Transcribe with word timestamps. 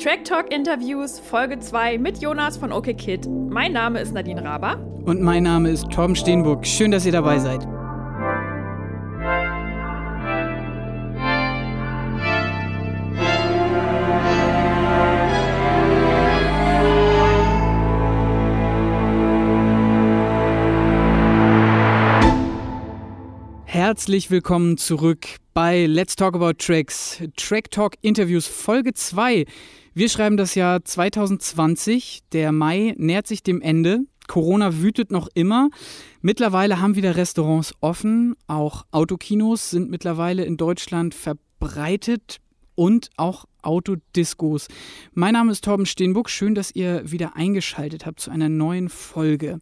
Track 0.00 0.24
Talk 0.24 0.50
Interviews 0.50 1.18
Folge 1.20 1.58
2 1.58 1.98
mit 1.98 2.22
Jonas 2.22 2.56
von 2.56 2.72
OK 2.72 2.96
Kid. 2.96 3.28
Mein 3.28 3.74
Name 3.74 4.00
ist 4.00 4.14
Nadine 4.14 4.42
Raber. 4.42 4.78
Und 5.04 5.20
mein 5.20 5.42
Name 5.42 5.68
ist 5.68 5.90
Torben 5.90 6.16
Steenburg. 6.16 6.66
Schön, 6.66 6.90
dass 6.90 7.04
ihr 7.04 7.12
dabei 7.12 7.38
seid. 7.38 7.68
Herzlich 24.00 24.30
willkommen 24.30 24.78
zurück 24.78 25.26
bei 25.52 25.84
Let's 25.84 26.16
Talk 26.16 26.34
About 26.34 26.54
Tracks, 26.54 27.22
Track 27.36 27.70
Talk 27.70 27.96
Interviews 28.00 28.46
Folge 28.46 28.94
2. 28.94 29.44
Wir 29.92 30.08
schreiben 30.08 30.38
das 30.38 30.54
Jahr 30.54 30.82
2020. 30.82 32.20
Der 32.32 32.50
Mai 32.50 32.94
nähert 32.96 33.26
sich 33.26 33.42
dem 33.42 33.60
Ende. 33.60 34.06
Corona 34.26 34.78
wütet 34.78 35.10
noch 35.10 35.28
immer. 35.34 35.68
Mittlerweile 36.22 36.80
haben 36.80 36.96
wieder 36.96 37.14
Restaurants 37.14 37.74
offen. 37.82 38.36
Auch 38.46 38.86
Autokinos 38.90 39.68
sind 39.68 39.90
mittlerweile 39.90 40.46
in 40.46 40.56
Deutschland 40.56 41.14
verbreitet 41.14 42.38
und 42.74 43.10
auch 43.18 43.44
Autodiscos. 43.60 44.68
Mein 45.12 45.34
Name 45.34 45.52
ist 45.52 45.62
Torben 45.62 45.84
Steenbuck. 45.84 46.30
Schön, 46.30 46.54
dass 46.54 46.74
ihr 46.74 47.02
wieder 47.04 47.36
eingeschaltet 47.36 48.06
habt 48.06 48.20
zu 48.20 48.30
einer 48.30 48.48
neuen 48.48 48.88
Folge. 48.88 49.58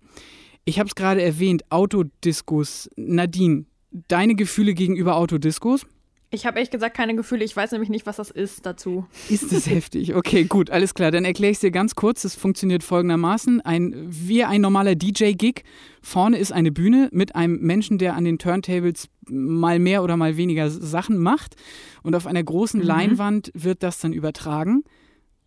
Ich 0.64 0.78
habe 0.78 0.88
es 0.88 0.94
gerade 0.94 1.22
erwähnt, 1.22 1.64
Autodiscos. 1.72 2.88
Nadine, 2.94 3.64
deine 3.90 4.34
Gefühle 4.34 4.74
gegenüber 4.74 5.16
Autodiscos? 5.16 5.86
Ich 6.30 6.44
habe 6.44 6.58
ehrlich 6.58 6.70
gesagt 6.70 6.94
keine 6.94 7.16
Gefühle. 7.16 7.42
Ich 7.42 7.56
weiß 7.56 7.72
nämlich 7.72 7.88
nicht, 7.88 8.04
was 8.04 8.16
das 8.16 8.30
ist 8.30 8.66
dazu. 8.66 9.06
Ist 9.30 9.50
es 9.50 9.66
heftig? 9.70 10.14
Okay, 10.14 10.44
gut, 10.44 10.68
alles 10.68 10.92
klar. 10.92 11.10
Dann 11.10 11.24
erkläre 11.24 11.50
ich 11.50 11.56
es 11.56 11.60
dir 11.60 11.70
ganz 11.70 11.94
kurz. 11.94 12.22
Es 12.24 12.34
funktioniert 12.34 12.82
folgendermaßen. 12.82 13.62
Ein, 13.62 13.94
wie 14.08 14.44
ein 14.44 14.60
normaler 14.60 14.94
DJ-Gig. 14.94 15.64
Vorne 16.02 16.36
ist 16.36 16.52
eine 16.52 16.70
Bühne 16.70 17.08
mit 17.12 17.34
einem 17.34 17.60
Menschen, 17.60 17.96
der 17.96 18.14
an 18.14 18.24
den 18.24 18.38
Turntables 18.38 19.08
mal 19.26 19.78
mehr 19.78 20.02
oder 20.02 20.18
mal 20.18 20.36
weniger 20.36 20.68
Sachen 20.68 21.16
macht. 21.16 21.56
Und 22.02 22.14
auf 22.14 22.26
einer 22.26 22.42
großen 22.42 22.80
mhm. 22.80 22.86
Leinwand 22.86 23.50
wird 23.54 23.82
das 23.82 23.98
dann 23.98 24.12
übertragen. 24.12 24.84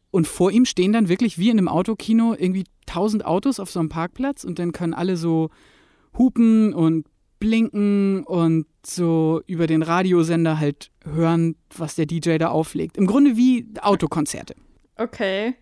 Und 0.10 0.28
vor 0.28 0.52
ihm 0.52 0.66
stehen 0.66 0.94
dann 0.94 1.10
wirklich 1.10 1.38
wie 1.38 1.52
in 1.52 1.60
einem 1.60 1.68
Autokino 1.68 2.34
irgendwie 2.34 2.64
tausend 2.88 3.24
Autos 3.24 3.60
auf 3.60 3.70
so 3.70 3.80
einem 3.80 3.90
Parkplatz. 3.90 4.44
Und 4.44 4.58
dann 4.58 4.72
können 4.72 4.96
alle 4.96 5.16
so 5.16 5.52
hupen 6.18 6.74
und 6.74 7.06
blinken 7.42 8.24
und 8.24 8.66
so 8.86 9.42
über 9.48 9.68
den 9.68 9.82
Radiosender 9.82 10.60
halt 10.60 10.92
hören, 11.04 11.56
was 11.76 11.96
der 11.96 12.06
DJ 12.06 12.38
da 12.38 12.50
auflegt. 12.50 12.96
Im 12.96 13.08
Grunde 13.08 13.36
wie 13.36 13.68
Autokonzerte. 13.82 14.56
Okay. 14.96 15.56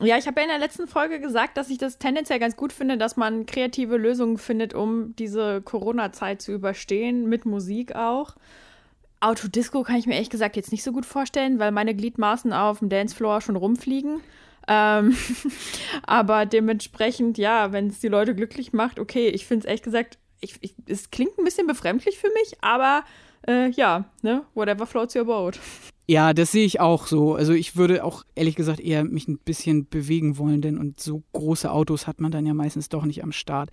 Ja, 0.00 0.16
ich 0.16 0.26
habe 0.26 0.40
ja 0.40 0.44
in 0.44 0.50
der 0.50 0.58
letzten 0.58 0.86
Folge 0.86 1.20
gesagt, 1.20 1.56
dass 1.56 1.70
ich 1.70 1.78
das 1.78 1.98
tendenziell 1.98 2.38
ganz 2.38 2.56
gut 2.56 2.72
finde, 2.72 2.96
dass 2.96 3.16
man 3.16 3.46
kreative 3.46 3.96
Lösungen 3.96 4.38
findet, 4.38 4.74
um 4.74 5.16
diese 5.16 5.60
Corona-Zeit 5.62 6.40
zu 6.40 6.52
überstehen, 6.52 7.28
mit 7.28 7.46
Musik 7.46 7.94
auch. 7.94 8.36
Autodisco 9.20 9.82
kann 9.82 9.96
ich 9.96 10.06
mir 10.06 10.14
ehrlich 10.14 10.30
gesagt 10.30 10.56
jetzt 10.56 10.70
nicht 10.70 10.82
so 10.82 10.92
gut 10.92 11.06
vorstellen, 11.06 11.58
weil 11.58 11.72
meine 11.72 11.94
Gliedmaßen 11.94 12.52
auf 12.52 12.80
dem 12.80 12.90
Dancefloor 12.90 13.40
schon 13.40 13.56
rumfliegen. 13.56 14.20
Ähm, 14.68 15.16
aber 16.06 16.44
dementsprechend, 16.44 17.38
ja, 17.38 17.72
wenn 17.72 17.88
es 17.88 18.00
die 18.00 18.08
Leute 18.08 18.34
glücklich 18.34 18.72
macht, 18.72 18.98
okay, 18.98 19.28
ich 19.28 19.46
finde 19.46 19.64
es 19.64 19.66
ehrlich 19.66 19.82
gesagt 19.82 20.18
ich, 20.40 20.56
ich, 20.60 20.74
es 20.86 21.10
klingt 21.10 21.38
ein 21.38 21.44
bisschen 21.44 21.66
befremdlich 21.66 22.18
für 22.18 22.30
mich, 22.32 22.56
aber 22.60 23.04
äh, 23.46 23.70
ja, 23.70 24.04
ne, 24.22 24.44
whatever 24.54 24.86
floats 24.86 25.14
your 25.16 25.24
boat. 25.24 25.58
Ja, 26.08 26.34
das 26.34 26.52
sehe 26.52 26.64
ich 26.64 26.78
auch 26.78 27.08
so. 27.08 27.34
Also 27.34 27.52
ich 27.52 27.74
würde 27.74 28.04
auch 28.04 28.22
ehrlich 28.36 28.54
gesagt 28.54 28.78
eher 28.78 29.02
mich 29.02 29.26
ein 29.26 29.38
bisschen 29.38 29.88
bewegen 29.88 30.38
wollen, 30.38 30.62
denn 30.62 30.78
und 30.78 31.00
so 31.00 31.24
große 31.32 31.68
Autos 31.68 32.06
hat 32.06 32.20
man 32.20 32.30
dann 32.30 32.46
ja 32.46 32.54
meistens 32.54 32.88
doch 32.88 33.04
nicht 33.04 33.24
am 33.24 33.32
Start. 33.32 33.70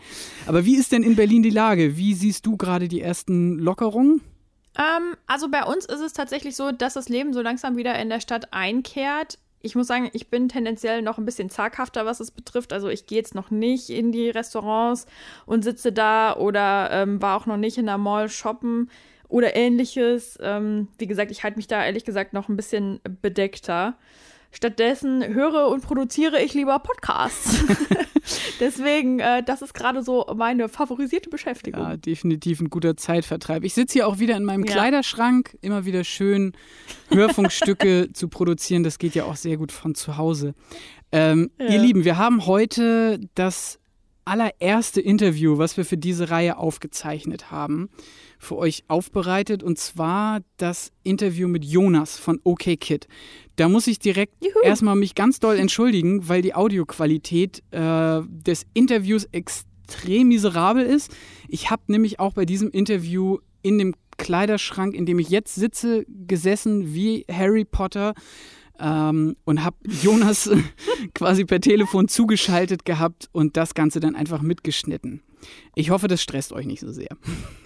Aber 0.47 0.65
wie 0.65 0.75
ist 0.75 0.91
denn 0.91 1.03
in 1.03 1.15
Berlin 1.15 1.43
die 1.43 1.51
Lage? 1.51 1.95
Wie 1.95 2.15
siehst 2.15 2.47
du 2.47 2.57
gerade 2.57 2.87
die 2.87 3.01
ersten 3.01 3.59
Lockerungen? 3.59 4.21
Ähm, 4.75 5.15
also 5.27 5.49
bei 5.49 5.63
uns 5.63 5.85
ist 5.85 5.99
es 5.99 6.13
tatsächlich 6.13 6.55
so, 6.55 6.71
dass 6.71 6.95
das 6.95 7.07
Leben 7.07 7.33
so 7.33 7.41
langsam 7.41 7.77
wieder 7.77 7.99
in 7.99 8.09
der 8.09 8.19
Stadt 8.19 8.51
einkehrt 8.51 9.37
ich 9.63 9.75
muss 9.75 9.87
sagen, 9.87 10.09
ich 10.11 10.29
bin 10.29 10.49
tendenziell 10.49 11.01
noch 11.01 11.17
ein 11.17 11.25
bisschen 11.25 11.49
zaghafter, 11.49 12.05
was 12.05 12.19
es 12.19 12.31
betrifft. 12.31 12.73
Also 12.73 12.89
ich 12.89 13.07
gehe 13.07 13.17
jetzt 13.17 13.33
noch 13.33 13.49
nicht 13.49 13.89
in 13.89 14.11
die 14.11 14.29
Restaurants 14.29 15.07
und 15.45 15.63
sitze 15.63 15.93
da 15.93 16.35
oder 16.35 16.89
ähm, 16.91 17.21
war 17.21 17.37
auch 17.37 17.45
noch 17.45 17.57
nicht 17.57 17.77
in 17.77 17.85
der 17.85 17.97
Mall 17.97 18.27
shoppen 18.27 18.89
oder 19.29 19.55
ähnliches. 19.55 20.37
Ähm, 20.41 20.89
wie 20.97 21.07
gesagt, 21.07 21.31
ich 21.31 21.43
halte 21.43 21.57
mich 21.57 21.67
da 21.67 21.83
ehrlich 21.83 22.03
gesagt 22.03 22.33
noch 22.33 22.49
ein 22.49 22.57
bisschen 22.57 22.99
bedeckter. 23.21 23.97
Stattdessen 24.53 25.23
höre 25.33 25.67
und 25.67 25.81
produziere 25.81 26.41
ich 26.41 26.53
lieber 26.53 26.77
Podcasts. 26.79 27.63
Deswegen, 28.59 29.19
äh, 29.19 29.43
das 29.43 29.61
ist 29.61 29.73
gerade 29.73 30.03
so 30.03 30.25
meine 30.35 30.69
favorisierte 30.69 31.29
Beschäftigung. 31.29 31.81
Ja, 31.81 31.97
definitiv 31.97 32.61
ein 32.61 32.69
guter 32.69 32.95
Zeitvertreib. 32.95 33.63
Ich 33.63 33.73
sitze 33.73 33.93
hier 33.93 34.07
auch 34.07 34.19
wieder 34.19 34.37
in 34.37 34.45
meinem 34.45 34.63
ja. 34.63 34.71
Kleiderschrank, 34.71 35.57
immer 35.61 35.85
wieder 35.85 36.03
schön 36.03 36.53
Hörfunkstücke 37.09 38.09
zu 38.13 38.29
produzieren. 38.29 38.83
Das 38.83 38.99
geht 38.99 39.15
ja 39.15 39.25
auch 39.25 39.35
sehr 39.35 39.57
gut 39.57 39.71
von 39.71 39.95
zu 39.95 40.17
Hause. 40.17 40.53
Ähm, 41.11 41.51
ja. 41.59 41.69
Ihr 41.69 41.79
Lieben, 41.79 42.05
wir 42.05 42.17
haben 42.17 42.45
heute 42.45 43.19
das 43.35 43.79
allererste 44.25 45.01
Interview, 45.01 45.57
was 45.57 45.77
wir 45.77 45.85
für 45.85 45.97
diese 45.97 46.29
Reihe 46.29 46.57
aufgezeichnet 46.57 47.51
haben, 47.51 47.89
für 48.39 48.57
euch 48.57 48.83
aufbereitet. 48.87 49.63
Und 49.63 49.79
zwar 49.79 50.41
das 50.57 50.91
Interview 51.03 51.47
mit 51.47 51.65
Jonas 51.65 52.17
von 52.17 52.39
OK 52.43 52.79
Kid. 52.79 53.07
Da 53.55 53.69
muss 53.69 53.87
ich 53.87 53.99
direkt 53.99 54.43
Juhu. 54.43 54.63
erstmal 54.63 54.95
mich 54.95 55.15
ganz 55.15 55.39
doll 55.39 55.57
entschuldigen, 55.57 56.27
weil 56.27 56.41
die 56.41 56.55
Audioqualität 56.55 57.63
äh, 57.71 58.21
des 58.27 58.65
Interviews 58.73 59.25
extrem 59.31 60.29
miserabel 60.29 60.85
ist. 60.85 61.15
Ich 61.47 61.69
habe 61.69 61.83
nämlich 61.87 62.19
auch 62.19 62.33
bei 62.33 62.45
diesem 62.45 62.69
Interview 62.69 63.37
in 63.61 63.77
dem 63.77 63.93
Kleiderschrank, 64.17 64.93
in 64.93 65.05
dem 65.05 65.19
ich 65.19 65.29
jetzt 65.29 65.55
sitze, 65.55 66.05
gesessen 66.07 66.93
wie 66.93 67.25
Harry 67.31 67.65
Potter 67.65 68.13
ähm, 68.79 69.35
und 69.45 69.63
habe 69.63 69.77
Jonas 70.01 70.49
quasi 71.13 71.45
per 71.45 71.61
Telefon 71.61 72.07
zugeschaltet 72.07 72.85
gehabt 72.85 73.29
und 73.31 73.57
das 73.57 73.73
Ganze 73.73 73.99
dann 73.99 74.15
einfach 74.15 74.41
mitgeschnitten. 74.41 75.21
Ich 75.75 75.89
hoffe, 75.89 76.07
das 76.07 76.21
stresst 76.21 76.53
euch 76.53 76.67
nicht 76.67 76.81
so 76.81 76.91
sehr. 76.91 77.09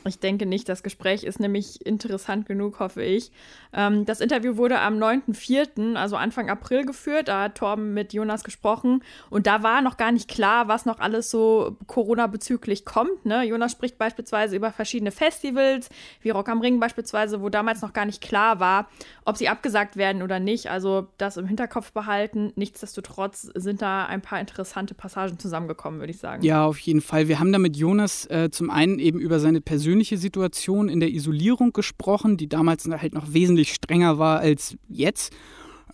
Ich 0.05 0.19
denke 0.19 0.45
nicht. 0.45 0.69
Das 0.69 0.81
Gespräch 0.81 1.25
ist 1.25 1.41
nämlich 1.41 1.85
interessant 1.85 2.45
genug, 2.45 2.79
hoffe 2.79 3.03
ich. 3.03 3.31
Ähm, 3.73 4.05
das 4.05 4.21
Interview 4.21 4.55
wurde 4.55 4.79
am 4.79 4.97
9.4., 4.97 5.95
also 5.95 6.15
Anfang 6.15 6.49
April 6.49 6.85
geführt. 6.85 7.27
Da 7.27 7.43
hat 7.43 7.55
Torben 7.55 7.93
mit 7.93 8.13
Jonas 8.13 8.45
gesprochen. 8.45 9.03
Und 9.29 9.45
da 9.45 9.63
war 9.63 9.81
noch 9.81 9.97
gar 9.97 10.13
nicht 10.13 10.29
klar, 10.29 10.69
was 10.69 10.85
noch 10.85 10.99
alles 10.99 11.29
so 11.29 11.75
Corona-bezüglich 11.87 12.85
kommt. 12.85 13.25
Ne? 13.25 13.43
Jonas 13.43 13.73
spricht 13.73 13.97
beispielsweise 13.97 14.55
über 14.55 14.71
verschiedene 14.71 15.11
Festivals, 15.11 15.89
wie 16.21 16.29
Rock 16.29 16.47
am 16.47 16.61
Ring 16.61 16.79
beispielsweise, 16.79 17.41
wo 17.41 17.49
damals 17.49 17.81
noch 17.81 17.91
gar 17.91 18.05
nicht 18.05 18.21
klar 18.21 18.61
war, 18.61 18.87
ob 19.25 19.35
sie 19.35 19.49
abgesagt 19.49 19.97
werden 19.97 20.21
oder 20.21 20.39
nicht. 20.39 20.69
Also 20.71 21.07
das 21.17 21.35
im 21.35 21.47
Hinterkopf 21.47 21.91
behalten. 21.91 22.53
Nichtsdestotrotz 22.55 23.51
sind 23.55 23.81
da 23.81 24.05
ein 24.05 24.21
paar 24.21 24.39
interessante 24.39 24.93
Passagen 24.93 25.37
zusammengekommen, 25.39 25.99
würde 25.99 26.11
ich 26.11 26.19
sagen. 26.19 26.41
Ja, 26.43 26.65
auf 26.65 26.79
jeden 26.79 27.01
Fall. 27.01 27.27
Wir 27.27 27.39
haben 27.39 27.51
da 27.51 27.59
mit 27.59 27.75
Jonas 27.75 27.96
äh, 28.29 28.49
zum 28.51 28.69
einen 28.69 28.99
eben 28.99 29.19
über 29.19 29.39
seine 29.39 29.61
persönliche 29.61 30.17
Situation 30.17 30.89
in 30.89 30.99
der 30.99 31.11
Isolierung 31.11 31.73
gesprochen, 31.73 32.37
die 32.37 32.49
damals 32.49 32.85
halt 32.85 33.13
noch 33.13 33.33
wesentlich 33.33 33.73
strenger 33.73 34.17
war 34.19 34.39
als 34.39 34.77
jetzt, 34.87 35.33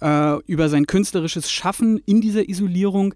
äh, 0.01 0.37
über 0.45 0.69
sein 0.69 0.87
künstlerisches 0.87 1.51
Schaffen 1.51 1.99
in 2.05 2.21
dieser 2.21 2.47
Isolierung. 2.49 3.13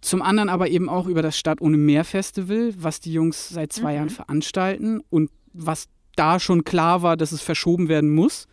Zum 0.00 0.22
anderen 0.22 0.48
aber 0.48 0.68
eben 0.68 0.88
auch 0.88 1.06
über 1.06 1.22
das 1.22 1.38
Stadt 1.38 1.60
ohne 1.60 1.76
Meer 1.76 2.04
Festival, 2.04 2.74
was 2.78 3.00
die 3.00 3.12
Jungs 3.12 3.48
seit 3.48 3.72
zwei 3.72 3.92
mhm. 3.92 3.96
Jahren 3.96 4.10
veranstalten 4.10 5.00
und 5.10 5.30
was 5.52 5.88
da 6.16 6.38
schon 6.38 6.64
klar 6.64 7.02
war, 7.02 7.16
dass 7.16 7.32
es 7.32 7.42
verschoben 7.42 7.88
werden 7.88 8.14
muss. 8.14 8.46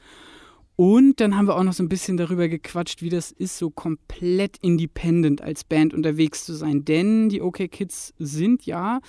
Und 0.75 1.19
dann 1.19 1.37
haben 1.37 1.47
wir 1.47 1.55
auch 1.55 1.63
noch 1.63 1.73
so 1.73 1.83
ein 1.83 1.89
bisschen 1.89 2.17
darüber 2.17 2.47
gequatscht, 2.47 3.01
wie 3.01 3.09
das 3.09 3.31
ist, 3.31 3.57
so 3.57 3.69
komplett 3.69 4.57
independent 4.61 5.41
als 5.41 5.63
Band 5.63 5.93
unterwegs 5.93 6.45
zu 6.45 6.53
sein. 6.53 6.83
Denn 6.83 7.29
die 7.29 7.41
OK 7.41 7.69
Kids 7.69 8.13
sind 8.17 8.65
ja 8.65 8.99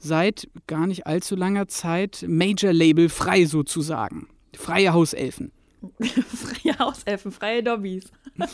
seit 0.00 0.48
gar 0.66 0.86
nicht 0.86 1.06
allzu 1.06 1.36
langer 1.36 1.68
Zeit 1.68 2.24
Major-Label 2.26 3.08
frei 3.08 3.44
sozusagen. 3.44 4.28
Freie 4.56 4.92
Hauselfen. 4.92 5.52
freie 6.00 6.78
Hauselfen, 6.78 7.30
freie 7.30 7.62
Dobbys. 7.62 8.10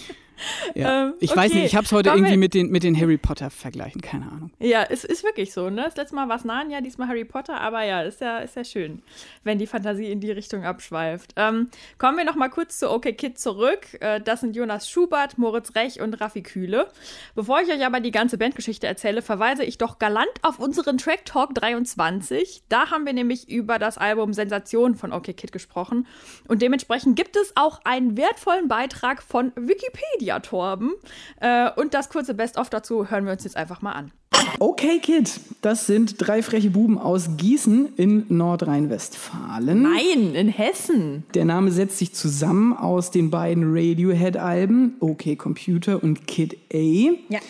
Ja. 0.74 0.86
Ähm, 0.96 1.14
ich 1.20 1.32
okay. 1.32 1.40
weiß 1.40 1.54
nicht, 1.54 1.64
ich 1.64 1.74
habe 1.74 1.84
es 1.84 1.92
heute 1.92 2.10
Komm 2.10 2.18
irgendwie 2.18 2.36
mit 2.36 2.54
den, 2.54 2.70
mit 2.70 2.82
den 2.84 2.98
Harry 2.98 3.18
Potter 3.18 3.50
vergleichen, 3.50 4.00
keine 4.00 4.26
Ahnung. 4.26 4.50
Ja, 4.60 4.84
es 4.88 5.04
ist 5.04 5.24
wirklich 5.24 5.52
so, 5.52 5.68
ne? 5.68 5.82
Das 5.84 5.96
letzte 5.96 6.14
Mal 6.14 6.28
war 6.28 6.36
es 6.36 6.44
Narnia, 6.44 6.80
diesmal 6.80 7.08
Harry 7.08 7.24
Potter, 7.24 7.60
aber 7.60 7.82
ja, 7.82 8.02
ist 8.02 8.20
ja, 8.20 8.38
ist 8.38 8.56
ja 8.56 8.64
schön, 8.64 9.02
wenn 9.42 9.58
die 9.58 9.66
Fantasie 9.66 10.10
in 10.10 10.20
die 10.20 10.30
Richtung 10.30 10.64
abschweift. 10.64 11.32
Ähm, 11.36 11.70
kommen 11.98 12.16
wir 12.16 12.24
noch 12.24 12.36
mal 12.36 12.48
kurz 12.48 12.78
zu 12.78 12.90
OK 12.90 13.16
Kid 13.16 13.38
zurück. 13.38 14.00
Äh, 14.00 14.20
das 14.20 14.40
sind 14.40 14.54
Jonas 14.54 14.88
Schubert, 14.88 15.38
Moritz 15.38 15.74
Rech 15.74 16.00
und 16.00 16.20
Raffi 16.20 16.42
Kühle. 16.42 16.88
Bevor 17.34 17.60
ich 17.60 17.68
euch 17.72 17.84
aber 17.84 18.00
die 18.00 18.10
ganze 18.10 18.38
Bandgeschichte 18.38 18.86
erzähle, 18.86 19.22
verweise 19.22 19.64
ich 19.64 19.78
doch 19.78 19.98
galant 19.98 20.26
auf 20.42 20.58
unseren 20.58 20.98
Track 20.98 21.24
Talk 21.24 21.54
23. 21.54 22.62
Da 22.68 22.90
haben 22.90 23.06
wir 23.06 23.12
nämlich 23.12 23.48
über 23.48 23.78
das 23.78 23.98
Album 23.98 24.32
Sensation 24.32 24.94
von 24.94 25.12
OK 25.12 25.36
Kid 25.36 25.52
gesprochen 25.52 26.06
und 26.48 26.62
dementsprechend 26.62 27.16
gibt 27.16 27.36
es 27.36 27.52
auch 27.56 27.80
einen 27.84 28.16
wertvollen 28.16 28.68
Beitrag 28.68 29.22
von 29.22 29.52
Wikipedia, 29.56 30.25
Torben. 30.40 30.92
Äh, 31.40 31.70
und 31.76 31.94
das 31.94 32.08
kurze 32.08 32.34
Best-of 32.34 32.70
dazu 32.70 33.10
hören 33.10 33.24
wir 33.24 33.32
uns 33.32 33.44
jetzt 33.44 33.56
einfach 33.56 33.82
mal 33.82 33.92
an. 33.92 34.12
Okay, 34.58 35.00
Kid, 35.00 35.40
das 35.60 35.86
sind 35.86 36.14
drei 36.18 36.42
freche 36.42 36.70
Buben 36.70 36.98
aus 36.98 37.36
Gießen 37.36 37.94
in 37.96 38.24
Nordrhein-Westfalen. 38.28 39.82
Nein, 39.82 40.34
in 40.34 40.48
Hessen. 40.48 41.24
Der 41.34 41.44
Name 41.44 41.70
setzt 41.70 41.98
sich 41.98 42.14
zusammen 42.14 42.72
aus 42.72 43.10
den 43.10 43.30
beiden 43.30 43.64
Radiohead-Alben, 43.66 44.96
Okay 45.00 45.36
Computer 45.36 46.02
und 46.02 46.26
Kid 46.26 46.56
A. 46.72 46.76
Ja. 46.76 47.40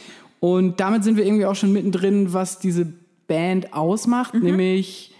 Und 0.40 0.80
damit 0.80 1.04
sind 1.04 1.16
wir 1.16 1.24
irgendwie 1.24 1.46
auch 1.46 1.54
schon 1.54 1.72
mittendrin, 1.72 2.32
was 2.32 2.58
diese 2.58 2.92
Band 3.26 3.72
ausmacht, 3.72 4.34
mhm. 4.34 4.42
nämlich 4.42 5.12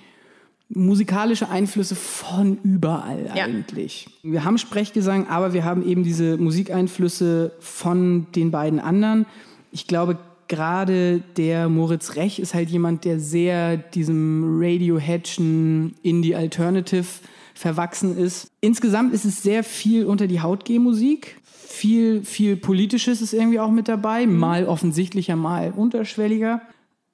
musikalische 0.69 1.49
Einflüsse 1.49 1.95
von 1.95 2.59
überall 2.63 3.31
ja. 3.35 3.45
eigentlich. 3.45 4.09
Wir 4.23 4.45
haben 4.45 4.59
Sprechgesang, 4.59 5.29
aber 5.29 5.53
wir 5.53 5.65
haben 5.65 5.87
eben 5.87 6.03
diese 6.03 6.37
Musikeinflüsse 6.37 7.53
von 7.61 8.27
den 8.35 8.51
beiden 8.51 8.81
anderen. 8.81 9.27
Ich 9.71 9.87
glaube, 9.87 10.19
gerade 10.49 11.21
der 11.37 11.69
Moritz 11.69 12.17
Rech 12.17 12.39
ist 12.39 12.55
halt 12.55 12.71
jemand, 12.71 13.05
der 13.05 13.21
sehr 13.21 13.77
diesem 13.77 14.59
Radioheadschen 14.61 15.95
Indie 16.03 16.35
Alternative 16.35 17.07
verwachsen 17.55 18.17
ist. 18.19 18.51
Insgesamt 18.61 19.15
ist 19.15 19.25
es 19.25 19.43
sehr 19.43 19.65
viel 19.65 20.05
unter 20.05 20.27
die 20.27 20.41
Haut 20.41 20.69
Musik. 20.69 21.41
Viel, 21.53 22.25
viel 22.25 22.57
Politisches 22.57 23.21
ist 23.21 23.33
irgendwie 23.33 23.61
auch 23.61 23.71
mit 23.71 23.89
dabei. 23.89 24.27
Mhm. 24.27 24.39
Mal 24.39 24.67
offensichtlicher, 24.67 25.37
mal 25.37 25.73
unterschwelliger. 25.75 26.61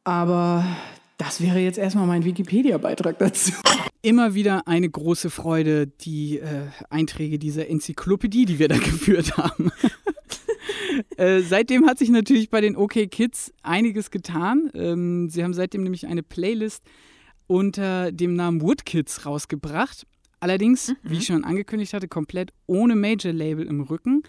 Aber 0.05 0.65
das 1.23 1.41
wäre 1.41 1.61
jetzt 1.61 1.79
erstmal 1.79 2.09
mein 2.09 2.25
Wikipedia-Beitrag 2.25 3.17
dazu. 3.21 3.53
Immer 4.03 4.35
wieder 4.35 4.67
eine 4.67 4.91
große 4.91 5.31
Freude, 5.31 5.87
die 5.87 6.41
äh, 6.41 6.67
Einträge 6.91 7.39
dieser 7.39 7.69
Enzyklopädie, 7.69 8.45
die 8.45 8.59
wir 8.59 8.67
da 8.67 8.77
geführt 8.79 9.37
haben. 9.37 9.71
äh, 11.17 11.41
seitdem 11.43 11.87
hat 11.87 11.99
sich 11.99 12.11
natürlich 12.11 12.51
bei 12.51 12.61
den 12.61 12.75
OK 12.75 13.09
Kids 13.09 13.53
einiges 13.63 14.11
getan. 14.11 14.69
Ähm, 14.75 15.29
sie 15.29 15.45
haben 15.45 15.55
seitdem 15.55 15.85
nämlich 15.85 16.09
eine 16.09 16.25
Playlist 16.25 16.83
unter 17.47 18.11
dem 18.11 18.35
Namen 18.35 18.61
Wood 18.61 18.85
Kids 18.85 19.25
rausgebracht. 19.25 20.05
Allerdings, 20.41 20.89
mhm. 20.89 20.97
wie 21.05 21.19
ich 21.19 21.27
schon 21.27 21.45
angekündigt 21.45 21.95
hatte, 21.95 22.09
komplett 22.09 22.53
ohne 22.67 22.97
Major-Label 22.97 23.65
im 23.65 23.83
Rücken. 23.83 24.25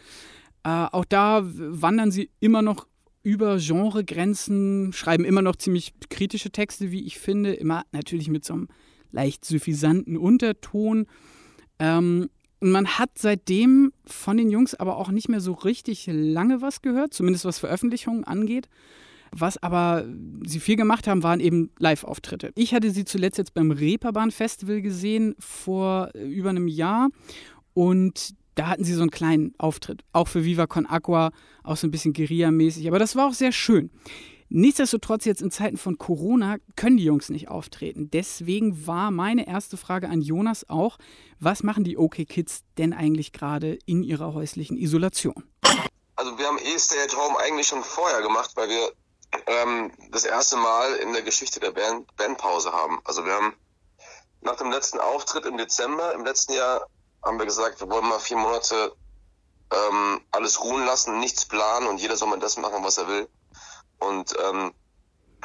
Äh, 0.64 0.70
auch 0.92 1.06
da 1.06 1.42
wandern 1.44 2.12
sie 2.12 2.30
immer 2.40 2.62
noch 2.62 2.86
über 3.24 3.58
Genregrenzen, 3.58 4.92
schreiben 4.94 5.26
immer 5.26 5.42
noch 5.42 5.56
ziemlich 5.56 5.94
kritische 6.10 6.52
Texte, 6.52 6.92
wie 6.92 7.06
ich 7.06 7.18
finde, 7.18 7.54
immer 7.54 7.84
natürlich 7.92 8.28
mit 8.30 8.44
so 8.44 8.54
einem 8.54 8.68
leicht 9.12 9.46
suffisanten 9.46 10.18
Unterton. 10.18 11.08
Ähm, 11.80 12.30
und 12.60 12.72
man 12.72 12.88
hat 12.98 13.12
seitdem 13.18 13.92
von 14.06 14.38
den 14.38 14.50
Jungs 14.50 14.76
aber 14.76 14.98
auch 14.98 15.10
nicht 15.10 15.30
mehr 15.30 15.42
so 15.42 15.54
richtig 15.54 16.08
lange 16.08 16.62
was 16.62 16.82
gehört, 16.82 17.14
zumindest 17.14 17.46
was 17.46 17.60
Veröffentlichungen 17.60 18.24
angeht. 18.24 18.70
Was 19.32 19.62
aber 19.62 20.06
sie 20.46 20.60
viel 20.60 20.76
gemacht 20.76 21.08
haben, 21.08 21.24
waren 21.24 21.40
eben 21.40 21.72
Live-Auftritte. 21.80 22.52
Ich 22.56 22.74
hatte 22.74 22.92
sie 22.92 23.04
zuletzt 23.04 23.38
jetzt 23.38 23.54
beim 23.54 23.72
Reeperbahn 23.72 24.32
Festival 24.32 24.82
gesehen 24.82 25.36
vor 25.40 26.12
äh, 26.14 26.28
über 26.28 26.52
einem 26.52 26.68
Jahr 26.68 27.10
und 27.74 28.36
da 28.56 28.68
hatten 28.68 28.84
sie 28.84 28.94
so 28.94 29.02
einen 29.02 29.12
kleinen 29.12 29.54
Auftritt, 29.58 30.04
auch 30.12 30.28
für 30.28 30.44
Viva 30.44 30.68
Con 30.68 30.86
Aqua, 30.86 31.32
auch 31.64 31.78
so 31.78 31.88
ein 31.88 31.92
bisschen 31.92 32.14
Guerilla-mäßig, 32.14 32.88
aber 32.88 33.00
das 33.00 33.16
war 33.16 33.28
auch 33.28 33.34
sehr 33.34 33.52
schön. 33.52 33.92
Nichtsdestotrotz, 34.56 35.26
jetzt 35.26 35.42
in 35.42 35.50
Zeiten 35.50 35.78
von 35.78 35.98
Corona 35.98 36.58
können 36.76 36.98
die 36.98 37.06
Jungs 37.06 37.30
nicht 37.30 37.48
auftreten. 37.48 38.12
Deswegen 38.12 38.86
war 38.86 39.10
meine 39.10 39.48
erste 39.48 39.78
Frage 39.78 40.10
an 40.10 40.22
Jonas 40.22 40.70
auch, 40.70 40.98
was 41.40 41.64
machen 41.64 41.84
die 41.84 41.98
OK 41.98 42.18
Kids 42.28 42.62
denn 42.78 42.94
eigentlich 42.94 43.32
gerade 43.34 43.80
in 43.88 44.04
ihrer 44.04 44.36
häuslichen 44.36 44.78
Isolation? 44.78 45.44
Also 46.16 46.38
wir 46.38 46.46
haben 46.46 46.60
eh 46.60 46.78
Stay 46.78 47.02
at 47.04 47.18
Home 47.18 47.36
eigentlich 47.40 47.66
schon 47.66 47.84
vorher 47.84 48.22
gemacht, 48.22 48.52
weil 48.54 48.70
wir 48.70 48.92
ähm, 49.48 49.92
das 50.12 50.26
erste 50.26 50.58
Mal 50.58 50.98
in 50.98 51.14
der 51.14 51.24
Geschichte 51.24 51.60
der 51.60 51.72
Band 51.72 52.16
Bandpause 52.16 52.72
haben. 52.72 53.00
Also 53.06 53.26
wir 53.26 53.34
haben 53.34 53.56
nach 54.42 54.58
dem 54.58 54.70
letzten 54.70 55.00
Auftritt 55.00 55.46
im 55.46 55.58
Dezember 55.58 56.14
im 56.14 56.24
letzten 56.24 56.54
Jahr 56.54 56.86
haben 57.24 57.40
wir 57.40 57.46
gesagt, 57.46 57.80
wir 57.80 57.90
wollen 57.90 58.08
mal 58.08 58.20
vier 58.20 58.38
Monate 58.38 58.96
ähm, 59.72 60.22
alles 60.32 60.62
ruhen 60.62 60.86
lassen, 60.86 61.20
nichts 61.20 61.46
planen 61.46 61.88
und 61.88 62.00
jeder 62.00 62.18
soll 62.18 62.30
mal 62.30 62.40
das 62.40 62.58
machen, 62.58 62.84
was 62.84 62.98
er 62.98 63.08
will. 63.08 63.30
Und 64.00 64.36
ähm, 64.40 64.74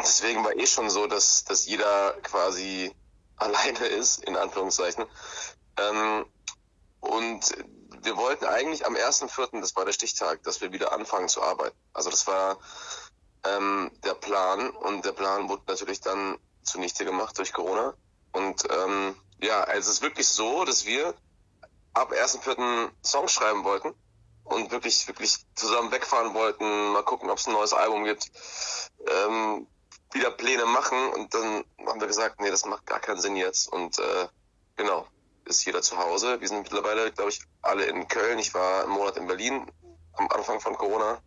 deswegen 0.01 0.45
war 0.45 0.57
eh 0.57 0.67
schon 0.67 0.91
so, 0.91 1.07
dass, 1.07 1.45
dass 1.45 1.67
jeder 1.67 2.13
quasi 2.23 2.95
alleine 3.37 3.87
ist, 3.87 4.25
in 4.25 4.37
Anführungszeichen. 4.37 5.05
Ähm, 5.79 6.27
und 7.01 7.55
wir 8.03 8.17
wollten 8.17 8.45
eigentlich 8.45 8.87
am 8.87 8.95
1.4., 8.95 9.61
das 9.61 9.77
war 9.77 9.85
der 9.85 9.93
Stichtag, 9.93 10.43
dass 10.43 10.61
wir 10.61 10.73
wieder 10.73 10.93
anfangen 10.93 11.29
zu 11.29 11.43
arbeiten. 11.43 11.77
Also 11.93 12.11
das 12.11 12.27
war 12.27 12.59
ähm, 13.45 13.91
der 14.05 14.15
Plan 14.15 14.71
und 14.71 15.05
der 15.05 15.13
Plan 15.13 15.49
wurde 15.49 15.63
natürlich 15.69 16.01
dann 16.01 16.39
zunichte 16.63 17.05
gemacht 17.05 17.39
durch 17.39 17.53
Corona. 17.53 17.95
Und 18.33 18.65
ähm, 18.71 19.17
ja, 19.41 19.61
also 19.63 19.89
es 19.89 19.97
ist 19.97 20.03
wirklich 20.03 20.29
so, 20.29 20.65
dass 20.65 20.85
wir 20.85 21.15
ab 21.99 22.13
1.4. 22.13 22.91
Songs 23.03 23.33
schreiben 23.33 23.65
wollten 23.65 23.95
und 24.45 24.71
wirklich, 24.71 25.07
wirklich 25.09 25.37
zusammen 25.55 25.91
wegfahren 25.93 26.35
wollten, 26.35 26.93
mal 26.93 27.03
gucken, 27.03 27.31
ob 27.31 27.39
es 27.39 27.47
ein 27.47 27.53
neues 27.53 27.73
Album 27.73 28.05
gibt, 28.05 28.31
ähm, 29.07 29.67
wieder 30.13 30.31
Pläne 30.31 30.65
machen 30.65 31.13
und 31.15 31.35
dann 31.35 31.65
haben 31.87 32.01
wir 32.01 32.07
gesagt, 32.07 32.41
nee, 32.41 32.51
das 32.51 32.65
macht 32.65 32.87
gar 32.87 33.01
keinen 33.01 33.21
Sinn 33.21 33.37
jetzt 33.37 33.71
und 33.73 33.99
äh, 33.99 34.29
genau, 34.77 35.07
ist 35.45 35.65
jeder 35.65 35.83
zu 35.83 35.99
Hause. 35.99 36.41
Wir 36.41 36.49
sind 36.49 36.63
mittlerweile, 36.63 37.11
glaube 37.13 37.31
ich, 37.31 37.41
alle 37.63 37.85
in 37.85 38.07
Köln. 38.09 38.39
Ich 38.39 38.55
war 38.55 38.85
einen 38.85 38.93
Monat 38.93 39.17
in 39.17 39.27
Berlin 39.27 39.71
am 40.15 40.29
Anfang 40.29 40.61
von 40.61 40.77
Corona, 40.77 41.21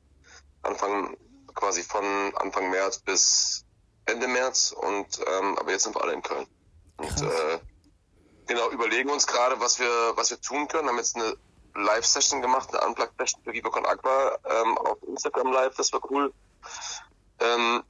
Anfang 0.63 1.17
quasi 1.53 1.83
von 1.83 2.05
Anfang 2.35 2.69
März 2.69 2.99
bis 2.99 3.65
Ende 4.05 4.27
März 4.27 4.71
und 4.71 5.19
ähm, 5.19 5.57
aber 5.57 5.71
jetzt 5.71 5.83
sind 5.83 5.95
wir 5.95 6.01
alle 6.01 6.13
in 6.13 6.21
Köln. 6.21 6.47
Und 6.97 7.21
äh, 7.21 7.59
genau, 8.51 8.69
überlegen 8.69 9.09
uns 9.09 9.27
gerade, 9.27 9.59
was 9.59 9.79
wir, 9.79 10.13
was 10.15 10.29
wir 10.29 10.41
tun 10.41 10.67
können. 10.67 10.87
Haben 10.87 10.97
jetzt 10.97 11.15
eine 11.15 11.35
Live-Session 11.75 12.41
gemacht, 12.41 12.69
eine 12.73 12.85
Unplugged-Session 12.87 13.43
für 13.43 13.53
Viva 13.53 13.69
Con 13.69 13.85
Aqua 13.85 14.37
ähm, 14.45 14.77
auf 14.77 14.97
Instagram 15.03 15.51
Live, 15.51 15.75
das 15.75 15.93
war 15.93 16.01
cool. 16.11 16.33
Ähm, 17.39 17.83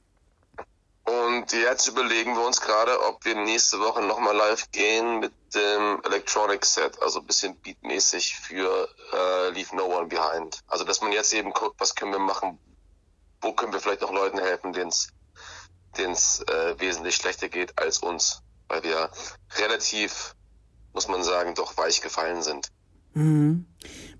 und 1.04 1.52
jetzt 1.52 1.88
überlegen 1.88 2.36
wir 2.36 2.46
uns 2.46 2.60
gerade, 2.60 3.00
ob 3.06 3.24
wir 3.24 3.34
nächste 3.34 3.80
Woche 3.80 4.02
nochmal 4.02 4.36
live 4.36 4.70
gehen 4.70 5.18
mit 5.18 5.32
dem 5.52 6.00
Electronic 6.04 6.64
Set, 6.64 7.02
also 7.02 7.18
ein 7.18 7.26
bisschen 7.26 7.60
beatmäßig 7.60 8.36
für 8.36 8.88
äh, 9.12 9.48
Leave 9.50 9.74
No 9.74 9.86
One 9.86 10.06
Behind. 10.06 10.60
Also 10.68 10.84
dass 10.84 11.00
man 11.00 11.10
jetzt 11.10 11.32
eben 11.34 11.52
guckt, 11.52 11.80
was 11.80 11.96
können 11.96 12.12
wir 12.12 12.20
machen, 12.20 12.56
wo 13.40 13.52
können 13.52 13.72
wir 13.72 13.80
vielleicht 13.80 14.04
auch 14.04 14.12
Leuten 14.12 14.38
helfen, 14.38 14.72
denen 14.72 14.92
es 16.12 16.40
äh, 16.42 16.78
wesentlich 16.78 17.16
schlechter 17.16 17.48
geht 17.48 17.76
als 17.80 17.98
uns, 17.98 18.42
weil 18.68 18.84
wir 18.84 19.10
relativ 19.56 20.36
muss 20.92 21.08
man 21.08 21.22
sagen, 21.22 21.54
doch 21.54 21.76
weich 21.76 22.00
gefallen 22.00 22.42
sind. 22.42 22.68
Mhm. 23.14 23.66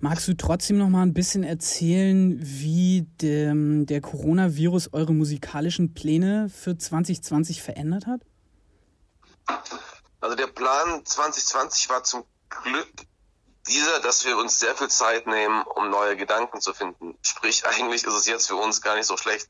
Magst 0.01 0.29
du 0.29 0.35
trotzdem 0.35 0.79
noch 0.79 0.89
mal 0.89 1.03
ein 1.03 1.15
bisschen 1.15 1.45
erzählen, 1.45 2.39
wie 2.41 3.07
der, 3.21 3.53
der 3.55 4.01
Coronavirus 4.01 4.93
eure 4.93 5.15
musikalischen 5.15 5.95
Pläne 5.95 6.49
für 6.49 6.77
2020 6.77 7.63
verändert 7.63 8.07
hat? 8.07 8.21
Also 10.21 10.37
der 10.37 10.49
Plan 10.49 11.05
2020 11.05 11.89
war 11.89 12.05
zum 12.05 12.25
Glück 12.49 12.93
dieser, 13.67 14.01
dass 14.01 14.25
wir 14.25 14.37
uns 14.37 14.59
sehr 14.59 14.75
viel 14.75 14.89
Zeit 14.89 15.27
nehmen, 15.27 15.63
um 15.63 15.91
neue 15.91 16.17
Gedanken 16.17 16.61
zu 16.61 16.75
finden. 16.75 17.17
Sprich, 17.23 17.65
eigentlich 17.67 18.05
ist 18.05 18.15
es 18.15 18.27
jetzt 18.27 18.49
für 18.49 18.57
uns 18.57 18.83
gar 18.83 18.97
nicht 18.97 19.07
so 19.07 19.17
schlecht, 19.17 19.49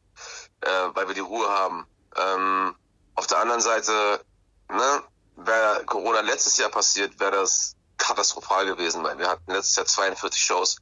äh, 0.61 0.69
weil 0.95 1.09
wir 1.09 1.15
die 1.15 1.21
Ruhe 1.21 1.49
haben. 1.49 1.87
Ähm, 2.17 2.75
auf 3.15 3.27
der 3.27 3.39
anderen 3.39 3.61
Seite, 3.61 4.25
ne, 4.71 5.03
wäre 5.37 5.85
Corona 5.87 6.21
letztes 6.21 6.57
Jahr 6.57 6.71
passiert, 6.71 7.19
wäre 7.21 7.33
das 7.33 7.77
katastrophal 7.99 8.67
gewesen, 8.67 9.03
weil 9.05 9.19
wir 9.19 9.29
hatten 9.29 9.51
letztes 9.53 9.77
Jahr 9.77 9.87
42 9.87 10.43
Shows 10.43 10.77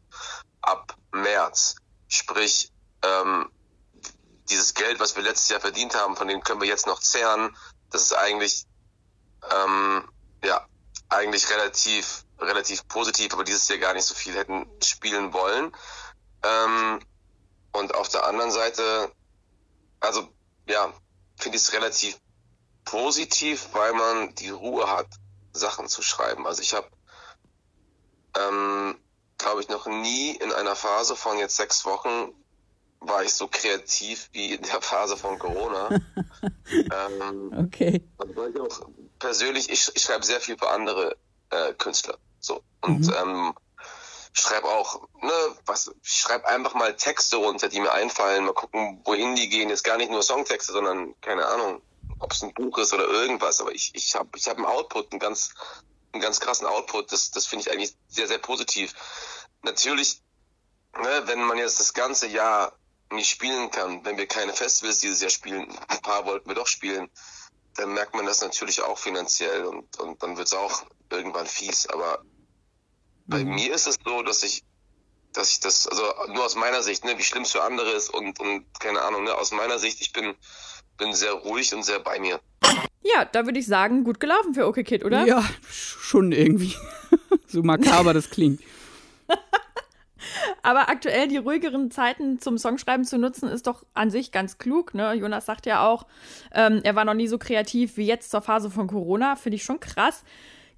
ab 0.62 0.96
März. 1.12 1.76
Sprich, 2.08 2.72
ähm, 3.02 3.50
dieses 4.48 4.74
Geld, 4.74 5.00
was 5.00 5.16
wir 5.16 5.22
letztes 5.22 5.48
Jahr 5.48 5.60
verdient 5.60 5.94
haben, 5.94 6.16
von 6.16 6.28
dem 6.28 6.42
können 6.42 6.60
wir 6.60 6.68
jetzt 6.68 6.86
noch 6.86 7.00
zehren. 7.00 7.56
Das 7.90 8.02
ist 8.02 8.12
eigentlich, 8.12 8.66
ähm, 9.50 10.08
ja, 10.44 10.66
eigentlich 11.08 11.48
relativ, 11.50 12.24
relativ 12.38 12.86
positiv, 12.88 13.32
aber 13.32 13.44
dieses 13.44 13.68
Jahr 13.68 13.78
gar 13.78 13.94
nicht 13.94 14.06
so 14.06 14.14
viel 14.14 14.34
hätten 14.34 14.66
spielen 14.82 15.32
wollen. 15.32 15.72
Ähm, 16.42 17.00
und 17.72 17.94
auf 17.94 18.08
der 18.08 18.24
anderen 18.24 18.50
Seite, 18.50 19.12
also, 20.00 20.28
ja, 20.66 20.92
finde 21.36 21.56
ich 21.56 21.62
es 21.62 21.72
relativ 21.72 22.18
positiv, 22.90 23.68
weil 23.72 23.92
man 23.92 24.34
die 24.34 24.50
Ruhe 24.50 24.90
hat, 24.90 25.06
Sachen 25.52 25.86
zu 25.86 26.02
schreiben. 26.02 26.46
Also 26.46 26.60
ich 26.60 26.74
habe, 26.74 26.88
ähm, 28.36 28.96
glaube 29.38 29.60
ich, 29.60 29.68
noch 29.68 29.86
nie 29.86 30.32
in 30.32 30.52
einer 30.52 30.74
Phase 30.74 31.14
von 31.14 31.38
jetzt 31.38 31.56
sechs 31.56 31.84
Wochen 31.84 32.34
war 32.98 33.22
ich 33.22 33.32
so 33.32 33.46
kreativ 33.46 34.28
wie 34.32 34.54
in 34.54 34.62
der 34.62 34.82
Phase 34.82 35.16
von 35.16 35.38
Corona. 35.38 35.88
ähm, 36.72 37.64
okay. 37.64 38.04
Weil 38.18 38.50
ich 38.50 38.60
auch 38.60 38.88
persönlich, 39.18 39.70
ich, 39.70 39.90
ich 39.94 40.02
schreibe 40.02 40.24
sehr 40.24 40.40
viel 40.40 40.58
für 40.58 40.68
andere 40.68 41.16
äh, 41.50 41.72
Künstler. 41.74 42.18
So. 42.40 42.62
Und 42.80 43.06
mhm. 43.06 43.14
ähm, 43.22 43.54
schreibe 44.32 44.66
auch, 44.66 45.08
ne, 45.22 45.32
was, 45.64 45.92
ich 46.02 46.12
schreibe 46.12 46.46
einfach 46.46 46.74
mal 46.74 46.96
Texte 46.96 47.36
runter, 47.36 47.68
die 47.68 47.80
mir 47.80 47.92
einfallen, 47.92 48.44
mal 48.44 48.52
gucken, 48.52 49.00
wohin 49.04 49.36
die 49.36 49.48
gehen. 49.48 49.70
Jetzt 49.70 49.84
gar 49.84 49.96
nicht 49.96 50.10
nur 50.10 50.22
Songtexte, 50.22 50.72
sondern, 50.72 51.14
keine 51.20 51.46
Ahnung, 51.46 51.82
ob 52.20 52.32
es 52.32 52.42
ein 52.42 52.54
Buch 52.54 52.78
ist 52.78 52.92
oder 52.92 53.06
irgendwas. 53.06 53.60
Aber 53.60 53.72
ich, 53.72 53.94
ich 53.94 54.14
habe 54.14 54.30
ich 54.36 54.48
hab 54.48 54.56
einen 54.56 54.66
Output, 54.66 55.12
einen 55.12 55.20
ganz, 55.20 55.52
einen 56.12 56.22
ganz 56.22 56.40
krassen 56.40 56.66
Output. 56.66 57.10
Das, 57.12 57.30
das 57.30 57.46
finde 57.46 57.66
ich 57.66 57.72
eigentlich 57.72 57.96
sehr, 58.08 58.28
sehr 58.28 58.38
positiv. 58.38 58.94
Natürlich, 59.62 60.22
ne, 60.96 61.22
wenn 61.26 61.42
man 61.42 61.58
jetzt 61.58 61.80
das 61.80 61.92
ganze 61.92 62.28
Jahr 62.28 62.72
nicht 63.12 63.28
spielen 63.28 63.70
kann, 63.70 64.04
wenn 64.04 64.16
wir 64.16 64.26
keine 64.26 64.52
Festivals 64.52 65.00
dieses 65.00 65.20
Jahr 65.20 65.30
spielen, 65.30 65.66
ein 65.88 66.00
paar 66.02 66.26
wollten 66.26 66.48
wir 66.48 66.54
doch 66.54 66.68
spielen, 66.68 67.10
dann 67.74 67.92
merkt 67.92 68.14
man 68.14 68.26
das 68.26 68.40
natürlich 68.40 68.82
auch 68.82 68.98
finanziell 68.98 69.64
und, 69.64 69.98
und 69.98 70.22
dann 70.22 70.36
wird 70.36 70.46
es 70.46 70.54
auch 70.54 70.82
irgendwann 71.10 71.46
fies. 71.46 71.86
Aber 71.88 72.22
bei 73.26 73.44
mhm. 73.44 73.54
mir 73.54 73.74
ist 73.74 73.86
es 73.86 73.96
so, 74.04 74.22
dass 74.22 74.42
ich, 74.42 74.64
dass 75.32 75.50
ich 75.50 75.60
das, 75.60 75.86
also 75.86 76.02
nur 76.28 76.44
aus 76.44 76.56
meiner 76.56 76.82
Sicht, 76.82 77.04
ne, 77.04 77.16
wie 77.18 77.22
schlimm 77.22 77.44
es 77.44 77.52
für 77.52 77.62
andere 77.62 77.90
ist 77.90 78.10
und, 78.10 78.38
und 78.40 78.66
keine 78.80 79.02
Ahnung, 79.02 79.24
ne, 79.24 79.34
aus 79.34 79.52
meiner 79.52 79.78
Sicht, 79.78 80.00
ich 80.00 80.12
bin, 80.12 80.36
bin 81.00 81.12
sehr 81.14 81.32
ruhig 81.32 81.74
und 81.74 81.82
sehr 81.82 81.98
bei 81.98 82.20
mir. 82.20 82.40
Ja, 83.02 83.24
da 83.24 83.46
würde 83.46 83.58
ich 83.58 83.66
sagen, 83.66 84.04
gut 84.04 84.20
gelaufen 84.20 84.54
für 84.54 84.66
OK 84.66 84.84
Kid, 84.84 85.04
oder? 85.04 85.26
Ja, 85.26 85.42
schon 85.68 86.30
irgendwie. 86.30 86.76
so 87.48 87.62
makaber 87.62 88.14
das 88.14 88.30
klingt. 88.30 88.60
Aber 90.62 90.90
aktuell 90.90 91.26
die 91.28 91.38
ruhigeren 91.38 91.90
Zeiten 91.90 92.38
zum 92.38 92.58
Songschreiben 92.58 93.06
zu 93.06 93.18
nutzen, 93.18 93.48
ist 93.48 93.66
doch 93.66 93.84
an 93.94 94.10
sich 94.10 94.30
ganz 94.32 94.58
klug. 94.58 94.92
Ne? 94.92 95.14
Jonas 95.14 95.46
sagt 95.46 95.64
ja 95.64 95.86
auch, 95.86 96.06
ähm, 96.54 96.80
er 96.84 96.94
war 96.94 97.06
noch 97.06 97.14
nie 97.14 97.26
so 97.26 97.38
kreativ 97.38 97.96
wie 97.96 98.06
jetzt 98.06 98.30
zur 98.30 98.42
Phase 98.42 98.70
von 98.70 98.86
Corona. 98.86 99.36
Finde 99.36 99.56
ich 99.56 99.64
schon 99.64 99.80
krass. 99.80 100.22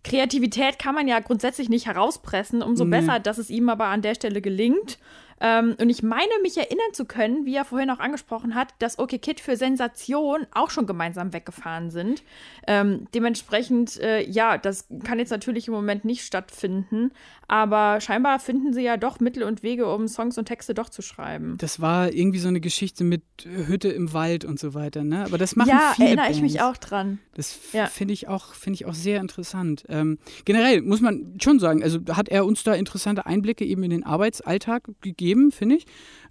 Kreativität 0.04 0.78
kann 0.78 0.94
man 0.94 1.08
ja 1.08 1.18
grundsätzlich 1.18 1.68
nicht 1.68 1.86
herauspressen. 1.86 2.62
Umso 2.62 2.84
nee. 2.84 2.98
besser, 2.98 3.18
dass 3.18 3.38
es 3.38 3.50
ihm 3.50 3.68
aber 3.68 3.86
an 3.86 4.02
der 4.02 4.14
Stelle 4.14 4.40
gelingt. 4.40 4.98
Ähm, 5.40 5.76
und 5.80 5.90
ich 5.90 6.02
meine, 6.02 6.30
mich 6.42 6.56
erinnern 6.56 6.92
zu 6.92 7.04
können, 7.04 7.46
wie 7.46 7.54
er 7.54 7.64
vorhin 7.64 7.90
auch 7.90 7.98
angesprochen 7.98 8.54
hat, 8.54 8.74
dass 8.78 8.98
OK 8.98 9.20
Kid 9.20 9.40
für 9.40 9.56
Sensation 9.56 10.46
auch 10.52 10.70
schon 10.70 10.86
gemeinsam 10.86 11.32
weggefahren 11.32 11.90
sind. 11.90 12.22
Ähm, 12.66 13.06
dementsprechend, 13.14 13.98
äh, 14.00 14.22
ja, 14.22 14.58
das 14.58 14.86
kann 15.04 15.18
jetzt 15.18 15.30
natürlich 15.30 15.68
im 15.68 15.74
Moment 15.74 16.04
nicht 16.04 16.24
stattfinden, 16.24 17.12
aber 17.48 18.00
scheinbar 18.00 18.38
finden 18.38 18.72
sie 18.72 18.82
ja 18.82 18.96
doch 18.96 19.20
Mittel 19.20 19.42
und 19.42 19.62
Wege, 19.62 19.92
um 19.92 20.08
Songs 20.08 20.38
und 20.38 20.46
Texte 20.46 20.74
doch 20.74 20.88
zu 20.88 21.02
schreiben. 21.02 21.56
Das 21.58 21.80
war 21.80 22.12
irgendwie 22.12 22.38
so 22.38 22.48
eine 22.48 22.60
Geschichte 22.60 23.04
mit 23.04 23.22
Hütte 23.44 23.88
im 23.88 24.12
Wald 24.12 24.44
und 24.44 24.58
so 24.58 24.74
weiter, 24.74 25.04
ne? 25.04 25.24
Aber 25.24 25.38
das 25.38 25.56
machen 25.56 25.70
ja, 25.70 25.92
viele 25.94 26.08
erinnere 26.08 26.26
Bands. 26.26 26.38
ich 26.38 26.42
mich 26.42 26.62
auch 26.62 26.76
dran. 26.76 27.18
Das 27.34 27.58
ja. 27.72 27.86
finde 27.86 28.14
ich 28.14 28.28
auch, 28.28 28.54
ich 28.66 28.86
auch 28.86 28.94
sehr 28.94 29.20
interessant. 29.20 29.84
Ähm, 29.88 30.18
generell 30.44 30.82
muss 30.82 31.00
man 31.00 31.34
schon 31.42 31.58
sagen, 31.58 31.82
also 31.82 31.98
hat 32.12 32.28
er 32.28 32.46
uns 32.46 32.62
da 32.62 32.74
interessante 32.74 33.26
Einblicke 33.26 33.64
eben 33.64 33.82
in 33.82 33.90
den 33.90 34.04
Arbeitsalltag 34.04 34.88
gegeben 35.00 35.31
gegeben, 35.32 35.52
finde 35.52 35.76
ich. 35.76 35.86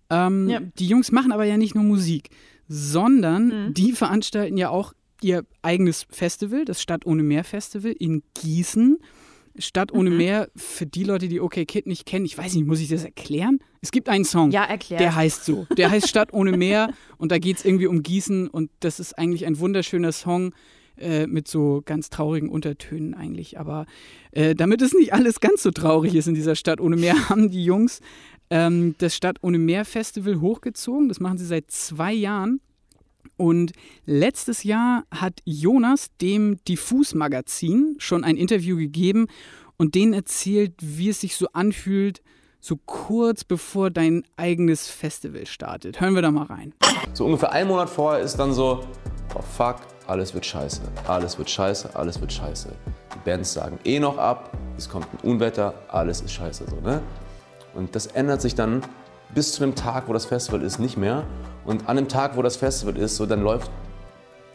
Ähm, 0.10 0.50
ja. 0.50 0.60
Die 0.78 0.88
Jungs 0.88 1.12
machen 1.12 1.32
aber 1.32 1.46
ja 1.46 1.58
nicht 1.58 1.76
nur 1.76 1.84
Musik, 1.84 2.30
sondern 2.68 3.68
mhm. 3.68 3.74
die 3.74 3.94
veranstalten 3.94 4.58
ja 4.58 4.70
auch 4.70 4.94
ihr 5.22 5.46
eigenes 5.62 6.06
Festival, 6.10 6.66
das 6.66 6.82
Stadt 6.82 7.06
ohne 7.06 7.24
Meer 7.24 7.44
Festival 7.44 7.92
in 7.92 8.24
Gießen. 8.34 8.98
Stadt 9.58 9.92
ohne 9.92 10.10
mhm. 10.10 10.18
Meer, 10.18 10.50
für 10.56 10.86
die 10.86 11.04
Leute, 11.04 11.28
die 11.28 11.42
OK 11.42 11.56
Kid 11.68 11.86
nicht 11.86 12.06
kennen, 12.06 12.26
ich 12.26 12.38
weiß 12.38 12.56
nicht, 12.56 12.66
muss 12.66 12.80
ich 12.80 12.88
das 12.88 13.04
erklären? 13.04 13.60
Es 13.82 13.92
gibt 13.92 14.08
einen 14.08 14.24
Song, 14.24 14.50
ja, 14.52 14.66
der 14.90 15.14
heißt 15.14 15.44
so. 15.44 15.68
Der 15.78 15.92
heißt 15.92 16.08
Stadt 16.08 16.32
ohne 16.34 16.56
Meer 16.56 16.94
und 17.18 17.34
da 17.34 17.38
geht 17.38 17.58
es 17.58 17.66
irgendwie 17.66 17.88
um 17.88 18.02
Gießen 18.02 18.48
und 18.48 18.72
das 18.80 19.00
ist 19.02 19.18
eigentlich 19.18 19.46
ein 19.46 19.60
wunderschöner 19.60 20.14
Song 20.14 20.54
äh, 20.98 21.28
mit 21.28 21.48
so 21.48 21.82
ganz 21.84 22.10
traurigen 22.10 22.48
Untertönen 22.50 23.14
eigentlich. 23.14 23.60
Aber 23.60 23.88
äh, 24.32 24.56
damit 24.56 24.82
es 24.82 24.94
nicht 24.94 25.14
alles 25.14 25.40
ganz 25.40 25.64
so 25.64 25.72
traurig 25.72 26.16
ist 26.16 26.28
in 26.28 26.36
dieser 26.36 26.56
Stadt 26.56 26.80
ohne 26.80 26.96
Meer, 26.96 27.16
haben 27.30 27.50
die 27.52 27.66
Jungs 27.66 28.00
ähm, 28.52 28.94
das 29.00 29.16
Stadt 29.16 29.38
ohne 29.42 29.58
Meer 29.58 29.86
Festival 29.86 30.40
hochgezogen. 30.40 31.08
Das 31.08 31.20
machen 31.20 31.40
sie 31.40 31.46
seit 31.46 31.72
zwei 31.72 32.14
Jahren. 32.14 32.62
Und 33.38 33.72
letztes 34.06 34.64
Jahr 34.64 35.06
hat 35.10 35.40
Jonas 35.46 36.10
dem 36.22 36.64
Diffus-Magazin 36.68 37.96
schon 37.98 38.24
ein 38.24 38.38
Interview 38.38 38.78
gegeben 38.78 39.28
und 39.78 39.96
denen 39.96 40.14
erzählt, 40.14 40.74
wie 40.80 41.10
es 41.10 41.22
sich 41.22 41.36
so 41.36 41.48
anfühlt, 41.54 42.22
so 42.60 42.78
kurz 42.86 43.44
bevor 43.44 43.90
dein 43.90 44.24
eigenes 44.36 44.88
Festival 44.88 45.48
startet. 45.48 46.00
Hören 46.00 46.14
wir 46.14 46.22
da 46.22 46.30
mal 46.30 46.46
rein. 46.46 46.76
So 47.14 47.26
ungefähr 47.26 47.52
einen 47.52 47.70
Monat 47.70 47.90
vorher 47.90 48.22
ist 48.22 48.36
dann 48.38 48.54
so, 48.54 48.86
oh 49.34 49.42
fuck, 49.42 49.78
alles 50.06 50.34
wird 50.36 50.46
scheiße, 50.46 50.82
alles 51.08 51.38
wird 51.40 51.50
scheiße, 51.50 51.96
alles 51.96 52.22
wird 52.22 52.32
scheiße. 52.32 52.70
Die 53.16 53.20
Bands 53.30 53.54
sagen 53.54 53.80
eh 53.86 54.00
noch 54.00 54.20
ab, 54.20 54.56
es 54.78 54.88
kommt 54.88 55.08
ein 55.14 55.28
Unwetter, 55.28 55.74
alles 55.88 56.22
ist 56.22 56.34
scheiße. 56.34 56.66
So, 56.70 56.76
ne? 56.82 57.02
Und 57.74 57.96
das 57.96 58.08
ändert 58.08 58.42
sich 58.42 58.56
dann 58.56 58.82
bis 59.34 59.54
zu 59.54 59.62
dem 59.62 59.76
Tag, 59.76 60.08
wo 60.08 60.14
das 60.14 60.26
Festival 60.26 60.62
ist, 60.62 60.80
nicht 60.80 60.98
mehr. 60.98 61.26
Und 61.66 61.88
an 61.88 61.96
dem 61.96 62.08
Tag, 62.08 62.36
wo 62.36 62.42
das 62.42 62.58
Festival 62.58 62.98
ist, 62.98 63.16
so 63.16 63.26
dann 63.26 63.42
läuft 63.42 63.72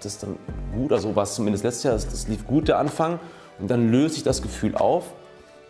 das 0.00 0.18
dann 0.18 0.37
gut, 0.75 0.92
also 0.92 1.16
war 1.16 1.23
es 1.23 1.35
zumindest 1.35 1.64
letztes 1.64 1.85
Jahr, 1.85 1.94
das, 1.94 2.08
das 2.08 2.28
lief 2.28 2.46
gut 2.46 2.68
der 2.68 2.78
Anfang. 2.78 3.18
Und 3.58 3.70
dann 3.70 3.90
löst 3.90 4.14
sich 4.14 4.25
das 4.25 4.42
Gefühl 4.42 4.75
auf. 4.75 5.12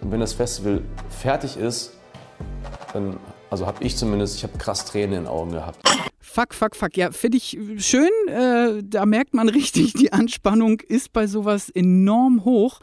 Und 0.01 0.11
wenn 0.11 0.21
das 0.21 0.33
Festival 0.33 0.83
fertig 1.09 1.57
ist, 1.57 1.93
dann, 2.93 3.19
also 3.51 3.67
habe 3.67 3.83
ich 3.85 3.97
zumindest, 3.97 4.37
ich 4.37 4.43
habe 4.43 4.59
krass 4.59 4.85
Tränen 4.85 5.13
in 5.13 5.23
den 5.23 5.29
Augen 5.29 5.53
gehabt. 5.53 5.79
Fuck, 6.21 6.53
fuck, 6.53 6.77
fuck. 6.77 6.97
Ja, 6.97 7.13
finde 7.13 7.39
ich 7.39 7.59
schön. 7.79 8.11
Äh, 8.29 8.83
da 8.83 9.07
merkt 9.07 9.33
man 9.33 9.49
richtig, 9.49 9.95
die 9.95 10.13
Anspannung 10.13 10.81
ist 10.81 11.13
bei 11.13 11.27
sowas 11.27 11.71
enorm 11.71 12.45
hoch. 12.45 12.81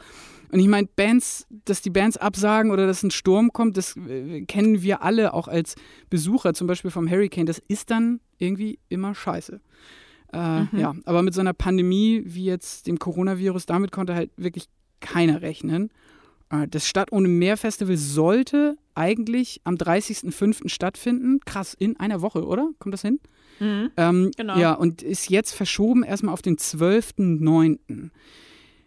Und 0.50 0.60
ich 0.60 0.68
meine, 0.68 0.88
Bands, 0.94 1.46
dass 1.64 1.82
die 1.82 1.90
Bands 1.90 2.16
absagen 2.16 2.70
oder 2.70 2.86
dass 2.86 3.02
ein 3.02 3.10
Sturm 3.10 3.52
kommt, 3.52 3.76
das 3.76 3.96
äh, 3.96 4.42
kennen 4.42 4.82
wir 4.82 5.02
alle 5.02 5.34
auch 5.34 5.48
als 5.48 5.74
Besucher, 6.10 6.54
zum 6.54 6.66
Beispiel 6.66 6.90
vom 6.90 7.10
Hurricane. 7.10 7.46
Das 7.46 7.58
ist 7.58 7.90
dann 7.90 8.20
irgendwie 8.38 8.78
immer 8.88 9.14
scheiße. 9.14 9.60
Äh, 10.32 10.60
mhm. 10.60 10.68
Ja, 10.72 10.94
aber 11.04 11.22
mit 11.22 11.34
so 11.34 11.40
einer 11.40 11.54
Pandemie 11.54 12.22
wie 12.24 12.44
jetzt 12.44 12.86
dem 12.86 12.98
Coronavirus, 12.98 13.66
damit 13.66 13.92
konnte 13.92 14.14
halt 14.14 14.30
wirklich 14.36 14.68
keiner 15.00 15.42
rechnen. 15.42 15.90
Äh, 16.50 16.68
das 16.68 16.88
Stadt 16.88 17.12
ohne 17.12 17.28
Meer 17.28 17.56
Festival 17.56 17.96
sollte 17.96 18.76
eigentlich 18.94 19.60
am 19.64 19.74
30.05. 19.74 20.68
stattfinden. 20.68 21.40
Krass, 21.44 21.74
in 21.74 21.98
einer 21.98 22.20
Woche, 22.20 22.44
oder? 22.44 22.70
Kommt 22.78 22.92
das 22.92 23.02
hin? 23.02 23.20
Mhm, 23.60 23.90
ähm, 23.96 24.30
genau. 24.36 24.58
Ja, 24.58 24.74
und 24.74 25.02
ist 25.02 25.30
jetzt 25.30 25.52
verschoben 25.52 26.02
erstmal 26.02 26.32
auf 26.32 26.42
den 26.42 26.56
12.09. 26.56 28.10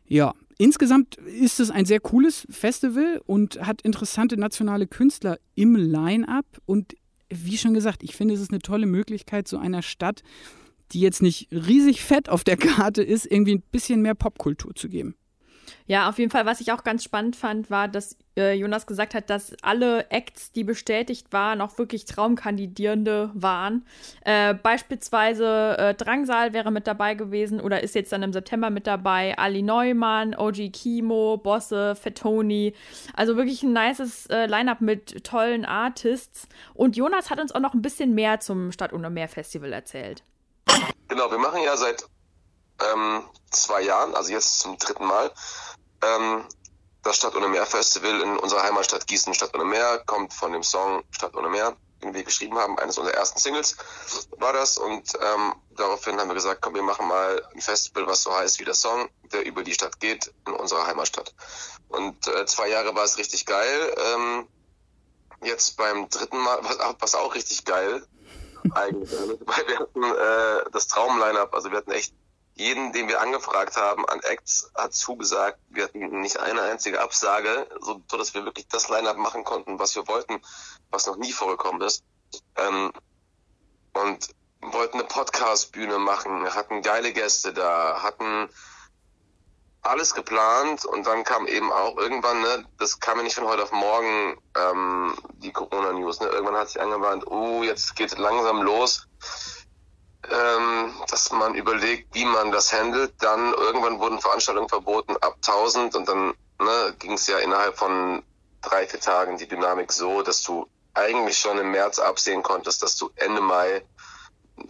Ja, 0.08 0.34
Insgesamt 0.58 1.16
ist 1.18 1.60
es 1.60 1.70
ein 1.70 1.86
sehr 1.86 2.00
cooles 2.00 2.48
Festival 2.50 3.22
und 3.26 3.62
hat 3.66 3.82
interessante 3.84 4.38
nationale 4.38 4.88
Künstler 4.88 5.38
im 5.54 5.76
Line-up. 5.76 6.46
Und 6.66 6.96
wie 7.30 7.58
schon 7.58 7.74
gesagt, 7.74 8.04
ich 8.04 8.16
finde, 8.16 8.34
es 8.34 8.42
ist 8.42 8.52
eine 8.52 8.60
tolle 8.60 8.88
Möglichkeit, 8.88 9.48
so 9.48 9.58
einer 9.58 9.84
Stadt, 9.84 10.24
die 10.92 11.02
jetzt 11.02 11.22
nicht 11.22 11.50
riesig 11.52 12.02
fett 12.02 12.30
auf 12.30 12.44
der 12.44 12.58
Karte 12.58 13.04
ist, 13.04 13.26
irgendwie 13.30 13.56
ein 13.56 13.64
bisschen 13.72 14.02
mehr 14.02 14.16
Popkultur 14.16 14.74
zu 14.74 14.90
geben. 14.90 15.16
Ja, 15.88 16.10
auf 16.10 16.20
jeden 16.20 16.32
Fall, 16.32 16.46
was 16.46 16.60
ich 16.60 16.74
auch 16.74 16.84
ganz 16.84 17.04
spannend 17.04 17.38
fand, 17.38 17.72
war, 17.72 17.88
dass 17.88 18.18
äh, 18.36 18.54
Jonas 18.54 18.86
gesagt 18.88 19.14
hat, 19.14 19.30
dass 19.30 19.54
alle 19.62 20.12
Acts, 20.12 20.52
die 20.52 20.66
bestätigt 20.66 21.32
waren, 21.32 21.62
auch 21.62 21.78
wirklich 21.78 22.04
Traumkandidierende 22.04 23.32
waren. 23.34 23.86
Äh, 24.26 24.54
beispielsweise 24.54 25.78
äh, 25.78 25.94
Drangsal 25.94 26.52
wäre 26.52 26.72
mit 26.72 26.88
dabei 26.88 27.14
gewesen 27.14 27.62
oder 27.62 27.84
ist 27.84 27.96
jetzt 27.96 28.12
dann 28.12 28.22
im 28.22 28.34
September 28.34 28.70
mit 28.70 28.86
dabei. 28.86 29.38
Ali 29.38 29.62
Neumann, 29.62 30.36
OG 30.36 30.74
Kimo, 30.74 31.38
Bosse, 31.38 31.96
Fettoni. 31.96 32.74
Also 33.16 33.38
wirklich 33.38 33.64
ein 33.64 33.72
nices 33.72 34.26
äh, 34.28 34.46
Line-up 34.46 34.82
mit 34.82 35.24
tollen 35.24 35.64
Artists. 35.64 36.50
Und 36.74 36.98
Jonas 36.98 37.30
hat 37.30 37.40
uns 37.40 37.56
auch 37.56 37.62
noch 37.62 37.74
ein 37.74 37.82
bisschen 37.82 38.14
mehr 38.14 38.42
zum 38.42 38.74
Stadt- 38.74 38.92
und 38.92 39.08
Meer 39.08 39.30
Festival 39.30 39.72
erzählt. 39.72 40.22
Genau, 41.08 41.32
wir 41.32 41.38
machen 41.38 41.62
ja 41.64 41.78
seit 41.78 42.04
ähm, 42.94 43.24
zwei 43.50 43.82
Jahren, 43.82 44.14
also 44.16 44.32
jetzt 44.32 44.60
zum 44.60 44.78
dritten 44.78 45.06
Mal, 45.06 45.32
ähm, 46.02 46.46
das 47.04 47.16
Stadt 47.16 47.36
ohne 47.36 47.48
Meer 47.48 47.66
Festival 47.66 48.22
in 48.22 48.38
unserer 48.38 48.64
Heimatstadt 48.64 49.08
Gießen, 49.08 49.34
Stadt 49.34 49.56
ohne 49.56 49.66
Meer, 49.66 50.04
kommt 50.06 50.34
von 50.34 50.52
dem 50.52 50.64
Song 50.64 51.04
Stadt 51.12 51.36
ohne 51.36 51.50
Meer, 51.50 51.76
den 52.04 52.14
wir 52.14 52.24
geschrieben 52.24 52.58
haben, 52.58 52.78
eines 52.80 52.98
unserer 52.98 53.16
ersten 53.16 53.40
Singles 53.40 53.78
war 54.38 54.54
das. 54.54 54.78
Und 54.78 55.14
ähm, 55.22 55.56
daraufhin 55.76 56.20
haben 56.20 56.28
wir 56.28 56.36
gesagt, 56.36 56.62
komm, 56.62 56.76
wir 56.76 56.84
machen 56.84 57.08
mal 57.08 57.42
ein 57.54 57.62
Festival, 57.62 58.08
was 58.08 58.24
so 58.24 58.34
heißt 58.36 58.60
wie 58.60 58.66
der 58.66 58.74
Song, 58.74 59.10
der 59.32 59.46
über 59.46 59.64
die 59.64 59.74
Stadt 59.74 60.00
geht, 60.00 60.34
in 60.46 60.54
unserer 60.54 60.86
Heimatstadt. 60.86 61.34
Und 61.88 62.28
äh, 62.28 62.46
zwei 62.46 62.68
Jahre 62.68 62.94
war 62.96 63.06
es 63.06 63.18
richtig 63.18 63.46
geil. 63.46 63.96
Ähm, 64.14 64.48
jetzt 65.42 65.78
beim 65.78 66.10
dritten 66.10 66.38
Mal, 66.38 66.60
was, 66.62 66.78
was 67.00 67.16
auch 67.16 67.36
richtig 67.36 67.66
geil 67.66 68.06
eigentlich, 68.74 69.40
weil 69.46 69.68
wir 69.68 69.80
hatten 69.80 70.04
äh, 70.04 70.70
das 70.72 70.88
Traum-Line-Up, 70.88 71.54
also 71.54 71.72
wir 71.72 71.78
hatten 71.78 71.92
echt 71.92 72.14
jeden, 72.60 72.92
den 72.92 73.08
wir 73.08 73.22
angefragt 73.22 73.78
haben 73.78 74.08
an 74.08 74.20
Acts, 74.22 74.72
hat 74.76 74.94
zugesagt. 74.94 75.60
Wir 75.70 75.86
hatten 75.86 76.22
nicht 76.22 76.40
eine 76.40 76.62
einzige 76.64 77.02
Absage, 77.02 77.68
so, 77.82 78.02
so 78.10 78.18
dass 78.18 78.34
wir 78.34 78.46
wirklich 78.46 78.68
das 78.68 78.90
Line-Up 78.90 79.18
machen 79.18 79.44
konnten, 79.44 79.80
was 79.80 79.96
wir 79.96 80.08
wollten, 80.08 80.42
was 80.90 81.06
noch 81.06 81.18
nie 81.18 81.32
vorgekommen 81.32 81.82
ist. 81.82 82.04
Ähm, 82.56 82.92
und 83.94 84.30
wollten 84.62 85.00
eine 85.00 85.08
Podcast-Bühne 85.08 86.00
machen, 86.00 86.54
hatten 86.54 86.82
geile 86.82 87.14
Gäste 87.14 87.54
da, 87.54 88.02
hatten 88.02 88.50
alles 89.82 90.14
geplant 90.14 90.86
und 90.86 91.08
dann 91.08 91.24
kam 91.24 91.48
eben 91.48 91.72
auch 91.72 91.98
irgendwann, 91.98 92.42
ne, 92.42 92.66
das 92.78 93.00
kam 93.00 93.18
ja 93.18 93.24
nicht 93.24 93.36
von 93.36 93.46
heute 93.46 93.64
auf 93.64 93.72
morgen, 93.72 94.38
ähm, 94.56 95.16
die 95.36 95.52
Corona-News. 95.52 96.20
Ne? 96.20 96.28
Irgendwann 96.28 96.58
hat 96.58 96.70
sich 96.70 96.82
angewandt, 96.82 97.26
oh, 97.28 97.64
jetzt 97.64 97.96
geht 97.96 98.12
es 98.12 98.18
langsam 98.18 98.62
los, 98.62 99.08
ähm, 100.32 100.94
dass 101.10 101.32
man 101.32 101.56
überlegt, 101.56 102.14
wie 102.14 102.26
man 102.26 102.52
das 102.52 102.74
handelt. 102.74 103.14
Dann 103.20 103.54
irgendwann 103.54 104.00
wurden 104.00 104.20
Veranstaltungen 104.20 104.70
verboten 104.70 105.16
ab 105.18 105.36
1000 105.46 105.96
und 105.96 106.08
dann 106.08 106.34
ne, 106.60 106.96
ging 107.00 107.14
es 107.14 107.28
ja 107.28 107.40
innerhalb 107.40 107.78
von 107.78 108.24
drei, 108.62 108.88
vier 108.88 109.00
Tagen 109.00 109.38
die 109.38 109.48
Dynamik 109.48 109.92
so, 109.92 110.22
dass 110.22 110.42
du 110.42 110.68
eigentlich 110.94 111.38
schon 111.38 111.58
im 111.60 111.72
März 111.72 112.00
absehen 112.00 112.44
konntest, 112.44 112.82
dass 112.82 112.98
du 112.98 113.12
Ende 113.16 113.42
Mai 113.42 113.84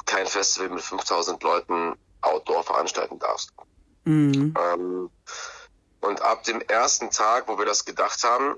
kein 0.05 0.27
Festival 0.27 0.69
mit 0.69 0.83
5000 0.83 1.41
Leuten 1.43 1.97
outdoor 2.21 2.63
veranstalten 2.63 3.19
darfst. 3.19 3.53
Mhm. 4.03 4.53
Ähm, 4.57 5.09
und 6.01 6.21
ab 6.21 6.43
dem 6.43 6.61
ersten 6.61 7.09
Tag, 7.11 7.47
wo 7.47 7.57
wir 7.57 7.65
das 7.65 7.85
gedacht 7.85 8.23
haben, 8.23 8.55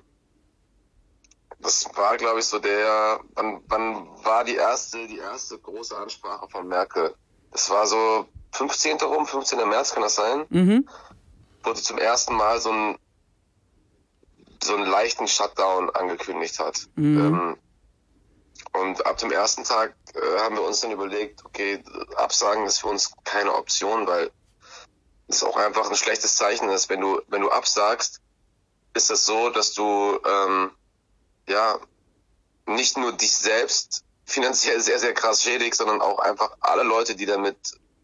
das 1.59 1.89
war, 1.95 2.17
glaube 2.17 2.39
ich, 2.39 2.45
so 2.45 2.59
der, 2.59 3.19
wann, 3.33 3.61
wann 3.67 4.07
war 4.23 4.43
die 4.43 4.55
erste, 4.55 5.07
die 5.07 5.17
erste 5.17 5.59
große 5.59 5.95
Ansprache 5.95 6.47
von 6.49 6.67
Merkel? 6.67 7.13
Das 7.51 7.69
war 7.69 7.85
so 7.85 8.27
15. 8.53 8.97
rum, 9.01 9.25
15. 9.25 9.67
März 9.67 9.93
kann 9.93 10.03
das 10.03 10.15
sein? 10.15 10.45
Mhm. 10.49 10.89
Wo 11.63 11.73
sie 11.73 11.83
zum 11.83 11.97
ersten 11.97 12.35
Mal 12.35 12.61
so 12.61 12.71
einen, 12.71 12.97
so 14.63 14.75
einen 14.75 14.85
leichten 14.85 15.27
Shutdown 15.27 15.89
angekündigt 15.89 16.59
hat. 16.59 16.87
Mhm. 16.95 17.17
Ähm, 17.17 17.57
und 18.73 19.05
ab 19.05 19.17
dem 19.17 19.31
ersten 19.31 19.63
Tag 19.63 19.95
äh, 20.13 20.39
haben 20.39 20.55
wir 20.55 20.63
uns 20.63 20.79
dann 20.79 20.91
überlegt, 20.91 21.43
okay, 21.45 21.83
Absagen 22.15 22.65
ist 22.65 22.79
für 22.79 22.87
uns 22.87 23.11
keine 23.23 23.53
Option, 23.55 24.07
weil 24.07 24.31
es 25.27 25.43
auch 25.43 25.57
einfach 25.57 25.89
ein 25.89 25.95
schlechtes 25.95 26.35
Zeichen 26.35 26.69
ist. 26.69 26.89
Wenn 26.89 27.01
du, 27.01 27.21
wenn 27.27 27.41
du 27.41 27.51
absagst, 27.51 28.21
ist 28.93 29.09
das 29.09 29.25
so, 29.25 29.49
dass 29.49 29.73
du 29.73 30.19
ähm, 30.25 30.71
ja 31.49 31.79
nicht 32.65 32.97
nur 32.97 33.11
dich 33.13 33.35
selbst 33.35 34.03
finanziell 34.25 34.79
sehr, 34.79 34.99
sehr 34.99 35.13
krass 35.13 35.43
schädigst, 35.43 35.79
sondern 35.79 36.01
auch 36.01 36.19
einfach 36.19 36.55
alle 36.59 36.83
Leute, 36.83 37.15
die 37.15 37.25
damit 37.25 37.57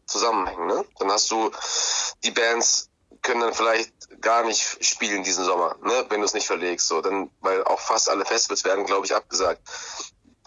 zusammenhängen. 0.08 0.68
Ne? 0.68 0.86
Dann 1.00 1.12
hast 1.12 1.30
du 1.32 1.52
die 2.24 2.32
Bands 2.32 2.90
können 3.22 3.42
dann 3.42 3.54
vielleicht 3.54 3.92
gar 4.22 4.44
nicht 4.44 4.86
spielen 4.86 5.24
diesen 5.24 5.46
Sommer, 5.46 5.76
ne, 5.82 6.06
wenn 6.10 6.20
du 6.20 6.26
es 6.26 6.36
nicht 6.36 6.46
verlegst, 6.46 6.88
so, 6.88 7.02
dann, 7.02 7.32
weil 7.42 7.64
auch 7.64 7.80
fast 7.80 8.08
alle 8.08 8.24
Festivals 8.24 8.64
werden, 8.64 8.86
glaube 8.86 9.08
ich, 9.08 9.16
abgesagt 9.16 9.62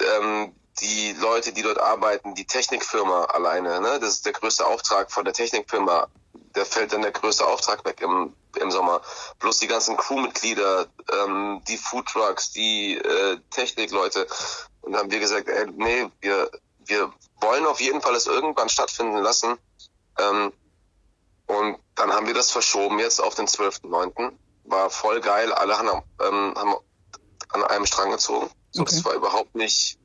ähm, 0.00 0.54
die 0.80 1.12
Leute, 1.14 1.52
die 1.52 1.62
dort 1.62 1.78
arbeiten, 1.78 2.34
die 2.34 2.46
Technikfirma 2.46 3.24
alleine, 3.24 3.80
ne, 3.80 3.98
das 4.00 4.14
ist 4.14 4.26
der 4.26 4.32
größte 4.32 4.64
Auftrag 4.66 5.10
von 5.10 5.24
der 5.24 5.34
Technikfirma. 5.34 6.08
Der 6.54 6.66
fällt 6.66 6.92
dann 6.92 7.02
der 7.02 7.12
größte 7.12 7.46
Auftrag 7.46 7.84
weg 7.84 8.00
im, 8.00 8.34
im 8.60 8.70
Sommer. 8.70 9.00
Plus 9.38 9.58
die 9.58 9.66
ganzen 9.66 9.96
Crewmitglieder, 9.96 10.86
ähm, 11.12 11.62
die 11.68 11.76
Foodtrucks, 11.76 12.52
die 12.52 12.96
äh, 12.96 13.38
Technikleute. 13.50 14.26
Und 14.80 14.92
dann 14.92 15.02
haben 15.02 15.10
wir 15.10 15.20
gesagt, 15.20 15.48
ey, 15.48 15.66
nee, 15.76 16.08
wir, 16.20 16.50
wir 16.84 17.12
wollen 17.40 17.66
auf 17.66 17.80
jeden 17.80 18.00
Fall 18.00 18.14
es 18.14 18.26
irgendwann 18.26 18.68
stattfinden 18.68 19.18
lassen. 19.18 19.58
Ähm, 20.18 20.52
und 21.46 21.78
dann 21.94 22.12
haben 22.12 22.26
wir 22.26 22.34
das 22.34 22.50
verschoben 22.50 22.98
jetzt 22.98 23.20
auf 23.20 23.34
den 23.34 23.46
12.9. 23.46 24.32
War 24.64 24.90
voll 24.90 25.20
geil. 25.20 25.52
Alle 25.52 25.78
haben, 25.78 25.88
ähm, 26.20 26.54
haben 26.56 26.74
an 27.50 27.64
einem 27.64 27.86
Strang 27.86 28.10
gezogen. 28.10 28.50
So, 28.70 28.82
okay. 28.82 28.94
Das 28.94 29.04
war 29.04 29.14
überhaupt 29.14 29.54
nicht, 29.54 29.98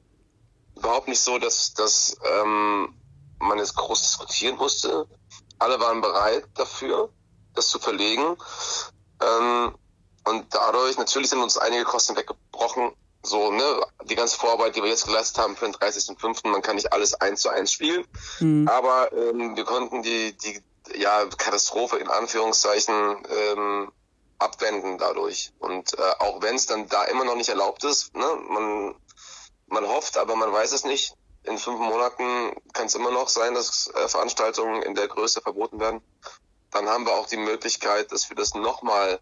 überhaupt 0.76 1.08
nicht 1.08 1.20
so, 1.20 1.38
dass, 1.38 1.74
dass 1.74 2.18
ähm, 2.24 2.96
man 3.40 3.58
jetzt 3.58 3.76
groß 3.76 4.02
diskutieren 4.02 4.58
musste. 4.58 5.08
Alle 5.64 5.80
waren 5.80 6.02
bereit 6.02 6.44
dafür, 6.56 7.10
das 7.56 7.70
zu 7.70 7.80
verlegen. 7.80 8.36
Ähm, 9.22 9.74
und 10.26 10.46
dadurch, 10.54 10.98
natürlich 10.98 11.30
sind 11.30 11.42
uns 11.42 11.58
einige 11.58 11.86
Kosten 11.86 12.18
weggebrochen. 12.18 12.92
So, 13.24 13.50
ne, 13.50 13.64
die 14.04 14.16
ganze 14.16 14.38
Vorarbeit, 14.38 14.76
die 14.76 14.84
wir 14.84 14.90
jetzt 14.90 15.06
geleistet 15.06 15.38
haben 15.38 15.56
für 15.56 15.64
den 15.64 15.74
30.05., 15.74 16.50
man 16.50 16.62
kann 16.62 16.76
nicht 16.76 16.92
alles 16.92 17.14
eins 17.14 17.42
zu 17.42 17.50
eins 17.50 17.72
spielen. 17.72 18.06
Mhm. 18.42 18.68
Aber 18.68 19.14
ähm, 19.14 19.56
wir 19.56 19.64
konnten 19.64 20.04
die, 20.04 20.36
die 20.38 20.62
ja, 21.00 21.26
Katastrophe 21.38 21.96
in 21.96 22.10
Anführungszeichen 22.10 23.24
ähm, 23.30 23.92
abwenden 24.40 24.98
dadurch. 24.98 25.54
Und 25.60 25.98
äh, 25.98 26.02
auch 26.20 26.42
wenn 26.42 26.56
es 26.56 26.66
dann 26.66 26.90
da 26.90 27.06
immer 27.06 27.24
noch 27.24 27.36
nicht 27.36 27.50
erlaubt 27.50 27.86
ist, 27.86 28.14
ne, 28.14 28.28
man, 28.50 28.96
man 29.68 29.88
hofft, 29.88 30.18
aber 30.18 30.36
man 30.36 30.52
weiß 30.52 30.74
es 30.74 30.84
nicht. 30.84 31.16
In 31.44 31.58
fünf 31.58 31.80
Monaten 31.80 32.56
kann 32.74 32.86
es 32.86 32.96
immer 32.96 33.12
noch 33.12 33.28
sein, 33.28 33.54
dass 33.54 33.92
äh, 33.96 34.08
Veranstaltungen 34.08 34.82
in 34.82 34.96
der 34.96 35.08
Größe 35.08 35.42
verboten 35.42 35.80
werden. 35.80 36.02
Dann 36.72 36.88
haben 36.88 37.06
wir 37.06 37.14
auch 37.14 37.28
die 37.28 37.38
Möglichkeit, 37.38 38.12
dass 38.12 38.30
wir 38.30 38.36
das 38.36 38.54
nochmal 38.54 39.20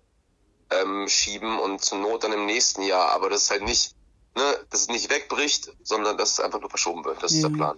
ähm, 0.69 1.07
schieben 1.07 1.60
und 1.60 1.81
zur 1.81 1.97
Not 1.97 2.23
dann 2.23 2.31
im 2.31 2.45
nächsten 2.45 2.84
Jahr. 2.84 3.12
Aber 3.12 3.29
das 3.29 3.43
ist 3.43 3.51
halt 3.51 3.63
nicht, 3.63 3.95
ne, 4.36 4.43
dass 4.69 4.81
es 4.81 4.88
nicht 4.88 5.10
wegbricht, 5.10 5.73
sondern 5.84 6.17
dass 6.17 6.34
es 6.34 6.39
einfach 6.39 6.62
nur 6.62 6.69
verschoben 6.69 7.03
wird. 7.03 7.21
Das 7.21 7.31
ja. 7.31 7.38
ist 7.38 7.43
der 7.43 7.49
Plan. 7.49 7.77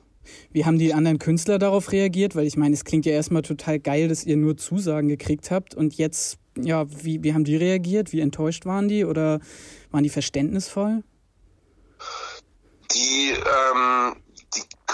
Wie 0.52 0.66
haben 0.66 0.78
die 0.78 0.94
anderen 0.94 1.20
Künstler 1.20 1.60
darauf 1.60 1.92
reagiert? 1.92 2.36
Weil 2.36 2.46
ich 2.46 2.56
meine, 2.56 2.74
es 2.74 2.86
klingt 2.86 3.06
ja 3.06 3.14
erstmal 3.14 3.42
total 3.42 3.80
geil, 3.80 4.08
dass 4.08 4.24
ihr 4.24 4.38
nur 4.38 4.58
Zusagen 4.58 5.08
gekriegt 5.08 5.52
habt 5.52 5.76
und 5.76 5.96
jetzt 5.96 6.38
ja, 6.58 6.86
wie, 7.04 7.24
wie 7.24 7.34
haben 7.34 7.44
die 7.44 7.56
reagiert? 7.56 8.12
Wie 8.12 8.20
enttäuscht 8.20 8.66
waren 8.66 8.88
die 8.88 9.06
oder 9.06 9.40
waren 9.92 10.04
die 10.04 10.10
verständnisvoll? 10.10 11.04
Die, 12.94 13.32
ähm, 13.32 14.16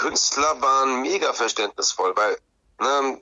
Künstler 0.00 0.62
waren 0.62 1.02
mega 1.02 1.34
verständnisvoll, 1.34 2.16
weil 2.16 2.38
ne, 2.78 3.20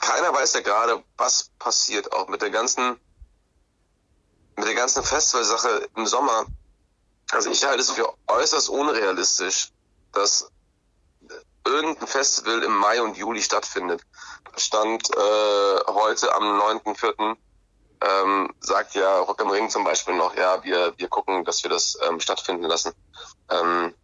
keiner 0.00 0.34
weiß 0.34 0.54
ja 0.54 0.60
gerade, 0.60 1.04
was 1.16 1.50
passiert, 1.60 2.12
auch 2.12 2.26
mit 2.26 2.42
der 2.42 2.50
ganzen, 2.50 2.98
mit 4.56 4.66
der 4.66 4.74
ganzen 4.74 5.04
Festivalsache 5.04 5.88
im 5.94 6.06
Sommer. 6.08 6.46
Also 7.30 7.50
ich 7.50 7.64
halte 7.64 7.82
es 7.82 7.92
für 7.92 8.12
äußerst 8.26 8.68
unrealistisch, 8.68 9.70
dass 10.10 10.50
irgendein 11.64 12.08
Festival 12.08 12.64
im 12.64 12.76
Mai 12.76 13.00
und 13.00 13.16
Juli 13.16 13.42
stattfindet. 13.42 14.02
Stand 14.56 15.08
äh, 15.10 15.78
heute 15.86 16.34
am 16.34 16.60
9.4. 16.60 17.36
Ähm, 18.00 18.52
sagt 18.58 18.94
ja 18.96 19.20
Rock 19.20 19.40
am 19.40 19.50
Ring 19.50 19.70
zum 19.70 19.84
Beispiel 19.84 20.14
noch, 20.14 20.34
ja, 20.34 20.62
wir, 20.64 20.94
wir 20.98 21.08
gucken, 21.08 21.44
dass 21.44 21.62
wir 21.62 21.70
das 21.70 21.96
ähm, 22.08 22.18
stattfinden 22.18 22.64
lassen. 22.64 22.92
Ähm, 23.50 23.94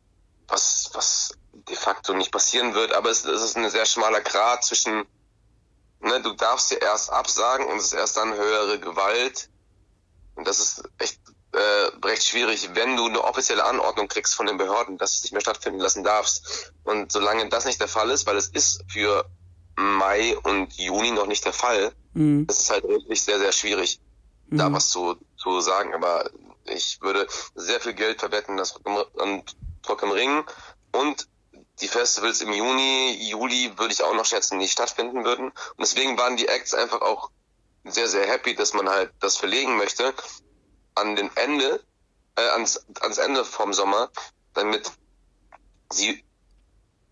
was, 0.47 0.91
was 0.95 1.33
de 1.69 1.77
facto 1.77 2.15
nicht 2.15 2.33
passieren 2.33 2.75
wird, 2.75 2.93
aber 2.93 3.11
es, 3.11 3.25
es 3.25 3.43
ist 3.43 3.57
ein 3.57 3.69
sehr 3.71 3.87
schmaler 3.87 4.21
Grad 4.21 4.65
zwischen, 4.65 5.05
ne, 6.01 6.21
du 6.23 6.33
darfst 6.33 6.71
dir 6.71 6.81
erst 6.81 7.11
absagen 7.11 7.67
und 7.67 7.79
es 7.79 7.87
ist 7.87 7.93
erst 7.93 8.17
dann 8.17 8.35
höhere 8.35 8.79
Gewalt. 8.79 9.49
Und 10.35 10.49
das 10.49 10.61
ist 10.61 10.83
echt 10.99 11.21
äh, 11.53 12.07
recht 12.07 12.25
schwierig, 12.25 12.71
wenn 12.75 12.97
du 12.97 13.07
eine 13.07 13.23
offizielle 13.23 13.65
Anordnung 13.65 14.09
kriegst 14.09 14.35
von 14.35 14.47
den 14.47 14.57
Behörden, 14.57 14.97
dass 14.97 15.13
du 15.13 15.17
es 15.17 15.23
nicht 15.25 15.33
mehr 15.33 15.41
stattfinden 15.43 15.81
lassen 15.81 16.03
darfst. 16.03 16.73
Und 16.85 17.13
solange 17.13 17.49
das 17.49 17.67
nicht 17.67 17.81
der 17.81 17.89
Fall 17.89 18.11
ist, 18.11 18.27
weil 18.27 18.37
es 18.37 18.49
ist 18.49 18.83
für 18.89 19.27
Mai 19.77 20.37
und 20.39 20.73
Juni 20.75 21.11
noch 21.11 21.27
nicht 21.27 21.45
der 21.45 21.53
Fall, 21.53 21.93
mhm. 22.15 22.47
ist 22.49 22.61
es 22.61 22.71
halt 22.71 22.85
wirklich 22.85 23.23
sehr, 23.23 23.39
sehr 23.39 23.53
schwierig, 23.53 24.01
mhm. 24.49 24.59
da 24.59 24.73
was 24.73 24.89
zu, 24.89 25.17
zu 25.37 25.61
sagen. 25.61 25.95
Aber 25.95 26.31
ich 26.65 27.01
würde 27.03 27.27
sehr 27.55 27.81
viel 27.81 27.95
Geld 27.95 28.21
verwetten, 28.21 28.57
dass 28.57 28.81
Rock 28.85 30.03
im 30.03 30.11
Ring 30.11 30.45
und 30.93 31.29
die 31.81 31.89
Festivals 31.89 32.41
im 32.41 32.53
Juni, 32.53 33.17
Juli 33.29 33.77
würde 33.77 33.93
ich 33.93 34.03
auch 34.03 34.15
noch 34.15 34.27
schätzen, 34.27 34.59
nicht 34.59 34.73
stattfinden 34.73 35.25
würden. 35.25 35.47
Und 35.49 35.81
deswegen 35.81 36.19
waren 36.19 36.37
die 36.37 36.49
Acts 36.49 36.75
einfach 36.75 37.01
auch 37.01 37.31
sehr, 37.85 38.09
sehr 38.09 38.27
happy, 38.27 38.55
dass 38.55 38.75
man 38.75 38.89
halt 38.89 39.13
das 39.21 39.37
verlegen 39.37 39.77
möchte 39.77 40.15
an 40.95 41.17
den 41.17 41.35
Ende, 41.37 41.83
äh, 42.37 42.49
ans, 42.49 42.85
ans 43.01 43.19
Ende 43.19 43.45
vom 43.45 43.73
Sommer, 43.73 44.11
damit 44.55 44.93
sie 45.91 46.23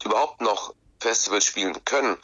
überhaupt 0.04 0.40
noch 0.40 0.74
Festivals 1.00 1.44
spielen 1.44 1.84
können. 1.84 2.16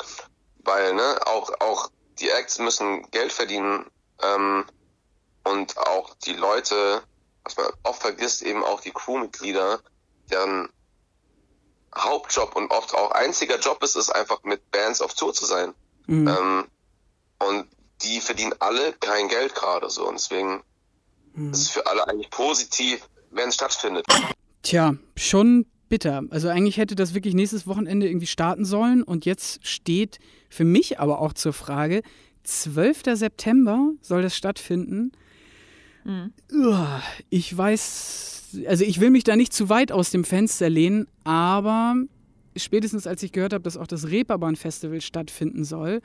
Weil, 0.58 0.94
ne, 0.94 1.20
auch, 1.26 1.50
auch 1.60 1.90
die 2.18 2.30
Acts 2.30 2.58
müssen 2.58 3.10
Geld 3.10 3.32
verdienen 3.32 3.90
ähm, 4.22 4.64
und 5.44 5.78
auch 5.78 6.14
die 6.24 6.34
Leute, 6.34 7.02
was 7.44 7.56
man 7.56 7.66
oft 7.82 8.02
vergisst, 8.02 8.42
eben 8.42 8.64
auch 8.64 8.80
die 8.80 8.92
Crewmitglieder, 8.92 9.80
deren 10.30 10.68
Hauptjob 11.96 12.54
und 12.56 12.70
oft 12.70 12.94
auch 12.94 13.10
einziger 13.12 13.58
Job 13.58 13.82
ist, 13.82 13.96
ist 13.96 14.10
einfach 14.10 14.42
mit 14.44 14.70
Bands 14.70 15.00
auf 15.00 15.14
Tour 15.14 15.32
zu 15.32 15.46
sein. 15.46 15.74
Mhm. 16.06 16.28
Ähm, 16.28 16.64
und 17.38 17.68
die 18.02 18.20
verdienen 18.20 18.54
alle 18.58 18.92
kein 18.94 19.28
Geld 19.28 19.54
gerade 19.54 19.88
so. 19.90 20.06
Und 20.06 20.14
deswegen 20.14 20.62
Mhm. 21.36 21.52
Ist 21.52 21.70
für 21.70 21.86
alle 21.86 22.08
eigentlich 22.08 22.30
positiv, 22.30 23.08
wenn 23.30 23.50
es 23.50 23.54
stattfindet. 23.54 24.06
Tja, 24.62 24.96
schon 25.16 25.66
bitter. 25.88 26.24
Also 26.30 26.48
eigentlich 26.48 26.78
hätte 26.78 26.96
das 26.96 27.14
wirklich 27.14 27.34
nächstes 27.34 27.66
Wochenende 27.66 28.08
irgendwie 28.08 28.26
starten 28.26 28.64
sollen 28.64 29.02
und 29.02 29.24
jetzt 29.26 29.64
steht 29.64 30.18
für 30.48 30.64
mich 30.64 30.98
aber 30.98 31.20
auch 31.20 31.34
zur 31.34 31.52
Frage, 31.52 32.02
12. 32.42 33.02
September 33.14 33.90
soll 34.00 34.22
das 34.22 34.36
stattfinden. 34.36 35.12
Mhm. 36.06 36.32
Ich 37.30 37.56
weiß, 37.56 38.48
also 38.66 38.84
ich 38.84 39.00
will 39.00 39.10
mich 39.10 39.24
da 39.24 39.36
nicht 39.36 39.52
zu 39.52 39.68
weit 39.68 39.92
aus 39.92 40.10
dem 40.10 40.24
Fenster 40.24 40.70
lehnen, 40.70 41.06
aber 41.24 41.96
spätestens 42.56 43.06
als 43.06 43.22
ich 43.22 43.32
gehört 43.32 43.52
habe, 43.52 43.62
dass 43.62 43.76
auch 43.76 43.86
das 43.86 44.08
Reeperbahn 44.08 44.56
Festival 44.56 45.00
stattfinden 45.00 45.64
soll, 45.64 46.00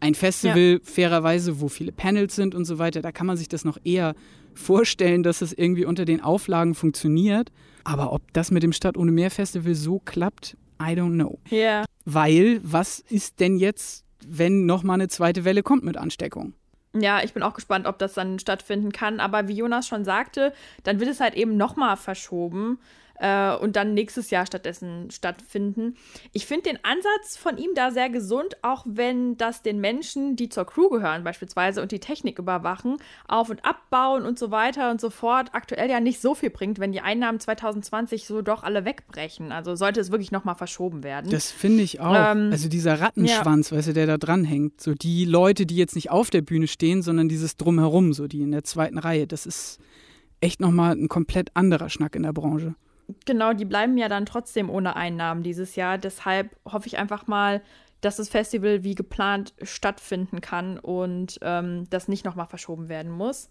Ein 0.00 0.14
Festival, 0.14 0.72
ja. 0.72 0.78
fairerweise, 0.82 1.60
wo 1.60 1.68
viele 1.68 1.92
Panels 1.92 2.34
sind 2.34 2.54
und 2.54 2.64
so 2.64 2.78
weiter, 2.78 3.00
da 3.00 3.12
kann 3.12 3.26
man 3.26 3.36
sich 3.36 3.48
das 3.48 3.64
noch 3.64 3.78
eher 3.84 4.14
vorstellen, 4.54 5.22
dass 5.22 5.40
es 5.40 5.52
irgendwie 5.52 5.84
unter 5.84 6.04
den 6.04 6.20
Auflagen 6.20 6.74
funktioniert. 6.74 7.50
Aber 7.84 8.12
ob 8.12 8.32
das 8.32 8.50
mit 8.50 8.62
dem 8.62 8.72
Stadt 8.72 8.96
ohne 8.96 9.12
Meer 9.12 9.30
Festival 9.30 9.74
so 9.74 10.00
klappt, 10.00 10.56
I 10.80 10.92
don't 10.92 11.14
know. 11.14 11.38
Ja. 11.48 11.84
Weil, 12.04 12.60
was 12.62 12.98
ist 12.98 13.40
denn 13.40 13.56
jetzt, 13.56 14.04
wenn 14.26 14.66
nochmal 14.66 14.94
eine 14.94 15.08
zweite 15.08 15.44
Welle 15.44 15.62
kommt 15.62 15.84
mit 15.84 15.96
Ansteckung? 15.96 16.54
Ja, 16.96 17.22
ich 17.24 17.32
bin 17.34 17.42
auch 17.42 17.54
gespannt, 17.54 17.86
ob 17.86 17.98
das 17.98 18.14
dann 18.14 18.38
stattfinden 18.38 18.92
kann. 18.92 19.18
Aber 19.20 19.48
wie 19.48 19.54
Jonas 19.54 19.88
schon 19.88 20.04
sagte, 20.04 20.52
dann 20.84 21.00
wird 21.00 21.10
es 21.10 21.20
halt 21.20 21.34
eben 21.34 21.56
nochmal 21.56 21.96
verschoben 21.96 22.78
äh, 23.18 23.54
und 23.56 23.76
dann 23.76 23.94
nächstes 23.94 24.30
Jahr 24.30 24.46
stattdessen 24.46 25.10
stattfinden. 25.10 25.96
Ich 26.32 26.46
finde 26.46 26.70
den 26.70 26.78
Ansatz 26.82 27.36
von 27.36 27.58
ihm 27.58 27.70
da 27.74 27.90
sehr 27.90 28.10
gesund, 28.10 28.56
auch 28.62 28.84
wenn 28.88 29.36
das 29.36 29.62
den 29.62 29.80
Menschen, 29.80 30.36
die 30.36 30.48
zur 30.48 30.66
Crew 30.66 30.88
gehören 30.88 31.24
beispielsweise 31.24 31.82
und 31.82 31.92
die 31.92 32.00
Technik 32.00 32.38
überwachen, 32.38 32.96
auf 33.28 33.50
und 33.50 33.64
abbauen 33.64 34.24
und 34.24 34.38
so 34.38 34.50
weiter 34.50 34.90
und 34.90 35.00
so 35.00 35.10
fort, 35.10 35.50
aktuell 35.52 35.90
ja 35.90 36.00
nicht 36.00 36.20
so 36.20 36.34
viel 36.34 36.50
bringt, 36.50 36.78
wenn 36.78 36.92
die 36.92 37.00
Einnahmen 37.00 37.40
2020 37.40 38.26
so 38.26 38.42
doch 38.42 38.62
alle 38.62 38.84
wegbrechen. 38.84 39.52
Also 39.52 39.74
sollte 39.76 40.00
es 40.00 40.10
wirklich 40.10 40.32
nochmal 40.32 40.54
verschoben 40.54 41.02
werden. 41.02 41.30
Das 41.30 41.50
finde 41.50 41.82
ich 41.82 42.00
auch. 42.00 42.14
Ähm, 42.14 42.48
also 42.50 42.68
dieser 42.68 43.00
Rattenschwanz, 43.00 43.70
ja. 43.70 43.76
weißt 43.76 43.88
du, 43.88 43.92
der 43.92 44.06
da 44.06 44.18
dranhängt. 44.18 44.80
So 44.80 44.94
die 44.94 45.24
Leute, 45.24 45.66
die 45.66 45.76
jetzt 45.76 45.94
nicht 45.94 46.10
auf 46.10 46.30
der 46.30 46.42
Bühne 46.42 46.66
stehen, 46.66 47.02
sondern 47.02 47.28
dieses 47.28 47.56
Drumherum, 47.56 48.12
so 48.12 48.26
die 48.26 48.42
in 48.42 48.52
der 48.52 48.64
zweiten 48.64 48.98
Reihe, 48.98 49.26
das 49.26 49.46
ist 49.46 49.78
echt 50.40 50.60
nochmal 50.60 50.92
ein 50.92 51.08
komplett 51.08 51.50
anderer 51.54 51.88
Schnack 51.88 52.16
in 52.16 52.22
der 52.22 52.32
Branche. 52.32 52.74
Genau, 53.26 53.52
die 53.52 53.64
bleiben 53.64 53.96
ja 53.98 54.08
dann 54.08 54.26
trotzdem 54.26 54.70
ohne 54.70 54.96
Einnahmen 54.96 55.42
dieses 55.42 55.76
Jahr. 55.76 55.98
Deshalb 55.98 56.56
hoffe 56.64 56.86
ich 56.86 56.98
einfach 56.98 57.26
mal, 57.26 57.62
dass 58.04 58.16
das 58.16 58.28
Festival 58.28 58.84
wie 58.84 58.94
geplant 58.94 59.54
stattfinden 59.62 60.40
kann 60.40 60.78
und 60.78 61.38
ähm, 61.42 61.86
das 61.90 62.08
nicht 62.08 62.24
nochmal 62.24 62.46
verschoben 62.46 62.88
werden 62.88 63.10
muss. 63.10 63.48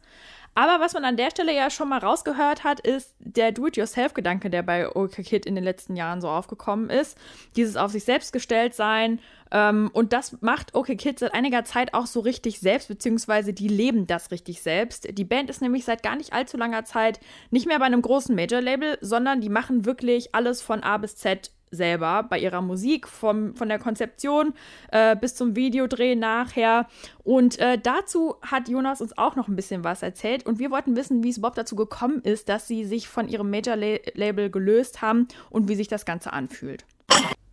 Aber 0.56 0.84
was 0.84 0.94
man 0.94 1.04
an 1.04 1.18
der 1.18 1.32
Stelle 1.32 1.56
ja 1.56 1.72
schon 1.72 1.90
mal 1.90 1.98
rausgehört 1.98 2.64
hat, 2.64 2.80
ist 2.80 3.16
der 3.18 3.52
Do-it-yourself-Gedanke, 3.52 4.52
der 4.52 4.62
bei 4.62 4.88
OK 4.96 5.16
Kid 5.24 5.48
in 5.48 5.56
den 5.56 5.64
letzten 5.64 5.96
Jahren 5.96 6.22
so 6.22 6.30
aufgekommen 6.30 6.92
ist. 6.92 7.18
Dieses 7.56 7.76
auf 7.76 7.92
sich 7.92 8.04
selbst 8.04 8.34
gestellt 8.34 8.76
sein. 8.76 9.20
Ähm, 9.50 9.90
und 9.94 10.14
das 10.14 10.42
macht 10.42 10.76
OK 10.76 10.96
Kid 10.96 11.18
seit 11.18 11.34
einiger 11.34 11.66
Zeit 11.66 11.96
auch 11.96 12.06
so 12.06 12.20
richtig 12.20 12.60
selbst, 12.60 12.88
beziehungsweise 12.88 13.54
die 13.54 13.68
leben 13.68 14.06
das 14.06 14.30
richtig 14.30 14.62
selbst. 14.62 15.08
Die 15.18 15.26
Band 15.26 15.50
ist 15.50 15.62
nämlich 15.62 15.86
seit 15.86 16.04
gar 16.04 16.16
nicht 16.16 16.34
allzu 16.34 16.58
langer 16.58 16.86
Zeit 16.86 17.20
nicht 17.50 17.66
mehr 17.66 17.80
bei 17.80 17.86
einem 17.86 18.04
großen 18.04 18.36
Major-Label, 18.36 19.00
sondern 19.02 19.42
die 19.42 19.50
machen 19.50 19.86
wirklich 19.86 20.36
alles 20.36 20.62
von 20.62 20.84
A 20.84 20.98
bis 20.98 21.16
Z 21.16 21.52
selber 21.74 22.24
bei 22.24 22.40
ihrer 22.40 22.62
Musik, 22.62 23.08
vom, 23.08 23.56
von 23.56 23.70
der 23.70 23.80
Konzeption 23.80 24.54
äh, 24.92 25.16
bis 25.16 25.36
zum 25.36 25.56
Videodreh 25.56 26.16
nachher. 26.16 26.88
Und 27.24 27.60
äh, 27.60 27.78
dazu 27.78 28.36
hat 28.42 28.70
Jonas 28.70 29.02
uns 29.02 29.18
auch 29.18 29.36
noch 29.36 29.48
ein 29.48 29.56
bisschen 29.56 29.84
was 29.84 30.04
erzählt. 30.04 30.46
Und 30.46 30.60
wir 30.60 30.72
wollten 30.72 30.96
wissen, 30.96 31.24
wie 31.24 31.30
es 31.30 31.38
überhaupt 31.38 31.58
dazu 31.58 31.76
gekommen 31.76 32.22
ist, 32.22 32.50
dass 32.50 32.68
sie 32.68 32.86
sich 32.86 33.08
von 33.08 33.28
ihrem 33.28 33.50
Major-Label 33.50 34.50
gelöst 34.50 35.02
haben 35.02 35.28
und 35.50 35.68
wie 35.68 35.76
sich 35.76 35.88
das 35.88 36.06
Ganze 36.06 36.34
anfühlt. 36.34 36.86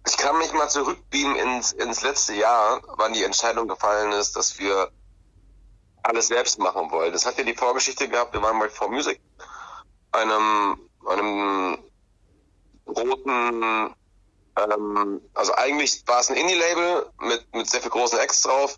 Ich 0.06 0.16
kann 0.16 0.38
mich 0.38 0.52
mal 0.52 0.68
zurückbeamen 0.68 1.36
ins, 1.36 1.72
ins 1.72 2.02
letzte 2.02 2.34
Jahr, 2.34 2.82
wann 2.96 3.12
die 3.12 3.22
Entscheidung 3.22 3.68
gefallen 3.68 4.12
ist, 4.12 4.36
dass 4.36 4.58
wir 4.58 4.90
alles 6.02 6.28
selbst 6.28 6.58
machen 6.58 6.90
wollen. 6.90 7.12
Das 7.12 7.26
hat 7.26 7.38
ja 7.38 7.44
die 7.44 7.54
Vorgeschichte 7.54 8.08
gehabt, 8.08 8.32
wir 8.32 8.42
waren 8.42 8.58
bei 8.58 8.68
4 8.68 8.88
Music, 8.88 9.20
einem, 10.12 10.78
einem 11.06 11.78
roten 12.86 13.94
ähm, 14.68 15.20
also 15.34 15.54
eigentlich 15.54 16.02
war 16.06 16.20
es 16.20 16.30
ein 16.30 16.36
Indie-Label 16.36 17.10
mit, 17.20 17.54
mit 17.54 17.70
sehr 17.70 17.80
viel 17.80 17.90
großen 17.90 18.18
Acts 18.18 18.42
drauf 18.42 18.76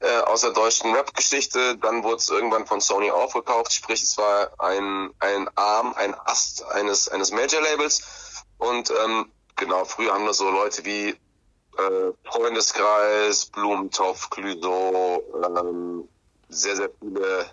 äh, 0.00 0.18
aus 0.20 0.42
der 0.42 0.50
deutschen 0.50 0.94
Rap-Geschichte. 0.94 1.76
Dann 1.78 2.02
wurde 2.02 2.16
es 2.16 2.28
irgendwann 2.28 2.66
von 2.66 2.80
Sony 2.80 3.10
aufgekauft, 3.10 3.72
sprich 3.72 4.02
es 4.02 4.16
war 4.18 4.50
ein, 4.58 5.10
ein 5.18 5.48
Arm, 5.56 5.94
ein 5.94 6.14
Ast 6.14 6.64
eines, 6.64 7.08
eines 7.08 7.32
Major-Labels. 7.32 8.44
Und 8.58 8.92
ähm, 9.04 9.30
genau, 9.56 9.84
früher 9.84 10.12
haben 10.12 10.26
da 10.26 10.32
so 10.32 10.50
Leute 10.50 10.84
wie 10.84 11.08
äh, 11.08 12.12
Freundeskreis, 12.24 13.46
Blumentopf, 13.46 14.30
Clueso, 14.30 15.22
ähm, 15.44 16.08
sehr, 16.48 16.76
sehr 16.76 16.90
viele, 16.98 17.50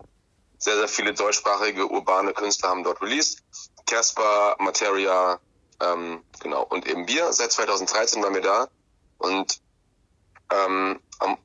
sehr, 0.57 0.77
sehr 0.77 0.87
viele 0.87 1.13
deutschsprachige 1.13 1.87
urbane 1.87 2.33
Künstler 2.33 2.69
haben 2.69 2.83
dort 2.83 3.01
released. 3.01 3.43
Casper, 3.85 4.55
Materia, 4.59 5.39
ähm, 5.81 6.23
genau. 6.39 6.63
Und 6.63 6.87
eben 6.87 7.07
wir, 7.07 7.31
seit 7.33 7.51
2013 7.51 8.21
waren 8.23 8.33
wir 8.33 8.41
da. 8.41 8.67
Und 9.17 9.59
ähm, 10.51 10.99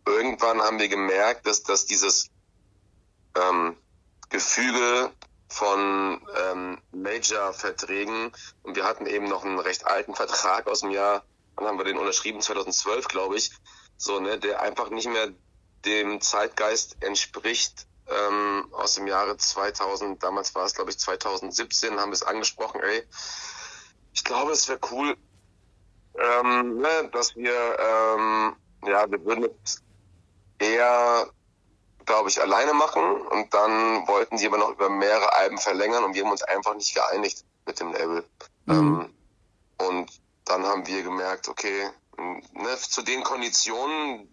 irgendwann 0.06 0.60
haben 0.60 0.78
wir 0.78 0.88
gemerkt, 0.88 1.46
dass, 1.46 1.62
dass 1.62 1.86
dieses 1.86 2.30
ähm, 3.34 3.76
Gefüge 4.28 5.12
von 5.48 6.26
ähm, 6.36 6.78
Major-Verträgen 6.92 8.32
und 8.62 8.76
wir 8.76 8.84
hatten 8.84 9.06
eben 9.06 9.26
noch 9.28 9.44
einen 9.44 9.58
recht 9.58 9.86
alten 9.86 10.14
Vertrag 10.14 10.66
aus 10.66 10.80
dem 10.80 10.90
Jahr, 10.90 11.24
dann 11.56 11.66
haben 11.66 11.78
wir 11.78 11.84
den 11.84 11.98
unterschrieben, 11.98 12.40
2012 12.40 13.08
glaube 13.08 13.36
ich, 13.36 13.50
so, 13.98 14.18
ne, 14.18 14.38
der 14.38 14.62
einfach 14.62 14.88
nicht 14.88 15.08
mehr 15.08 15.28
dem 15.84 16.20
Zeitgeist 16.20 16.96
entspricht 17.02 17.86
ähm, 18.08 18.68
aus 18.72 18.94
dem 18.94 19.06
Jahre 19.06 19.36
2000, 19.36 20.22
damals 20.22 20.54
war 20.54 20.64
es 20.64 20.74
glaube 20.74 20.90
ich 20.90 20.98
2017, 20.98 22.00
haben 22.00 22.10
wir 22.10 22.14
es 22.14 22.22
angesprochen, 22.22 22.80
ey, 22.80 23.06
ich 24.12 24.25
glaube, 24.25 24.53
es 24.53 24.68
wäre 24.68 24.79
cool, 24.90 25.16
ähm, 26.14 26.79
ne, 26.79 27.11
dass 27.12 27.35
wir, 27.37 27.53
ähm, 27.53 28.57
ja, 28.87 29.11
wir 29.11 29.25
würden 29.25 29.48
es 29.64 29.83
eher, 30.59 31.31
glaube 32.05 32.29
ich, 32.29 32.40
alleine 32.40 32.75
machen 32.75 33.22
und 33.22 33.53
dann 33.55 34.07
wollten 34.07 34.38
sie 34.38 34.46
aber 34.46 34.59
noch 34.59 34.70
über 34.70 34.88
mehrere 34.88 35.33
Alben 35.35 35.59
verlängern 35.59 36.05
und 36.05 36.14
wir 36.14 36.25
haben 36.25 36.31
uns 36.31 36.42
einfach 36.42 36.75
nicht 36.75 36.94
geeinigt 36.94 37.44
mit 37.66 37.81
dem 37.81 37.92
Label. 37.92 38.25
Mhm. 38.66 38.75
Ähm, 38.75 39.14
und 39.79 40.20
dann 40.44 40.66
haben 40.66 40.87
wir 40.87 41.03
gemerkt, 41.03 41.48
okay, 41.48 41.88
ne, 42.16 42.77
zu 42.79 43.03
den 43.03 43.22
Konditionen, 43.22 44.29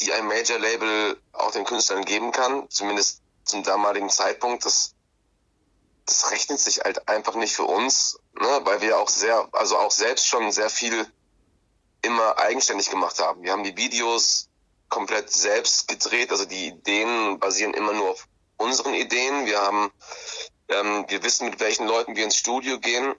die 0.00 0.12
ein 0.12 0.26
Major-Label 0.26 1.20
auch 1.32 1.50
den 1.50 1.64
Künstlern 1.64 2.04
geben 2.04 2.32
kann, 2.32 2.68
zumindest 2.70 3.22
zum 3.44 3.62
damaligen 3.62 4.08
Zeitpunkt, 4.08 4.64
das 4.64 4.94
das 6.10 6.30
rechnet 6.32 6.58
sich 6.58 6.80
halt 6.80 7.08
einfach 7.08 7.34
nicht 7.36 7.54
für 7.54 7.64
uns, 7.64 8.18
ne, 8.34 8.60
weil 8.64 8.80
wir 8.80 8.98
auch 8.98 9.08
sehr, 9.08 9.48
also 9.52 9.78
auch 9.78 9.92
selbst 9.92 10.26
schon 10.26 10.50
sehr 10.50 10.68
viel 10.68 11.06
immer 12.02 12.38
eigenständig 12.38 12.90
gemacht 12.90 13.18
haben. 13.20 13.42
Wir 13.42 13.52
haben 13.52 13.64
die 13.64 13.76
Videos 13.76 14.48
komplett 14.88 15.30
selbst 15.30 15.86
gedreht, 15.86 16.32
also 16.32 16.44
die 16.46 16.68
Ideen 16.68 17.38
basieren 17.38 17.74
immer 17.74 17.92
nur 17.92 18.10
auf 18.10 18.26
unseren 18.56 18.94
Ideen. 18.94 19.46
Wir 19.46 19.60
haben, 19.60 19.92
ähm, 20.68 21.04
wir 21.08 21.22
wissen, 21.22 21.48
mit 21.48 21.60
welchen 21.60 21.86
Leuten 21.86 22.16
wir 22.16 22.24
ins 22.24 22.36
Studio 22.36 22.80
gehen. 22.80 23.14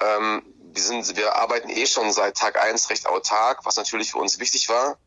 Ähm, 0.00 0.42
wir 0.74 0.82
sind, 0.82 1.16
wir 1.16 1.36
arbeiten 1.36 1.68
eh 1.68 1.86
schon 1.86 2.12
seit 2.12 2.36
Tag 2.36 2.60
eins 2.60 2.90
recht 2.90 3.06
autark, 3.06 3.64
was 3.64 3.76
natürlich 3.76 4.10
für 4.10 4.18
uns 4.18 4.40
wichtig 4.40 4.68
war. 4.68 4.98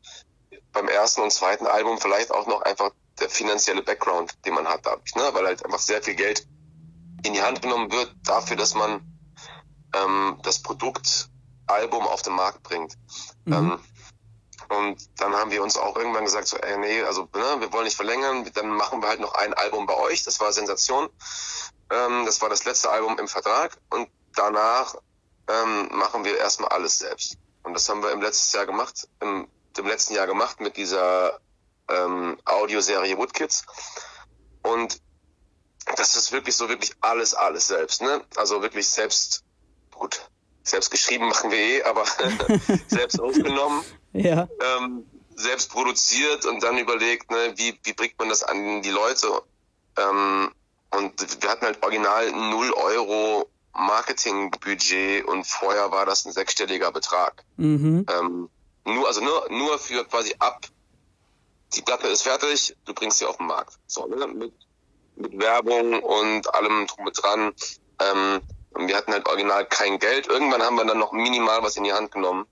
Beim 0.71 0.87
ersten 0.87 1.21
und 1.21 1.31
zweiten 1.31 1.67
Album 1.67 1.99
vielleicht 1.99 2.31
auch 2.31 2.47
noch 2.47 2.61
einfach 2.61 2.91
der 3.19 3.29
finanzielle 3.29 3.81
Background, 3.81 4.33
den 4.45 4.53
man 4.53 4.67
hat 4.67 4.85
dadurch, 4.85 5.15
ne? 5.15 5.29
weil 5.33 5.45
halt 5.45 5.65
einfach 5.65 5.79
sehr 5.79 6.01
viel 6.01 6.15
Geld 6.15 6.47
in 7.25 7.33
die 7.33 7.41
Hand 7.41 7.61
genommen 7.61 7.91
wird 7.91 8.13
dafür, 8.23 8.55
dass 8.55 8.75
man 8.75 9.01
ähm, 9.93 10.39
das 10.43 10.61
Produktalbum 10.61 12.07
auf 12.07 12.21
den 12.21 12.33
Markt 12.33 12.63
bringt. 12.63 12.95
Mhm. 13.45 13.53
Ähm, 13.53 13.79
und 14.69 14.97
dann 15.19 15.33
haben 15.33 15.51
wir 15.51 15.61
uns 15.61 15.77
auch 15.77 15.95
irgendwann 15.95 16.25
gesagt, 16.25 16.47
so, 16.47 16.57
ey, 16.57 16.77
nee, 16.77 17.01
also 17.03 17.27
ne, 17.33 17.55
wir 17.59 17.71
wollen 17.71 17.83
nicht 17.83 17.95
verlängern, 17.95 18.49
dann 18.53 18.69
machen 18.69 19.01
wir 19.01 19.09
halt 19.09 19.19
noch 19.19 19.35
ein 19.35 19.53
Album 19.53 19.85
bei 19.85 19.95
euch. 19.95 20.23
Das 20.23 20.39
war 20.39 20.51
Sensation. 20.51 21.09
Ähm, 21.91 22.25
das 22.25 22.41
war 22.41 22.49
das 22.49 22.65
letzte 22.65 22.89
Album 22.89 23.19
im 23.19 23.27
Vertrag. 23.27 23.77
Und 23.89 24.09
danach 24.35 24.95
ähm, 25.47 25.89
machen 25.91 26.25
wir 26.25 26.37
erstmal 26.37 26.69
alles 26.69 26.99
selbst. 26.99 27.37
Und 27.63 27.73
das 27.73 27.87
haben 27.89 28.01
wir 28.01 28.11
im 28.11 28.21
letzten 28.21 28.57
Jahr 28.57 28.65
gemacht, 28.65 29.07
im, 29.21 29.47
im 29.77 29.85
letzten 29.85 30.15
Jahr 30.15 30.27
gemacht 30.27 30.59
mit 30.59 30.77
dieser 30.77 31.39
ähm, 31.89 32.37
Audioserie 32.45 33.17
Woodkids. 33.17 33.65
Und 34.63 34.99
das 35.95 36.15
ist 36.15 36.31
wirklich 36.31 36.55
so 36.55 36.67
wirklich 36.69 36.91
alles, 37.01 37.33
alles 37.33 37.67
selbst, 37.67 38.01
ne? 38.01 38.23
Also 38.35 38.61
wirklich 38.61 38.87
selbst, 38.89 39.43
gut, 39.91 40.29
selbst 40.63 40.89
geschrieben 40.89 41.27
machen 41.27 41.51
wir 41.51 41.57
eh, 41.57 41.83
aber 41.83 42.05
selbst 42.87 43.19
aufgenommen, 43.19 43.83
ja. 44.13 44.47
ähm, 44.61 45.05
selbst 45.35 45.69
produziert 45.71 46.45
und 46.45 46.63
dann 46.63 46.77
überlegt, 46.77 47.29
ne, 47.29 47.53
wie, 47.55 47.77
wie 47.83 47.93
bringt 47.93 48.17
man 48.17 48.29
das 48.29 48.43
an 48.43 48.81
die 48.81 48.89
Leute? 48.89 49.27
Ähm, 49.97 50.51
und 50.91 51.43
wir 51.43 51.49
hatten 51.49 51.65
halt 51.65 51.83
original 51.83 52.31
0 52.31 52.71
Euro 52.73 53.49
Marketingbudget 53.73 55.25
und 55.25 55.45
vorher 55.45 55.91
war 55.91 56.05
das 56.05 56.25
ein 56.25 56.31
sechsstelliger 56.31 56.91
Betrag. 56.91 57.43
Mhm. 57.57 58.05
Ähm, 58.09 58.49
nur, 58.85 59.07
also 59.07 59.21
nur, 59.21 59.47
nur 59.49 59.77
für 59.77 60.05
quasi 60.05 60.35
ab, 60.39 60.65
die 61.75 61.81
Platte 61.81 62.07
ist 62.07 62.21
fertig, 62.21 62.75
du 62.85 62.93
bringst 62.93 63.19
sie 63.19 63.25
auf 63.25 63.37
den 63.37 63.47
Markt. 63.47 63.77
So, 63.87 64.05
ne? 64.05 64.27
Mit 64.27 64.53
mit 65.15 65.39
Werbung 65.39 66.01
und 66.01 66.53
allem 66.53 66.87
drum 66.87 67.05
und 67.07 67.23
dran. 67.23 67.53
Ähm, 67.99 68.41
und 68.71 68.87
wir 68.87 68.97
hatten 68.97 69.13
halt 69.13 69.27
original 69.27 69.65
kein 69.65 69.99
Geld. 69.99 70.27
Irgendwann 70.27 70.61
haben 70.61 70.75
wir 70.75 70.85
dann 70.85 70.99
noch 70.99 71.13
minimal 71.13 71.63
was 71.63 71.77
in 71.77 71.83
die 71.85 71.93
Hand 71.93 72.11
genommen. 72.11 72.45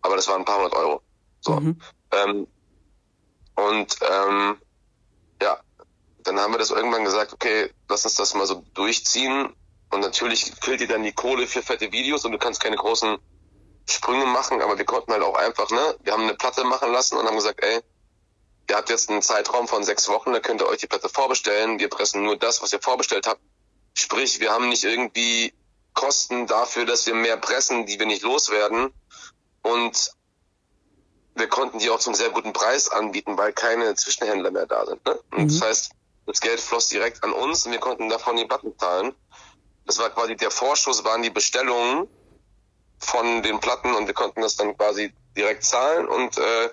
Aber 0.00 0.16
das 0.16 0.28
waren 0.28 0.42
ein 0.42 0.44
paar 0.44 0.58
hundert 0.58 0.74
Euro. 0.74 1.02
So. 1.40 1.52
Mhm. 1.52 1.80
Ähm, 2.12 2.46
Und 3.54 3.96
ähm, 4.08 4.56
ja, 5.42 5.58
dann 6.22 6.38
haben 6.38 6.54
wir 6.54 6.58
das 6.58 6.70
irgendwann 6.70 7.04
gesagt, 7.04 7.32
okay, 7.32 7.70
lass 7.88 8.04
uns 8.04 8.14
das 8.14 8.34
mal 8.34 8.46
so 8.46 8.64
durchziehen. 8.74 9.54
Und 9.90 10.00
natürlich 10.00 10.52
fehlt 10.62 10.80
dir 10.80 10.88
dann 10.88 11.02
die 11.02 11.12
Kohle 11.12 11.46
für 11.46 11.62
fette 11.62 11.92
Videos 11.92 12.24
und 12.24 12.32
du 12.32 12.38
kannst 12.38 12.62
keine 12.62 12.76
großen 12.76 13.18
Sprünge 13.88 14.26
machen, 14.26 14.62
aber 14.62 14.78
wir 14.78 14.84
konnten 14.84 15.12
halt 15.12 15.22
auch 15.22 15.34
einfach, 15.34 15.70
ne, 15.70 15.96
wir 16.02 16.12
haben 16.12 16.22
eine 16.22 16.34
Platte 16.34 16.64
machen 16.64 16.92
lassen 16.92 17.18
und 17.18 17.26
haben 17.26 17.36
gesagt, 17.36 17.62
ey, 17.62 17.80
ihr 18.72 18.78
habt 18.78 18.88
jetzt 18.88 19.10
einen 19.10 19.20
Zeitraum 19.20 19.68
von 19.68 19.84
sechs 19.84 20.08
Wochen, 20.08 20.32
da 20.32 20.40
könnt 20.40 20.62
ihr 20.62 20.66
euch 20.66 20.78
die 20.78 20.86
Platte 20.86 21.10
vorbestellen. 21.10 21.78
Wir 21.78 21.90
pressen 21.90 22.24
nur 22.24 22.38
das, 22.38 22.62
was 22.62 22.72
ihr 22.72 22.80
vorbestellt 22.80 23.26
habt. 23.26 23.40
Sprich, 23.92 24.40
wir 24.40 24.50
haben 24.50 24.70
nicht 24.70 24.82
irgendwie 24.82 25.52
Kosten 25.92 26.46
dafür, 26.46 26.86
dass 26.86 27.06
wir 27.06 27.14
mehr 27.14 27.36
pressen, 27.36 27.84
die 27.84 27.98
wir 27.98 28.06
nicht 28.06 28.22
loswerden. 28.22 28.90
Und 29.60 30.12
wir 31.34 31.48
konnten 31.48 31.80
die 31.80 31.90
auch 31.90 31.98
zum 31.98 32.14
sehr 32.14 32.30
guten 32.30 32.54
Preis 32.54 32.88
anbieten, 32.88 33.36
weil 33.36 33.52
keine 33.52 33.94
Zwischenhändler 33.94 34.50
mehr 34.50 34.64
da 34.64 34.86
sind. 34.86 35.04
Ne? 35.04 35.20
Und 35.32 35.42
mhm. 35.42 35.48
das 35.48 35.60
heißt, 35.60 35.90
das 36.24 36.40
Geld 36.40 36.58
floss 36.58 36.88
direkt 36.88 37.22
an 37.24 37.34
uns 37.34 37.66
und 37.66 37.72
wir 37.72 37.78
konnten 37.78 38.08
davon 38.08 38.38
die 38.38 38.46
Platten 38.46 38.72
zahlen. 38.78 39.14
Das 39.84 39.98
war 39.98 40.08
quasi 40.08 40.34
der 40.34 40.50
Vorschuss, 40.50 41.04
waren 41.04 41.22
die 41.22 41.28
Bestellungen 41.28 42.08
von 42.96 43.42
den 43.42 43.60
Platten 43.60 43.94
und 43.94 44.06
wir 44.06 44.14
konnten 44.14 44.40
das 44.40 44.56
dann 44.56 44.74
quasi 44.78 45.12
direkt 45.36 45.62
zahlen 45.62 46.08
und 46.08 46.38
äh, 46.38 46.70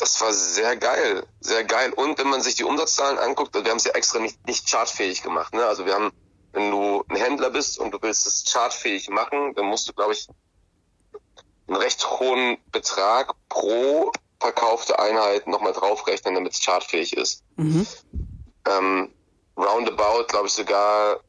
das 0.00 0.20
war 0.20 0.32
sehr 0.32 0.76
geil, 0.76 1.26
sehr 1.40 1.64
geil. 1.64 1.92
Und 1.92 2.18
wenn 2.18 2.28
man 2.28 2.40
sich 2.40 2.54
die 2.54 2.64
Umsatzzahlen 2.64 3.18
anguckt, 3.18 3.54
wir 3.54 3.70
haben 3.70 3.76
es 3.76 3.84
ja 3.84 3.92
extra 3.92 4.18
nicht, 4.18 4.46
nicht 4.46 4.68
chartfähig 4.68 5.22
gemacht. 5.22 5.52
Ne? 5.52 5.64
Also 5.64 5.84
wir 5.84 5.94
haben, 5.94 6.10
wenn 6.52 6.70
du 6.70 7.04
ein 7.08 7.16
Händler 7.16 7.50
bist 7.50 7.78
und 7.78 7.92
du 7.92 7.98
willst 8.00 8.26
es 8.26 8.44
chartfähig 8.50 9.10
machen, 9.10 9.54
dann 9.54 9.66
musst 9.66 9.88
du, 9.88 9.92
glaube 9.92 10.12
ich, 10.12 10.28
einen 11.68 11.76
recht 11.76 12.04
hohen 12.18 12.58
Betrag 12.72 13.34
pro 13.48 14.10
verkaufte 14.40 14.98
Einheit 14.98 15.46
nochmal 15.46 15.74
draufrechnen, 15.74 16.34
damit 16.34 16.54
es 16.54 16.64
chartfähig 16.64 17.16
ist. 17.16 17.44
Mhm. 17.56 17.86
Ähm, 18.66 19.12
roundabout, 19.56 20.24
glaube 20.28 20.46
ich, 20.46 20.54
sogar 20.54 21.20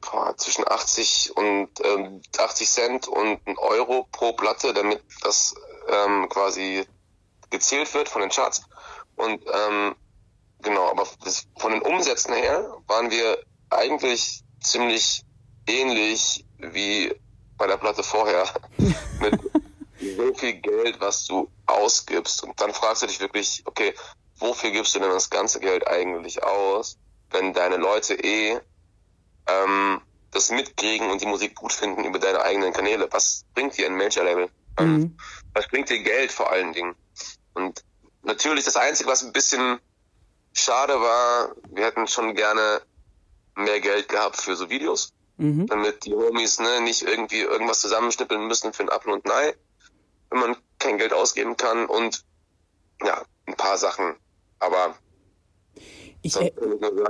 boah, 0.00 0.36
zwischen 0.36 0.66
80 0.66 1.36
und 1.36 1.68
ähm, 1.84 2.20
80 2.36 2.68
Cent 2.68 3.08
und 3.08 3.46
ein 3.46 3.56
Euro 3.56 4.08
pro 4.10 4.32
Platte, 4.32 4.74
damit 4.74 5.00
das 5.22 5.54
ähm, 5.88 6.28
quasi 6.28 6.86
gezählt 7.56 7.92
wird 7.94 8.08
von 8.08 8.20
den 8.20 8.30
Charts. 8.30 8.62
Und 9.16 9.42
ähm, 9.52 9.94
genau, 10.62 10.90
aber 10.90 11.06
das, 11.24 11.46
von 11.56 11.72
den 11.72 11.82
Umsätzen 11.82 12.34
her 12.34 12.76
waren 12.86 13.10
wir 13.10 13.38
eigentlich 13.70 14.42
ziemlich 14.60 15.22
ähnlich 15.66 16.44
wie 16.58 17.14
bei 17.56 17.66
der 17.66 17.78
Platte 17.78 18.02
vorher. 18.02 18.44
Mit 19.20 19.40
so 19.98 20.34
viel 20.34 20.54
Geld, 20.54 21.00
was 21.00 21.24
du 21.26 21.50
ausgibst. 21.66 22.42
Und 22.42 22.60
dann 22.60 22.72
fragst 22.72 23.02
du 23.02 23.06
dich 23.06 23.20
wirklich, 23.20 23.62
okay, 23.64 23.94
wofür 24.38 24.70
gibst 24.70 24.94
du 24.94 24.98
denn 24.98 25.10
das 25.10 25.30
ganze 25.30 25.60
Geld 25.60 25.86
eigentlich 25.88 26.42
aus, 26.42 26.98
wenn 27.30 27.54
deine 27.54 27.76
Leute 27.76 28.14
eh 28.14 28.60
ähm, 29.46 30.00
das 30.32 30.50
mitkriegen 30.50 31.10
und 31.10 31.22
die 31.22 31.26
Musik 31.26 31.54
gut 31.54 31.72
finden 31.72 32.04
über 32.04 32.18
deine 32.18 32.42
eigenen 32.42 32.72
Kanäle? 32.72 33.08
Was 33.10 33.44
bringt 33.54 33.76
dir 33.78 33.86
ein 33.86 33.96
Major-Label? 33.96 34.50
Ähm, 34.78 34.92
mhm. 34.92 35.18
Was 35.54 35.66
bringt 35.68 35.88
dir 35.88 36.02
Geld 36.02 36.30
vor 36.30 36.50
allen 36.50 36.72
Dingen? 36.72 36.94
Und 37.56 37.82
natürlich 38.22 38.64
das 38.64 38.76
Einzige, 38.76 39.08
was 39.08 39.24
ein 39.24 39.32
bisschen 39.32 39.78
schade 40.52 41.00
war, 41.00 41.54
wir 41.70 41.84
hätten 41.84 42.06
schon 42.06 42.34
gerne 42.34 42.82
mehr 43.56 43.80
Geld 43.80 44.08
gehabt 44.08 44.36
für 44.36 44.54
so 44.56 44.70
Videos, 44.70 45.12
mhm. 45.36 45.66
damit 45.66 46.04
die 46.04 46.14
Homies 46.14 46.60
ne, 46.60 46.80
nicht 46.82 47.02
irgendwie 47.02 47.40
irgendwas 47.40 47.80
zusammenschnippeln 47.80 48.46
müssen 48.46 48.72
für 48.72 48.84
ein 48.84 48.90
Apfel 48.90 49.12
und 49.12 49.24
Nei 49.24 49.54
wenn 50.30 50.40
man 50.40 50.56
kein 50.78 50.98
Geld 50.98 51.12
ausgeben 51.12 51.56
kann 51.56 51.86
und 51.86 52.24
ja, 53.02 53.22
ein 53.46 53.54
paar 53.54 53.78
Sachen. 53.78 54.14
Aber 54.58 54.96
ich 56.22 56.32
sagen, 56.32 56.50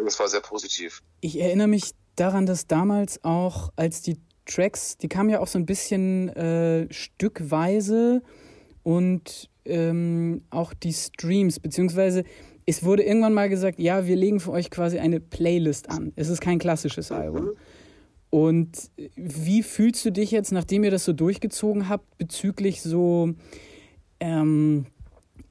es 0.07 0.19
war 0.19 0.29
sehr 0.29 0.41
positiv. 0.41 1.03
Ich 1.21 1.39
erinnere 1.39 1.69
mich 1.69 1.93
daran, 2.17 2.47
dass 2.47 2.67
damals 2.67 3.23
auch, 3.25 3.73
als 3.77 4.03
die 4.03 4.21
Tracks, 4.45 4.97
die 4.99 5.09
kamen 5.09 5.31
ja 5.31 5.41
auch 5.41 5.49
so 5.49 5.59
ein 5.59 5.67
bisschen 5.67 6.29
äh, 6.31 6.93
stückweise 6.93 8.23
und 8.83 9.51
ähm, 9.67 10.43
auch 10.51 10.75
die 10.75 10.93
Streams, 10.93 11.61
beziehungsweise 11.61 12.25
es 12.67 12.83
wurde 12.83 13.05
irgendwann 13.05 13.33
mal 13.33 13.49
gesagt, 13.49 13.79
ja, 13.79 14.07
wir 14.07 14.17
legen 14.17 14.41
für 14.41 14.51
euch 14.51 14.71
quasi 14.71 14.99
eine 14.99 15.21
Playlist 15.21 15.89
an. 15.89 16.13
Es 16.17 16.29
ist 16.29 16.41
kein 16.41 16.59
klassisches 16.59 17.13
Album. 17.13 17.45
Mhm. 17.45 17.51
Und 18.31 18.91
wie 19.15 19.63
fühlst 19.63 20.05
du 20.05 20.11
dich 20.11 20.33
jetzt, 20.33 20.53
nachdem 20.53 20.83
ihr 20.83 20.91
das 20.91 21.05
so 21.05 21.13
durchgezogen 21.13 21.89
habt, 21.89 22.19
bezüglich 22.19 22.83
so, 22.83 23.33
ähm, 24.19 24.87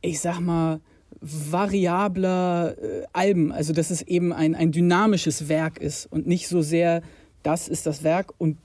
ich 0.01 0.19
sag 0.19 0.41
mal, 0.41 0.81
variabler 1.21 2.75
äh, 2.77 3.05
Alben? 3.13 3.53
Also, 3.53 3.71
dass 3.71 3.91
es 3.91 4.01
eben 4.01 4.33
ein, 4.33 4.53
ein 4.53 4.73
dynamisches 4.73 5.47
Werk 5.47 5.79
ist 5.79 6.05
und 6.11 6.27
nicht 6.27 6.49
so 6.49 6.61
sehr, 6.61 7.01
das 7.43 7.69
ist 7.69 7.85
das 7.85 8.03
Werk 8.03 8.33
und 8.37 8.57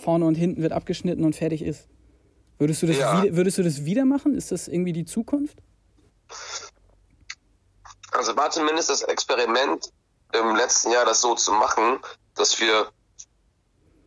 vorne 0.00 0.24
und 0.24 0.34
hinten 0.34 0.60
wird 0.60 0.72
abgeschnitten 0.72 1.24
und 1.24 1.36
fertig 1.36 1.62
ist. 1.62 1.88
Würdest 2.58 2.82
du 2.82 2.86
das, 2.86 2.96
ja. 2.96 3.22
wieder, 3.22 3.36
würdest 3.36 3.58
du 3.58 3.62
das 3.62 3.84
wieder 3.84 4.04
machen? 4.04 4.36
Ist 4.36 4.52
das 4.52 4.68
irgendwie 4.68 4.92
die 4.92 5.04
Zukunft? 5.04 5.58
Also 8.12 8.36
war 8.36 8.50
zumindest 8.50 8.90
das 8.90 9.02
Experiment 9.02 9.92
im 10.32 10.54
letzten 10.56 10.90
Jahr, 10.90 11.04
das 11.04 11.20
so 11.20 11.34
zu 11.34 11.52
machen, 11.52 11.98
dass 12.34 12.60
wir 12.60 12.90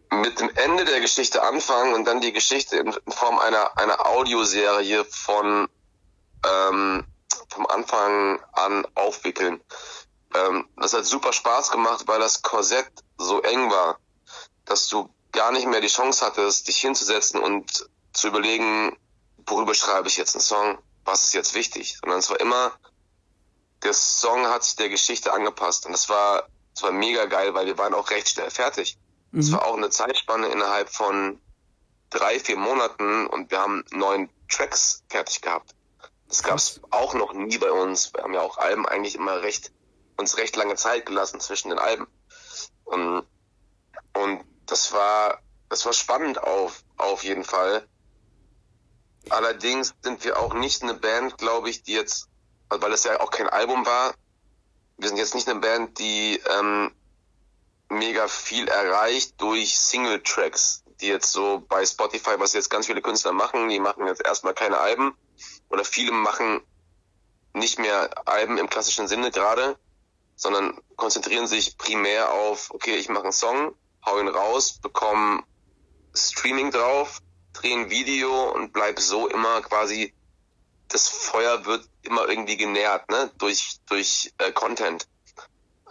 mit 0.10 0.40
dem 0.40 0.50
Ende 0.56 0.86
der 0.86 1.02
Geschichte 1.02 1.44
anfangen 1.44 1.94
und 1.94 2.06
dann 2.06 2.22
die 2.22 2.32
Geschichte 2.32 2.78
in 2.78 2.94
Form 3.10 3.40
einer, 3.40 3.78
einer 3.78 4.06
Audioserie 4.08 5.04
von 5.06 5.68
ähm, 6.46 7.06
vom 7.50 7.66
Anfang 7.68 8.40
an 8.54 8.86
aufwickeln. 8.96 9.62
Ähm, 10.34 10.68
das 10.78 10.94
hat 10.94 11.06
super 11.06 11.34
Spaß 11.34 11.72
gemacht, 11.72 12.04
weil 12.08 12.20
das 12.20 12.42
Korsett 12.42 12.90
so 13.18 13.42
eng 13.42 13.70
war, 13.70 14.00
dass 14.66 14.88
du 14.88 15.10
gar 15.32 15.52
nicht 15.52 15.68
mehr 15.68 15.82
die 15.82 15.88
Chance 15.88 16.26
hattest, 16.26 16.68
dich 16.68 16.78
hinzusetzen 16.78 17.42
und 17.42 17.90
zu 18.18 18.28
überlegen, 18.28 18.98
worüber 19.46 19.76
schreibe 19.76 20.08
ich 20.08 20.18
jetzt 20.18 20.36
einen 20.36 20.42
Song, 20.42 20.80
was 21.06 21.24
ist 21.24 21.34
jetzt 21.34 21.54
wichtig, 21.54 21.98
sondern 22.02 22.20
es 22.20 22.30
war 22.30 22.40
immer, 22.40 22.74
der 23.84 23.94
Song 23.94 24.48
hat 24.48 24.64
sich 24.64 24.76
der 24.76 24.90
Geschichte 24.90 25.32
angepasst 25.32 25.86
und 25.86 25.92
das 25.92 26.10
war, 26.10 26.48
das 26.74 26.84
war 26.84 26.92
mega 26.92 27.26
geil, 27.26 27.54
weil 27.54 27.68
wir 27.68 27.78
waren 27.78 27.94
auch 27.94 28.10
recht 28.10 28.30
schnell 28.30 28.50
fertig. 28.50 28.98
Es 29.34 29.50
mhm. 29.50 29.54
war 29.54 29.66
auch 29.66 29.78
eine 29.78 29.92
Zeitspanne 29.92 30.48
innerhalb 30.48 30.90
von 30.90 31.40
drei, 32.10 32.40
vier 32.40 32.58
Monaten 32.58 33.28
und 33.28 33.52
wir 33.52 33.60
haben 33.60 33.86
neun 33.92 34.30
Tracks 34.50 35.04
fertig 35.10 35.42
gehabt. 35.42 35.76
Das 36.28 36.42
gab 36.42 36.58
es 36.58 36.82
auch 36.90 37.14
noch 37.14 37.34
nie 37.34 37.58
bei 37.58 37.72
uns. 37.72 38.14
Wir 38.14 38.24
haben 38.24 38.34
ja 38.34 38.42
auch 38.42 38.58
Alben 38.58 38.88
eigentlich 38.88 39.16
immer 39.16 39.44
recht, 39.44 39.72
uns 40.18 40.38
recht 40.38 40.56
lange 40.56 40.76
Zeit 40.76 41.06
gelassen 41.06 41.40
zwischen 41.40 41.70
den 41.70 41.80
Alben. 41.80 42.08
Und, 42.84 43.26
und 44.14 44.44
das 44.66 44.92
war, 44.92 45.40
das 45.70 45.86
war 45.86 45.94
spannend 45.94 46.42
auf, 46.42 46.84
auf 46.98 47.24
jeden 47.24 47.44
Fall. 47.44 47.88
Allerdings 49.30 49.94
sind 50.02 50.24
wir 50.24 50.40
auch 50.40 50.54
nicht 50.54 50.84
eine 50.84 50.94
Band, 50.94 51.38
glaube 51.38 51.70
ich, 51.70 51.84
die 51.84 51.94
jetzt, 51.94 52.28
weil 52.70 52.92
es 52.92 53.04
ja 53.04 53.20
auch 53.20 53.32
kein 53.32 53.50
Album 53.50 53.86
war, 53.86 54.14
wir 54.98 55.10
sind 55.10 55.18
jetzt 55.18 55.36
nicht 55.36 55.48
eine 55.48 55.60
Band, 55.60 56.00
die 56.00 56.42
ähm, 56.60 56.92
mega 57.90 58.28
viel 58.28 58.68
erreicht 58.68 59.40
durch 59.40 59.78
Single-Tracks, 59.78 60.84
die 61.02 61.08
jetzt 61.08 61.32
so 61.32 61.64
bei 61.68 61.86
Spotify, 61.86 62.32
was 62.38 62.54
jetzt 62.54 62.70
ganz 62.70 62.88
viele 62.88 63.02
Künstler 63.02 63.32
machen, 63.32 63.70
die 63.70 63.80
machen 63.80 64.08
jetzt 64.08 64.26
erstmal 64.26 64.54
keine 64.54 64.80
Alben 64.80 65.16
oder 65.70 65.86
viele 65.86 66.12
machen 66.12 66.62
nicht 67.54 67.80
mehr 67.80 68.10
Alben 68.28 68.58
im 68.58 68.70
klassischen 68.70 69.08
Sinne 69.08 69.32
gerade, 69.32 69.78
sondern 70.36 70.80
konzentrieren 70.96 71.48
sich 71.48 71.78
primär 71.78 72.32
auf, 72.32 72.72
okay, 72.72 72.96
ich 72.96 73.10
mache 73.10 73.24
einen 73.24 73.32
Song, 73.32 73.76
hau 74.06 74.20
ihn 74.20 74.28
raus, 74.28 74.80
bekomme 74.82 75.44
Streaming 76.14 76.72
drauf, 76.72 77.20
drehe 77.58 77.76
ein 77.76 77.90
Video 77.90 78.52
und 78.52 78.74
bleib 78.74 79.00
so 79.00 79.28
immer 79.28 79.62
quasi, 79.62 80.14
das 80.90 81.08
Feuer 81.08 81.66
wird 81.66 81.88
immer 82.04 82.28
irgendwie 82.28 82.58
genährt, 82.58 83.10
ne, 83.10 83.32
durch, 83.38 83.78
durch 83.88 84.34
äh, 84.38 84.52
Content. 84.52 85.08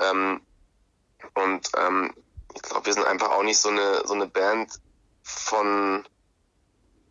Ähm, 0.00 0.40
und 1.34 1.70
ähm, 1.76 2.14
ich 2.54 2.62
glaube, 2.62 2.86
wir 2.86 2.94
sind 2.94 3.06
einfach 3.06 3.30
auch 3.30 3.42
nicht 3.42 3.58
so 3.58 3.68
eine, 3.68 4.06
so 4.06 4.14
eine 4.14 4.26
Band 4.26 4.72
von 5.22 6.06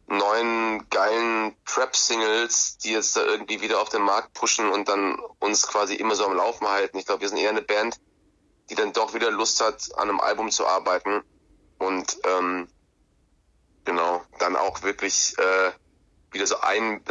neuen 0.07 0.87
geilen 0.89 1.55
Trap-Singles, 1.65 2.77
die 2.77 2.91
jetzt 2.91 3.15
da 3.15 3.23
irgendwie 3.23 3.61
wieder 3.61 3.81
auf 3.81 3.89
den 3.89 4.03
Markt 4.03 4.33
pushen 4.33 4.69
und 4.69 4.87
dann 4.87 5.19
uns 5.39 5.67
quasi 5.67 5.95
immer 5.95 6.15
so 6.15 6.25
am 6.25 6.35
Laufen 6.35 6.67
halten. 6.67 6.97
Ich 6.97 7.05
glaube, 7.05 7.21
wir 7.21 7.29
sind 7.29 7.39
eher 7.39 7.49
eine 7.49 7.61
Band, 7.61 7.99
die 8.69 8.75
dann 8.75 8.93
doch 8.93 9.13
wieder 9.13 9.31
Lust 9.31 9.61
hat, 9.61 9.89
an 9.95 10.09
einem 10.09 10.19
Album 10.19 10.51
zu 10.51 10.65
arbeiten 10.65 11.23
und 11.79 12.17
ähm, 12.23 12.67
genau, 13.85 14.23
dann 14.39 14.55
auch 14.55 14.83
wirklich 14.83 15.35
äh, 15.37 15.71
wieder 16.31 16.47
so 16.47 16.59
ein, 16.61 17.01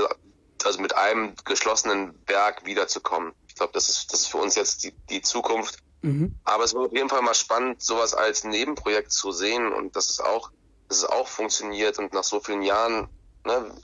also 0.65 0.81
mit 0.81 0.95
einem 0.95 1.35
geschlossenen 1.45 2.15
Werk 2.27 2.65
wiederzukommen. 2.67 3.33
Ich 3.49 3.55
glaube, 3.55 3.73
das 3.73 3.89
ist, 3.89 4.13
das 4.13 4.23
ist 4.23 4.27
für 4.29 4.39
uns 4.39 4.55
jetzt 4.55 4.85
die, 4.85 4.93
die 5.09 5.23
Zukunft. 5.23 5.79
Mhm. 6.03 6.35
Aber 6.45 6.65
es 6.65 6.75
war 6.75 6.83
auf 6.83 6.93
jeden 6.93 7.09
Fall 7.09 7.23
mal 7.23 7.35
spannend, 7.35 7.83
sowas 7.83 8.15
als 8.15 8.45
Nebenprojekt 8.45 9.13
zu 9.13 9.33
sehen 9.33 9.73
und 9.73 9.97
dass 9.97 10.11
es 10.11 10.21
auch, 10.21 10.51
dass 10.89 10.99
es 10.99 11.05
auch 11.05 11.29
funktioniert 11.29 11.99
und 11.99 12.13
nach 12.13 12.25
so 12.25 12.41
vielen 12.41 12.63
Jahren, 12.63 13.09
ne, 13.45 13.75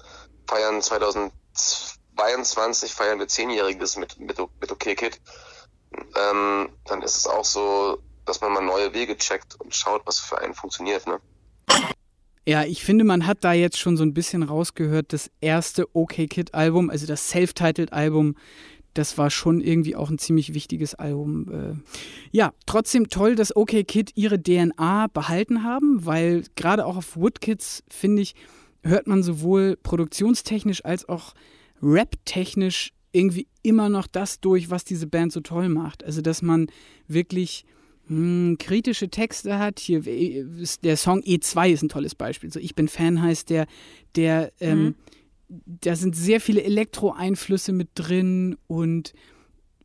feiern 0.47 0.83
2022 0.83 2.01
2022 2.21 2.95
feiern 2.95 3.19
wir 3.19 3.29
Zehnjähriges 3.29 3.97
mit, 3.97 4.19
mit, 4.19 4.39
mit 4.39 4.73
OK 4.73 4.97
Kid. 4.97 5.21
Ähm, 6.17 6.69
dann 6.85 7.03
ist 7.03 7.17
es 7.17 7.27
auch 7.27 7.45
so, 7.45 8.03
dass 8.27 8.41
man 8.41 8.53
mal 8.53 8.61
neue 8.61 8.93
Wege 8.93 9.17
checkt 9.17 9.59
und 9.59 9.75
schaut, 9.75 10.03
was 10.07 10.19
für 10.19 10.39
einen 10.39 10.55
funktioniert. 10.55 11.07
Ne? 11.07 11.21
Ja, 12.51 12.65
ich 12.65 12.83
finde, 12.83 13.05
man 13.05 13.29
hat 13.29 13.45
da 13.45 13.53
jetzt 13.53 13.79
schon 13.79 13.97
so 13.97 14.03
ein 14.03 14.13
bisschen 14.13 14.43
rausgehört, 14.43 15.13
das 15.13 15.31
erste 15.41 15.87
OK 15.95 16.15
Kid 16.29 16.53
Album, 16.53 16.91
also 16.91 17.07
das 17.07 17.29
Self-Titled 17.29 17.93
Album, 17.93 18.35
das 18.93 19.17
war 19.17 19.31
schon 19.31 19.61
irgendwie 19.61 19.95
auch 19.95 20.11
ein 20.11 20.19
ziemlich 20.19 20.53
wichtiges 20.53 20.97
Album. 20.97 21.49
Äh. 21.49 21.75
Ja, 22.33 22.53
trotzdem 22.67 23.09
toll, 23.09 23.37
dass 23.37 23.55
OK 23.55 23.87
Kid 23.87 24.11
ihre 24.17 24.43
DNA 24.43 25.07
behalten 25.13 25.63
haben, 25.63 26.05
weil 26.05 26.43
gerade 26.57 26.87
auch 26.87 26.97
auf 26.97 27.17
Woodkids, 27.17 27.85
finde 27.89 28.23
ich, 28.23 28.35
hört 28.83 29.07
man 29.07 29.23
sowohl 29.23 29.77
produktionstechnisch 29.81 30.85
als 30.85 31.09
auch 31.09 31.35
rap-technisch 31.81 32.93
irgendwie 33.13 33.47
immer 33.63 33.89
noch 33.89 34.09
das 34.09 34.41
durch, 34.41 34.71
was 34.71 34.83
diese 34.83 35.07
Band 35.07 35.31
so 35.31 35.39
toll 35.39 35.69
macht. 35.69 36.03
Also, 36.03 36.21
dass 36.21 36.43
man 36.43 36.67
wirklich 37.07 37.65
mh, 38.11 38.17
hm, 38.17 38.59
kritische 38.59 39.09
Texte 39.09 39.59
hat. 39.59 39.79
Hier 39.79 40.03
der 40.83 40.97
Song 40.97 41.21
E2 41.21 41.71
ist 41.71 41.83
ein 41.83 41.89
tolles 41.89 42.15
Beispiel. 42.15 42.53
So 42.53 42.61
Ich 42.61 42.75
bin 42.75 42.89
Fan 42.89 43.23
heißt 43.23 43.51
der, 43.51 43.67
der, 44.17 44.53
ähm, 44.61 44.83
mhm. 44.83 44.95
da 45.49 45.97
sind 45.97 46.17
sehr 46.17 46.41
viele 46.41 46.63
Elektro-Einflüsse 46.63 47.73
mit 47.73 47.91
drin 47.95 48.57
und 48.67 49.13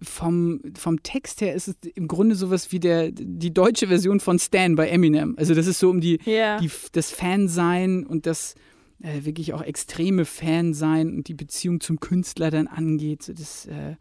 vom, 0.02 0.62
vom 0.78 1.02
Text 1.04 1.42
her 1.42 1.56
ist 1.56 1.70
es 1.70 1.76
im 1.96 2.08
Grunde 2.08 2.36
sowas 2.36 2.72
wie 2.72 2.80
der, 2.80 3.12
die 3.12 3.54
deutsche 3.54 3.88
Version 3.88 4.20
von 4.20 4.40
Stan 4.40 4.76
bei 4.76 4.90
Eminem. 4.90 5.36
Also 5.38 5.54
das 5.54 5.68
ist 5.68 5.80
so 5.80 5.90
um 5.90 6.02
die, 6.02 6.20
yeah. 6.28 6.60
die 6.60 6.70
das 6.92 7.12
Fansein 7.12 8.06
und 8.06 8.26
das 8.26 8.56
äh, 9.02 9.24
wirklich 9.24 9.54
auch 9.54 9.62
extreme 9.62 10.26
Fansein 10.26 11.16
und 11.16 11.28
die 11.28 11.34
Beziehung 11.34 11.80
zum 11.80 12.00
Künstler 12.00 12.52
dann 12.52 12.68
angeht. 12.68 13.24
So 13.24 13.34
das, 13.34 13.68
äh, 13.68 13.96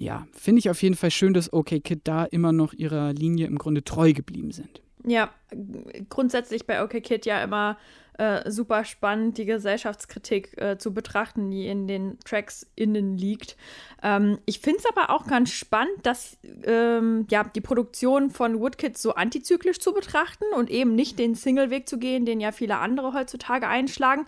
ja, 0.00 0.26
finde 0.32 0.60
ich 0.60 0.70
auf 0.70 0.82
jeden 0.82 0.94
Fall 0.94 1.10
schön, 1.10 1.34
dass 1.34 1.52
OK 1.52 1.82
Kid 1.84 2.00
da 2.04 2.24
immer 2.24 2.52
noch 2.52 2.72
ihrer 2.72 3.12
Linie 3.12 3.46
im 3.46 3.58
Grunde 3.58 3.84
treu 3.84 4.14
geblieben 4.14 4.50
sind. 4.50 4.80
Ja, 5.04 5.30
grundsätzlich 6.08 6.66
bei 6.66 6.82
OK 6.82 7.02
Kid 7.02 7.26
ja 7.26 7.42
immer 7.44 7.76
äh, 8.20 8.50
super 8.50 8.84
spannend, 8.84 9.38
die 9.38 9.46
Gesellschaftskritik 9.46 10.60
äh, 10.60 10.76
zu 10.76 10.92
betrachten, 10.92 11.50
die 11.50 11.66
in 11.66 11.88
den 11.88 12.18
Tracks 12.20 12.66
innen 12.76 13.16
liegt. 13.16 13.56
Ähm, 14.02 14.38
ich 14.44 14.60
finde 14.60 14.80
es 14.80 14.84
aber 14.84 15.08
auch 15.08 15.26
ganz 15.26 15.50
spannend, 15.52 15.94
dass 16.02 16.36
ähm, 16.64 17.26
ja, 17.30 17.44
die 17.44 17.62
Produktion 17.62 18.30
von 18.30 18.60
Woodkids 18.60 19.00
so 19.00 19.14
antizyklisch 19.14 19.78
zu 19.78 19.94
betrachten 19.94 20.44
und 20.54 20.68
eben 20.68 20.94
nicht 20.94 21.18
den 21.18 21.34
Single-Weg 21.34 21.88
zu 21.88 21.98
gehen, 21.98 22.26
den 22.26 22.40
ja 22.40 22.52
viele 22.52 22.76
andere 22.76 23.14
heutzutage 23.14 23.66
einschlagen. 23.66 24.26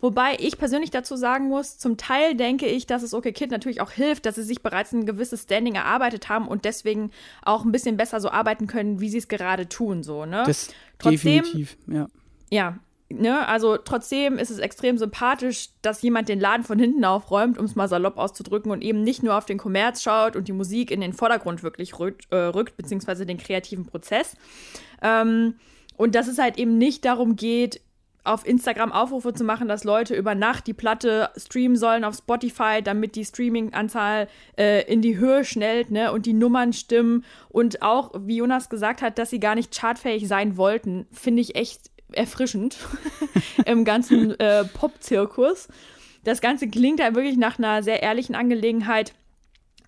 Wobei 0.00 0.36
ich 0.38 0.56
persönlich 0.56 0.92
dazu 0.92 1.16
sagen 1.16 1.48
muss, 1.48 1.78
zum 1.78 1.96
Teil 1.96 2.36
denke 2.36 2.66
ich, 2.66 2.86
dass 2.86 3.02
es 3.02 3.12
OK 3.12 3.24
Kid 3.34 3.50
natürlich 3.50 3.80
auch 3.80 3.90
hilft, 3.90 4.24
dass 4.24 4.36
sie 4.36 4.44
sich 4.44 4.62
bereits 4.62 4.92
ein 4.92 5.04
gewisses 5.04 5.42
Standing 5.42 5.74
erarbeitet 5.74 6.28
haben 6.28 6.46
und 6.46 6.64
deswegen 6.64 7.10
auch 7.42 7.64
ein 7.64 7.72
bisschen 7.72 7.96
besser 7.96 8.20
so 8.20 8.30
arbeiten 8.30 8.68
können, 8.68 9.00
wie 9.00 9.08
sie 9.08 9.18
es 9.18 9.26
gerade 9.26 9.68
tun. 9.68 10.04
So, 10.04 10.26
ne? 10.26 10.44
Das 10.46 10.68
trotzdem, 10.98 11.42
definitiv, 11.42 11.76
ja. 11.88 12.06
Ja, 12.50 12.78
Ne, 13.18 13.46
also 13.46 13.76
trotzdem 13.76 14.38
ist 14.38 14.50
es 14.50 14.58
extrem 14.58 14.96
sympathisch, 14.96 15.70
dass 15.82 16.02
jemand 16.02 16.28
den 16.28 16.40
Laden 16.40 16.64
von 16.64 16.78
hinten 16.78 17.04
aufräumt, 17.04 17.58
um 17.58 17.64
es 17.64 17.74
mal 17.74 17.88
salopp 17.88 18.16
auszudrücken, 18.16 18.70
und 18.70 18.82
eben 18.82 19.02
nicht 19.02 19.22
nur 19.22 19.36
auf 19.36 19.44
den 19.44 19.58
Kommerz 19.58 20.02
schaut 20.02 20.36
und 20.36 20.48
die 20.48 20.52
Musik 20.52 20.90
in 20.90 21.00
den 21.00 21.12
Vordergrund 21.12 21.62
wirklich 21.62 21.98
rückt, 21.98 22.26
äh, 22.30 22.36
rückt 22.36 22.76
beziehungsweise 22.76 23.26
den 23.26 23.38
kreativen 23.38 23.86
Prozess. 23.86 24.36
Ähm, 25.02 25.54
und 25.96 26.14
dass 26.14 26.28
es 26.28 26.38
halt 26.38 26.58
eben 26.58 26.78
nicht 26.78 27.04
darum 27.04 27.36
geht, 27.36 27.80
auf 28.24 28.46
Instagram 28.46 28.92
Aufrufe 28.92 29.32
zu 29.32 29.42
machen, 29.44 29.68
dass 29.68 29.84
Leute 29.84 30.14
über 30.14 30.34
Nacht 30.34 30.66
die 30.66 30.74
Platte 30.74 31.30
streamen 31.36 31.76
sollen 31.76 32.04
auf 32.04 32.14
Spotify, 32.14 32.80
damit 32.82 33.16
die 33.16 33.24
Streaming-Anzahl 33.24 34.28
äh, 34.56 34.84
in 34.90 35.02
die 35.02 35.18
Höhe 35.18 35.44
schnellt 35.44 35.90
ne, 35.90 36.12
und 36.12 36.26
die 36.26 36.32
Nummern 36.32 36.72
stimmen. 36.72 37.24
Und 37.48 37.82
auch, 37.82 38.12
wie 38.16 38.36
Jonas 38.36 38.68
gesagt 38.68 39.02
hat, 39.02 39.18
dass 39.18 39.30
sie 39.30 39.40
gar 39.40 39.54
nicht 39.54 39.76
chartfähig 39.76 40.28
sein 40.28 40.56
wollten, 40.56 41.06
finde 41.10 41.42
ich 41.42 41.56
echt 41.56 41.91
erfrischend 42.14 42.76
im 43.66 43.84
ganzen 43.84 44.38
äh, 44.38 44.64
Pop-Zirkus. 44.64 45.68
Das 46.24 46.40
Ganze 46.40 46.68
klingt 46.68 47.00
ja 47.00 47.14
wirklich 47.14 47.36
nach 47.36 47.58
einer 47.58 47.82
sehr 47.82 48.02
ehrlichen 48.02 48.34
Angelegenheit. 48.34 49.12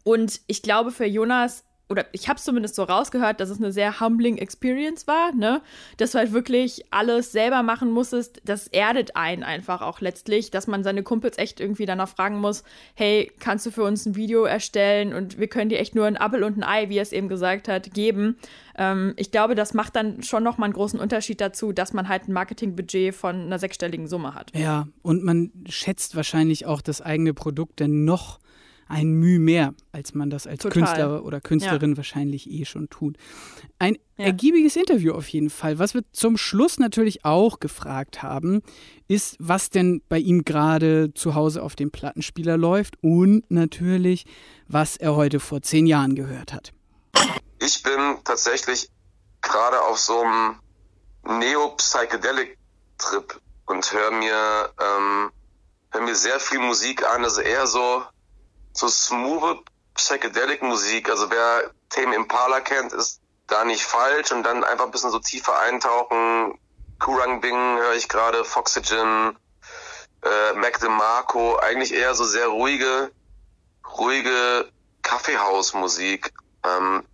Und 0.02 0.40
ich 0.46 0.62
glaube, 0.62 0.90
für 0.90 1.06
Jonas 1.06 1.64
oder 1.88 2.06
ich 2.12 2.28
habe 2.28 2.38
es 2.38 2.44
zumindest 2.44 2.76
so 2.76 2.82
rausgehört, 2.82 3.40
dass 3.40 3.50
es 3.50 3.58
eine 3.58 3.70
sehr 3.70 4.00
humbling 4.00 4.38
Experience 4.38 5.06
war, 5.06 5.32
ne? 5.34 5.60
Dass 5.98 6.12
du 6.12 6.18
halt 6.18 6.32
wirklich 6.32 6.84
alles 6.90 7.30
selber 7.32 7.62
machen 7.62 7.90
musstest. 7.90 8.40
Das 8.44 8.68
erdet 8.68 9.16
einen 9.16 9.42
einfach 9.42 9.82
auch 9.82 10.00
letztlich, 10.00 10.50
dass 10.50 10.66
man 10.66 10.82
seine 10.82 11.02
Kumpels 11.02 11.36
echt 11.36 11.60
irgendwie 11.60 11.84
danach 11.84 12.08
fragen 12.08 12.38
muss, 12.38 12.64
hey, 12.94 13.30
kannst 13.38 13.66
du 13.66 13.70
für 13.70 13.84
uns 13.84 14.06
ein 14.06 14.16
Video 14.16 14.44
erstellen 14.44 15.12
und 15.12 15.38
wir 15.38 15.48
können 15.48 15.68
dir 15.68 15.78
echt 15.78 15.94
nur 15.94 16.06
ein 16.06 16.16
Apfel 16.16 16.42
und 16.42 16.56
ein 16.56 16.64
Ei, 16.64 16.88
wie 16.88 16.98
er 16.98 17.02
es 17.02 17.12
eben 17.12 17.28
gesagt 17.28 17.68
hat, 17.68 17.92
geben. 17.92 18.36
Ähm, 18.76 19.12
ich 19.16 19.30
glaube, 19.30 19.54
das 19.54 19.74
macht 19.74 19.94
dann 19.94 20.22
schon 20.22 20.42
nochmal 20.42 20.68
einen 20.68 20.74
großen 20.74 20.98
Unterschied 20.98 21.40
dazu, 21.40 21.72
dass 21.72 21.92
man 21.92 22.08
halt 22.08 22.28
ein 22.28 22.32
Marketingbudget 22.32 23.14
von 23.14 23.42
einer 23.42 23.58
sechsstelligen 23.58 24.08
Summe 24.08 24.34
hat. 24.34 24.56
Ja, 24.56 24.88
und 25.02 25.22
man 25.22 25.52
schätzt 25.68 26.16
wahrscheinlich 26.16 26.64
auch 26.64 26.80
das 26.80 27.02
eigene 27.02 27.34
Produkt 27.34 27.80
dann 27.80 28.04
noch 28.04 28.40
ein 28.88 29.12
Mühe 29.12 29.38
mehr, 29.38 29.74
als 29.92 30.14
man 30.14 30.30
das 30.30 30.46
als 30.46 30.62
Total. 30.62 30.82
Künstler 30.82 31.24
oder 31.24 31.40
Künstlerin 31.40 31.92
ja. 31.92 31.96
wahrscheinlich 31.96 32.50
eh 32.50 32.64
schon 32.64 32.88
tut. 32.90 33.16
Ein 33.78 33.96
ja. 34.16 34.26
ergiebiges 34.26 34.76
Interview 34.76 35.12
auf 35.12 35.28
jeden 35.28 35.50
Fall. 35.50 35.78
Was 35.78 35.94
wir 35.94 36.02
zum 36.12 36.36
Schluss 36.36 36.78
natürlich 36.78 37.24
auch 37.24 37.60
gefragt 37.60 38.22
haben, 38.22 38.62
ist, 39.08 39.36
was 39.38 39.70
denn 39.70 40.02
bei 40.08 40.18
ihm 40.18 40.44
gerade 40.44 41.12
zu 41.14 41.34
Hause 41.34 41.62
auf 41.62 41.76
dem 41.76 41.90
Plattenspieler 41.90 42.56
läuft 42.56 42.96
und 43.02 43.50
natürlich, 43.50 44.26
was 44.68 44.96
er 44.96 45.16
heute 45.16 45.40
vor 45.40 45.62
zehn 45.62 45.86
Jahren 45.86 46.14
gehört 46.14 46.52
hat. 46.52 46.72
Ich 47.60 47.82
bin 47.82 48.18
tatsächlich 48.24 48.90
gerade 49.40 49.80
auf 49.82 49.98
so 49.98 50.20
einem 50.20 50.56
Neo-Psychedelic-Trip 51.26 53.40
und 53.66 53.92
höre 53.92 54.10
mir, 54.10 54.70
ähm, 54.80 55.30
hör 55.90 56.00
mir 56.02 56.14
sehr 56.14 56.40
viel 56.40 56.58
Musik 56.58 57.06
an, 57.06 57.24
also 57.24 57.40
eher 57.40 57.66
so 57.66 58.04
so 58.74 58.88
smooth 58.88 59.58
Psychedelic 59.94 60.62
Musik. 60.62 61.08
Also 61.08 61.30
wer 61.30 61.70
Tame 61.88 62.14
Impala 62.16 62.60
kennt, 62.60 62.92
ist 62.92 63.20
da 63.46 63.64
nicht 63.64 63.82
falsch 63.82 64.32
und 64.32 64.42
dann 64.42 64.64
einfach 64.64 64.86
ein 64.86 64.90
bisschen 64.90 65.10
so 65.10 65.18
tiefer 65.18 65.58
eintauchen. 65.60 66.58
Kurang 66.98 67.40
Bing 67.40 67.56
höre 67.56 67.94
ich 67.94 68.08
gerade, 68.08 68.44
Foxygen, 68.44 69.36
äh, 70.22 70.58
Mac 70.58 70.80
DeMarco, 70.80 71.58
eigentlich 71.58 71.92
eher 71.92 72.14
so 72.14 72.24
sehr 72.24 72.48
ruhige, 72.48 73.10
ruhige 73.98 74.68
Kaffeehausmusik, 75.02 76.32
ähm, 76.64 77.04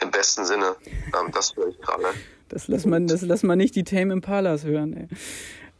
im 0.00 0.10
besten 0.10 0.44
Sinne. 0.44 0.76
Ähm, 0.86 1.30
das 1.32 1.54
höre 1.56 1.68
ich 1.68 1.80
gerade. 1.80 2.14
Das 2.48 2.68
lässt 2.68 2.86
man, 2.86 3.06
das 3.06 3.22
lässt 3.22 3.44
man 3.44 3.58
nicht 3.58 3.74
die 3.76 3.84
Tame 3.84 4.12
Impalas 4.12 4.64
hören, 4.64 4.96
ey. 4.96 5.08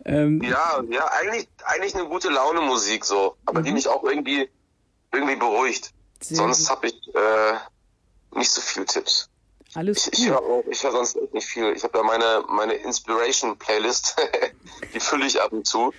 Ähm, 0.06 0.42
ja, 0.42 0.82
ja, 0.90 1.06
eigentlich, 1.06 1.48
eigentlich 1.64 1.94
eine 1.94 2.06
gute 2.06 2.28
Laune 2.28 2.60
Musik 2.60 3.06
so, 3.06 3.36
aber 3.46 3.60
mhm. 3.60 3.64
die 3.64 3.72
mich 3.72 3.88
auch 3.88 4.04
irgendwie 4.04 4.50
irgendwie 5.14 5.36
beruhigt. 5.36 5.92
Sehr 6.20 6.36
sonst 6.36 6.68
habe 6.70 6.88
ich 6.88 7.14
äh, 7.14 7.54
nicht 8.38 8.50
so 8.50 8.60
viele 8.60 8.86
Tipps. 8.86 9.28
Alles 9.74 10.06
ich, 10.08 10.20
ich 10.20 10.28
höre 10.28 10.40
hör 10.64 10.92
sonst 10.92 11.16
nicht 11.32 11.46
viel. 11.46 11.72
Ich 11.72 11.82
habe 11.82 11.98
ja 11.98 12.04
meine, 12.04 12.44
meine 12.48 12.74
Inspiration-Playlist, 12.74 14.16
die 14.94 15.00
fülle 15.00 15.26
ich 15.26 15.40
ab 15.40 15.52
und 15.52 15.66
zu. 15.66 15.92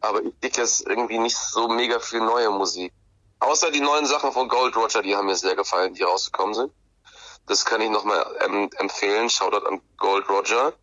Aber 0.00 0.22
ich 0.22 0.34
dicke 0.42 0.60
jetzt 0.60 0.86
irgendwie 0.86 1.18
nicht 1.18 1.36
so 1.36 1.68
mega 1.68 1.98
viel 2.00 2.20
neue 2.20 2.50
Musik. 2.50 2.92
Außer 3.40 3.70
die 3.70 3.80
neuen 3.80 4.06
Sachen 4.06 4.32
von 4.32 4.48
Gold 4.48 4.76
Roger, 4.76 5.02
die 5.02 5.16
haben 5.16 5.26
mir 5.26 5.36
sehr 5.36 5.56
gefallen, 5.56 5.94
die 5.94 6.02
rausgekommen 6.02 6.54
sind. 6.54 6.72
Das 7.46 7.64
kann 7.64 7.80
ich 7.80 7.90
nochmal 7.90 8.24
ähm, 8.44 8.70
empfehlen. 8.78 9.30
Shoutout 9.30 9.66
an 9.66 9.80
Gold 9.96 10.28
Roger. 10.28 10.74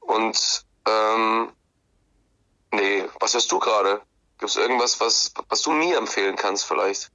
Und 0.00 0.64
ähm, 0.86 1.52
nee, 2.72 3.04
was 3.20 3.34
hörst 3.34 3.50
du 3.50 3.58
gerade? 3.58 4.02
Gibt 4.38 4.50
es 4.50 4.56
irgendwas, 4.56 5.00
was, 5.00 5.32
was 5.48 5.62
du 5.62 5.72
mir 5.72 5.96
empfehlen 5.96 6.36
kannst 6.36 6.66
vielleicht? 6.66 7.10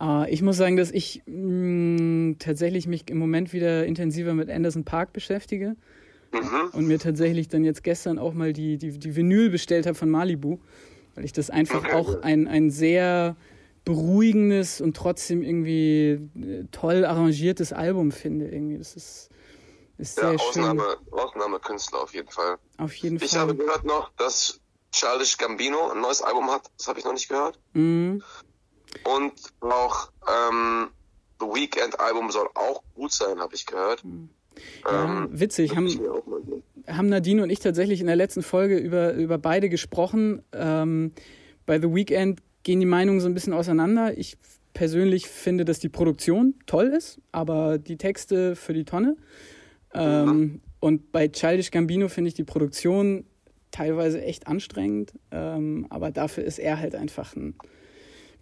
uh, 0.00 0.24
ich 0.28 0.42
muss 0.42 0.56
sagen, 0.56 0.76
dass 0.76 0.90
ich 0.90 1.22
mh, 1.26 2.32
mm, 2.32 2.38
tatsächlich 2.38 2.86
mich 2.86 3.08
im 3.08 3.18
Moment 3.18 3.52
wieder 3.52 3.86
intensiver 3.86 4.34
mit 4.34 4.50
Anderson 4.50 4.84
Park 4.84 5.12
beschäftige. 5.12 5.76
Mhm. 6.32 6.70
Und 6.72 6.86
mir 6.86 6.98
tatsächlich 6.98 7.48
dann 7.48 7.64
jetzt 7.64 7.82
gestern 7.82 8.18
auch 8.18 8.34
mal 8.34 8.52
die, 8.52 8.76
die, 8.76 8.98
die 8.98 9.16
Vinyl 9.16 9.48
bestellt 9.48 9.86
habe 9.86 9.94
von 9.94 10.10
Malibu, 10.10 10.58
weil 11.14 11.24
ich 11.24 11.32
das 11.32 11.48
einfach 11.48 11.84
okay. 11.84 11.94
auch 11.94 12.20
ein, 12.22 12.46
ein 12.46 12.70
sehr 12.70 13.36
beruhigendes 13.86 14.82
und 14.82 14.94
trotzdem 14.94 15.42
irgendwie 15.42 16.20
äh, 16.36 16.64
toll 16.70 17.06
arrangiertes 17.06 17.72
Album 17.72 18.12
finde. 18.12 18.46
Irgendwie. 18.46 18.76
Das 18.76 18.94
ist, 18.94 19.30
ist 19.96 20.16
sehr 20.16 20.32
ja, 20.32 20.38
Ausnahme, 20.38 20.82
schön. 20.82 21.18
Ausnahmekünstler 21.18 22.02
auf 22.02 22.12
jeden 22.12 22.28
Fall. 22.28 22.58
Auf 22.76 22.94
jeden 22.96 23.16
ich 23.16 23.22
Fall. 23.22 23.28
Ich 23.28 23.36
habe 23.36 23.54
gehört 23.54 23.84
noch, 23.84 24.10
dass 24.18 24.60
Childish 24.92 25.36
Gambino 25.36 25.90
ein 25.90 26.00
neues 26.00 26.22
Album 26.22 26.50
hat. 26.50 26.70
Das 26.76 26.88
habe 26.88 26.98
ich 26.98 27.04
noch 27.04 27.12
nicht 27.12 27.28
gehört. 27.28 27.58
Mhm. 27.74 28.22
Und 29.04 29.32
auch 29.60 30.10
ähm, 30.26 30.88
The 31.40 31.46
Weekend 31.46 31.98
Album 32.00 32.30
soll 32.30 32.48
auch 32.54 32.82
gut 32.94 33.12
sein, 33.12 33.38
habe 33.38 33.54
ich 33.54 33.66
gehört. 33.66 34.04
Mhm. 34.04 34.30
Ja, 34.84 35.04
ähm, 35.04 35.28
witzig, 35.30 35.76
haben, 35.76 35.88
haben 36.88 37.08
Nadine 37.08 37.42
und 37.42 37.50
ich 37.50 37.60
tatsächlich 37.60 38.00
in 38.00 38.06
der 38.06 38.16
letzten 38.16 38.42
Folge 38.42 38.76
über, 38.76 39.12
über 39.12 39.38
beide 39.38 39.68
gesprochen. 39.68 40.42
Ähm, 40.52 41.12
bei 41.64 41.80
The 41.80 41.94
Weekend 41.94 42.40
gehen 42.64 42.80
die 42.80 42.86
Meinungen 42.86 43.20
so 43.20 43.28
ein 43.28 43.34
bisschen 43.34 43.52
auseinander. 43.52 44.16
Ich 44.18 44.36
persönlich 44.74 45.28
finde, 45.28 45.64
dass 45.64 45.78
die 45.78 45.88
Produktion 45.88 46.54
toll 46.66 46.86
ist, 46.86 47.20
aber 47.32 47.78
die 47.78 47.96
Texte 47.96 48.56
für 48.56 48.74
die 48.74 48.84
Tonne. 48.84 49.16
Ähm, 49.94 50.60
und 50.80 51.12
bei 51.12 51.28
Childish 51.28 51.70
Gambino 51.70 52.08
finde 52.08 52.28
ich 52.28 52.34
die 52.34 52.44
Produktion 52.44 53.24
teilweise 53.70 54.22
echt 54.22 54.46
anstrengend, 54.46 55.12
ähm, 55.30 55.86
aber 55.90 56.10
dafür 56.10 56.44
ist 56.44 56.58
er 56.58 56.78
halt 56.78 56.94
einfach 56.94 57.36
ein 57.36 57.54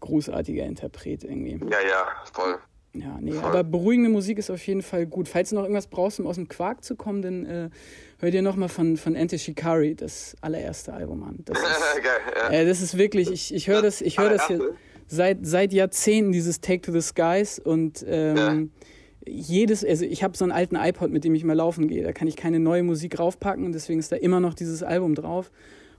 großartiger 0.00 0.64
Interpret 0.64 1.24
irgendwie. 1.24 1.58
Ja, 1.70 1.80
ja, 1.80 2.06
voll. 2.32 2.58
Ja, 2.92 3.18
nee, 3.20 3.32
voll. 3.32 3.44
aber 3.44 3.64
beruhigende 3.64 4.08
Musik 4.08 4.38
ist 4.38 4.50
auf 4.50 4.66
jeden 4.66 4.82
Fall 4.82 5.06
gut. 5.06 5.28
Falls 5.28 5.50
du 5.50 5.56
noch 5.56 5.62
irgendwas 5.62 5.86
brauchst, 5.86 6.18
um 6.18 6.26
aus 6.26 6.36
dem 6.36 6.48
Quark 6.48 6.82
zu 6.82 6.96
kommen, 6.96 7.22
dann 7.22 7.44
äh, 7.44 7.70
hör 8.18 8.30
dir 8.30 8.42
nochmal 8.42 8.68
von, 8.68 8.96
von 8.96 9.16
Ante 9.16 9.38
Shikari 9.38 9.94
das 9.94 10.34
allererste 10.40 10.94
Album 10.94 11.22
an. 11.22 11.40
Das 11.44 11.58
ist, 11.60 12.02
Geil, 12.02 12.20
ja. 12.34 12.50
äh, 12.50 12.66
das 12.66 12.80
ist 12.80 12.96
wirklich, 12.96 13.30
ich, 13.30 13.54
ich 13.54 13.68
höre 13.68 13.82
das, 13.82 14.00
ich 14.00 14.18
höre 14.18 14.30
das 14.30 14.46
hier 14.46 14.74
seit, 15.08 15.44
seit 15.46 15.72
Jahrzehnten, 15.72 16.32
dieses 16.32 16.60
Take 16.60 16.80
to 16.80 16.92
the 16.92 17.02
Skies 17.02 17.58
und 17.58 18.04
ähm, 18.08 18.36
ja 18.36 18.86
jedes, 19.26 19.84
also 19.84 20.04
ich 20.04 20.22
habe 20.22 20.36
so 20.36 20.44
einen 20.44 20.52
alten 20.52 20.76
iPod, 20.76 21.10
mit 21.10 21.24
dem 21.24 21.34
ich 21.34 21.44
mal 21.44 21.54
laufen 21.54 21.88
gehe. 21.88 22.02
Da 22.02 22.12
kann 22.12 22.28
ich 22.28 22.36
keine 22.36 22.60
neue 22.60 22.82
Musik 22.82 23.18
raufpacken 23.18 23.64
und 23.64 23.72
deswegen 23.72 23.98
ist 23.98 24.12
da 24.12 24.16
immer 24.16 24.40
noch 24.40 24.54
dieses 24.54 24.82
Album 24.82 25.14
drauf. 25.14 25.50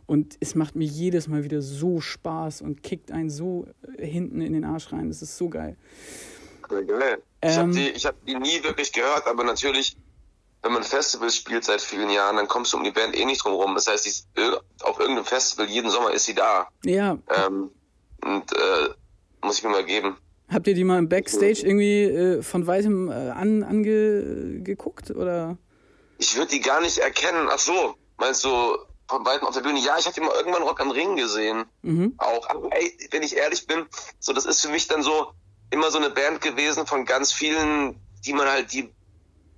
Und 0.05 0.38
es 0.39 0.55
macht 0.55 0.75
mir 0.75 0.86
jedes 0.86 1.28
Mal 1.28 1.43
wieder 1.43 1.61
so 1.61 1.99
Spaß 1.99 2.61
und 2.61 2.82
kickt 2.82 3.11
einen 3.11 3.30
so 3.30 3.67
äh, 3.97 4.05
hinten 4.05 4.39
in 4.39 4.53
den 4.53 4.63
Arsch 4.63 4.91
rein. 4.93 5.09
Das 5.09 5.21
ist 5.21 5.38
so 5.38 5.49
geil. 5.49 5.75
geil. 6.69 7.21
Ähm, 7.41 7.49
ich 7.51 7.57
habe 7.57 7.71
die, 7.71 7.99
hab 7.99 8.25
die 8.25 8.36
nie 8.36 8.63
wirklich 8.63 8.93
gehört, 8.93 9.28
aber 9.28 9.43
natürlich, 9.43 9.97
wenn 10.63 10.71
man 10.71 10.84
Festivals 10.84 11.36
spielt 11.36 11.65
seit 11.65 11.82
vielen 11.82 12.09
Jahren, 12.09 12.38
dann 12.38 12.47
kommst 12.47 12.71
du 12.71 12.78
um 12.78 12.86
die 12.86 12.91
Band 12.91 13.17
eh 13.19 13.25
nicht 13.25 13.43
drum 13.43 13.53
rum. 13.53 13.75
Das 13.75 13.88
heißt, 13.88 14.07
ist, 14.07 14.30
auf 14.82 14.97
irgendeinem 14.99 15.25
Festival 15.25 15.67
jeden 15.67 15.91
Sommer 15.91 16.13
ist 16.13 16.25
sie 16.25 16.36
da. 16.36 16.69
Ja. 16.86 17.17
Ähm, 17.36 17.71
und 18.23 18.53
äh, 18.53 18.89
muss 19.43 19.57
ich 19.57 19.63
mir 19.63 19.71
mal 19.71 19.86
geben. 19.86 20.17
Habt 20.49 20.67
ihr 20.67 20.73
die 20.73 20.85
mal 20.85 20.97
im 20.97 21.09
Backstage 21.09 21.61
irgendwie 21.63 22.03
äh, 22.03 22.41
von 22.41 22.67
weitem 22.67 23.09
äh, 23.09 23.31
an, 23.31 23.63
angeguckt 23.63 25.11
oder? 25.11 25.57
Ich 26.19 26.37
würde 26.37 26.51
die 26.51 26.61
gar 26.61 26.79
nicht 26.79 26.99
erkennen. 26.99 27.49
Ach 27.51 27.59
so, 27.59 27.95
meinst 28.17 28.45
du 28.45 28.49
von 29.09 29.25
weitem 29.25 29.45
auf 29.45 29.53
der 29.53 29.61
Bühne? 29.61 29.79
Ja, 29.79 29.97
ich 29.99 30.05
hatte 30.05 30.21
mal 30.21 30.33
irgendwann 30.35 30.63
Rock 30.63 30.79
am 30.79 30.91
Ring 30.91 31.17
gesehen. 31.17 31.65
Mhm. 31.81 32.13
Auch. 32.17 32.49
Aber 32.49 32.69
ey, 32.71 32.97
wenn 33.11 33.23
ich 33.23 33.35
ehrlich 33.35 33.67
bin, 33.67 33.85
so 34.19 34.31
das 34.31 34.45
ist 34.45 34.61
für 34.61 34.69
mich 34.69 34.87
dann 34.87 35.03
so 35.03 35.33
immer 35.69 35.91
so 35.91 35.97
eine 35.97 36.09
Band 36.09 36.39
gewesen 36.39 36.87
von 36.87 37.03
ganz 37.03 37.33
vielen, 37.33 37.99
die 38.25 38.33
man 38.33 38.47
halt 38.47 38.71
die 38.71 38.89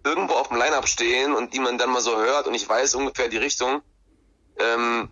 irgendwo 0.04 0.34
auf 0.34 0.48
dem 0.48 0.58
Line-Up 0.58 0.88
stehen 0.88 1.36
und 1.36 1.54
die 1.54 1.60
man 1.60 1.78
dann 1.78 1.92
mal 1.92 2.02
so 2.02 2.18
hört 2.18 2.48
und 2.48 2.56
ich 2.56 2.68
weiß 2.68 2.96
ungefähr 2.96 3.28
die 3.28 3.38
Richtung. 3.38 3.82
Ähm, 4.58 5.10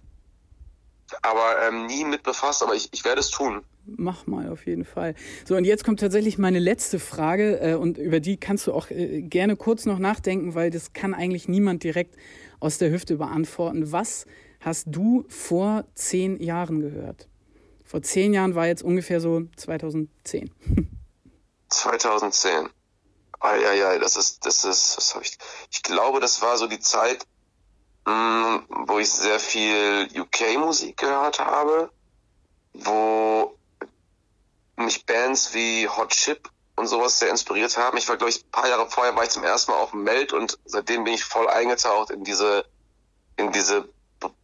aber 1.21 1.61
ähm, 1.67 1.86
nie 1.86 2.03
mit 2.03 2.23
befasst, 2.23 2.63
aber 2.63 2.73
ich, 2.73 2.89
ich 2.91 3.05
werde 3.05 3.21
es 3.21 3.30
tun 3.30 3.63
mach 3.95 4.27
mal 4.27 4.49
auf 4.49 4.65
jeden 4.65 4.85
Fall. 4.85 5.15
So, 5.45 5.55
und 5.55 5.65
jetzt 5.65 5.83
kommt 5.83 5.99
tatsächlich 5.99 6.38
meine 6.38 6.59
letzte 6.59 6.99
Frage 6.99 7.59
äh, 7.59 7.73
und 7.75 7.97
über 7.97 8.19
die 8.19 8.38
kannst 8.38 8.67
du 8.67 8.73
auch 8.73 8.89
äh, 8.89 9.21
gerne 9.21 9.55
kurz 9.55 9.85
noch 9.85 9.99
nachdenken, 9.99 10.55
weil 10.55 10.69
das 10.69 10.93
kann 10.93 11.13
eigentlich 11.13 11.47
niemand 11.47 11.83
direkt 11.83 12.15
aus 12.59 12.77
der 12.77 12.91
Hüfte 12.91 13.17
beantworten. 13.17 13.91
Was 13.91 14.25
hast 14.59 14.88
du 14.88 15.25
vor 15.29 15.85
zehn 15.95 16.41
Jahren 16.41 16.79
gehört? 16.79 17.27
Vor 17.83 18.01
zehn 18.01 18.33
Jahren 18.33 18.55
war 18.55 18.67
jetzt 18.67 18.83
ungefähr 18.83 19.21
so 19.21 19.43
2010. 19.55 20.51
2010. 21.69 22.69
Eieiei, 23.39 23.99
das 23.99 24.15
ist, 24.15 24.45
das 24.45 24.65
ist, 24.65 24.97
was 24.97 25.13
habe 25.13 25.23
ich, 25.23 25.38
ich 25.71 25.83
glaube, 25.83 26.19
das 26.19 26.41
war 26.41 26.57
so 26.57 26.67
die 26.67 26.79
Zeit, 26.79 27.25
mh, 28.05 28.13
mm, 28.13 28.88
wo 28.88 28.99
ich 28.99 29.11
sehr 29.11 29.39
viel 29.39 30.07
UK-Musik 30.15 30.97
gehört 30.97 31.39
habe, 31.39 31.91
wo 32.73 33.57
mich 34.78 35.05
Bands 35.05 35.53
wie 35.53 35.88
Hot 35.88 36.09
Chip 36.09 36.49
und 36.75 36.88
sowas 36.88 37.19
sehr 37.19 37.30
inspiriert 37.30 37.78
haben. 37.78 37.97
Ich 37.97 38.07
war, 38.07 38.17
glaube 38.17 38.30
ich, 38.30 38.43
ein 38.43 38.51
paar 38.51 38.69
Jahre 38.69 38.89
vorher 38.89 39.15
war 39.15 39.23
ich 39.23 39.32
zum 39.32 39.43
ersten 39.43 39.71
Mal 39.71 39.78
auf 39.78 39.91
dem 39.91 40.03
Meld 40.03 40.34
und 40.34 40.57
seitdem 40.65 41.03
bin 41.03 41.13
ich 41.13 41.23
voll 41.23 41.49
eingetaucht 41.49 42.11
in 42.11 42.23
diese, 42.23 42.65
in 43.36 43.51
diese 43.51 43.89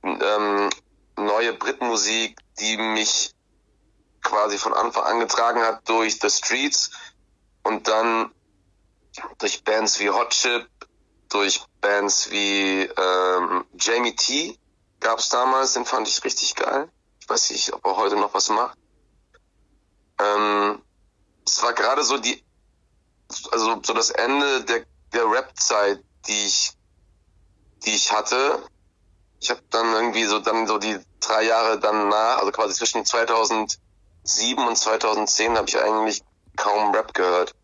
ähm, 0.04 0.70
neue 1.16 1.54
Britmusik, 1.54 2.40
die 2.60 2.78
mich 2.78 3.34
quasi 4.22 4.58
von 4.58 4.74
Anfang 4.74 5.04
an 5.04 5.20
getragen 5.20 5.62
hat 5.62 5.88
durch 5.88 6.20
The 6.20 6.30
Streets 6.30 6.92
und 7.64 7.88
dann 7.88 8.32
durch 9.38 9.64
Bands 9.64 10.00
wie 10.00 10.10
Hot 10.10 10.32
Chip, 10.32 10.68
durch 11.30 11.64
Bands 11.82 12.32
wie 12.32 12.82
ähm, 12.84 13.66
Jamie 13.80 14.16
T 14.16 14.58
gab 15.00 15.20
es 15.20 15.30
damals, 15.30 15.74
den 15.74 15.86
fand 15.86 16.08
ich 16.08 16.24
richtig 16.24 16.56
geil. 16.56 16.90
Ich 17.20 17.30
weiß 17.30 17.52
nicht, 17.52 17.74
ob 17.74 17.86
er 17.86 17.98
heute 17.98 18.16
noch 18.16 18.34
was 18.34 18.50
macht. 18.50 18.78
Ähm, 20.20 20.82
es 21.46 21.62
war 21.64 21.74
gerade 21.74 22.04
so 22.04 22.18
die, 22.18 22.44
also 23.52 23.82
so 23.84 23.94
das 23.94 24.10
Ende 24.12 24.64
der, 24.66 24.86
der 25.14 25.30
Rap-Zeit, 25.30 26.04
die 26.28 26.46
ich, 26.46 26.72
die 27.86 27.92
ich 27.92 28.12
hatte. 28.12 28.64
Ich 29.40 29.50
habe 29.50 29.62
dann 29.70 29.92
irgendwie 29.94 30.24
so 30.26 30.40
dann 30.40 30.68
so 30.68 30.78
die 30.78 30.98
drei 31.20 31.44
Jahre 31.44 31.80
danach, 31.80 32.40
also 32.40 32.52
quasi 32.52 32.74
zwischen 32.74 33.06
2007 33.06 33.78
und 34.68 34.78
2010 34.78 35.58
habe 35.58 35.68
ich 35.68 35.78
eigentlich 35.78 36.24
kaum 36.56 36.94
Rap 36.94 37.14
gehört. 37.14 37.56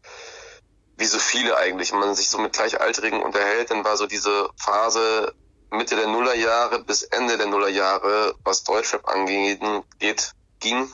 Wie 0.97 1.05
so 1.05 1.19
viele 1.19 1.55
eigentlich. 1.57 1.93
Wenn 1.93 1.99
man 1.99 2.15
sich 2.15 2.29
so 2.29 2.37
mit 2.39 2.53
Gleichaltrigen 2.53 3.21
unterhält, 3.23 3.71
dann 3.71 3.85
war 3.85 3.95
so 3.95 4.05
diese 4.05 4.49
Phase 4.57 5.33
Mitte 5.71 5.95
der 5.95 6.07
Nullerjahre 6.07 6.83
bis 6.83 7.03
Ende 7.03 7.37
der 7.37 7.47
Nullerjahre, 7.47 8.35
was 8.43 8.63
Deutschrap 8.63 9.07
angeht, 9.07 9.61
geht, 9.99 10.33
ging. 10.59 10.91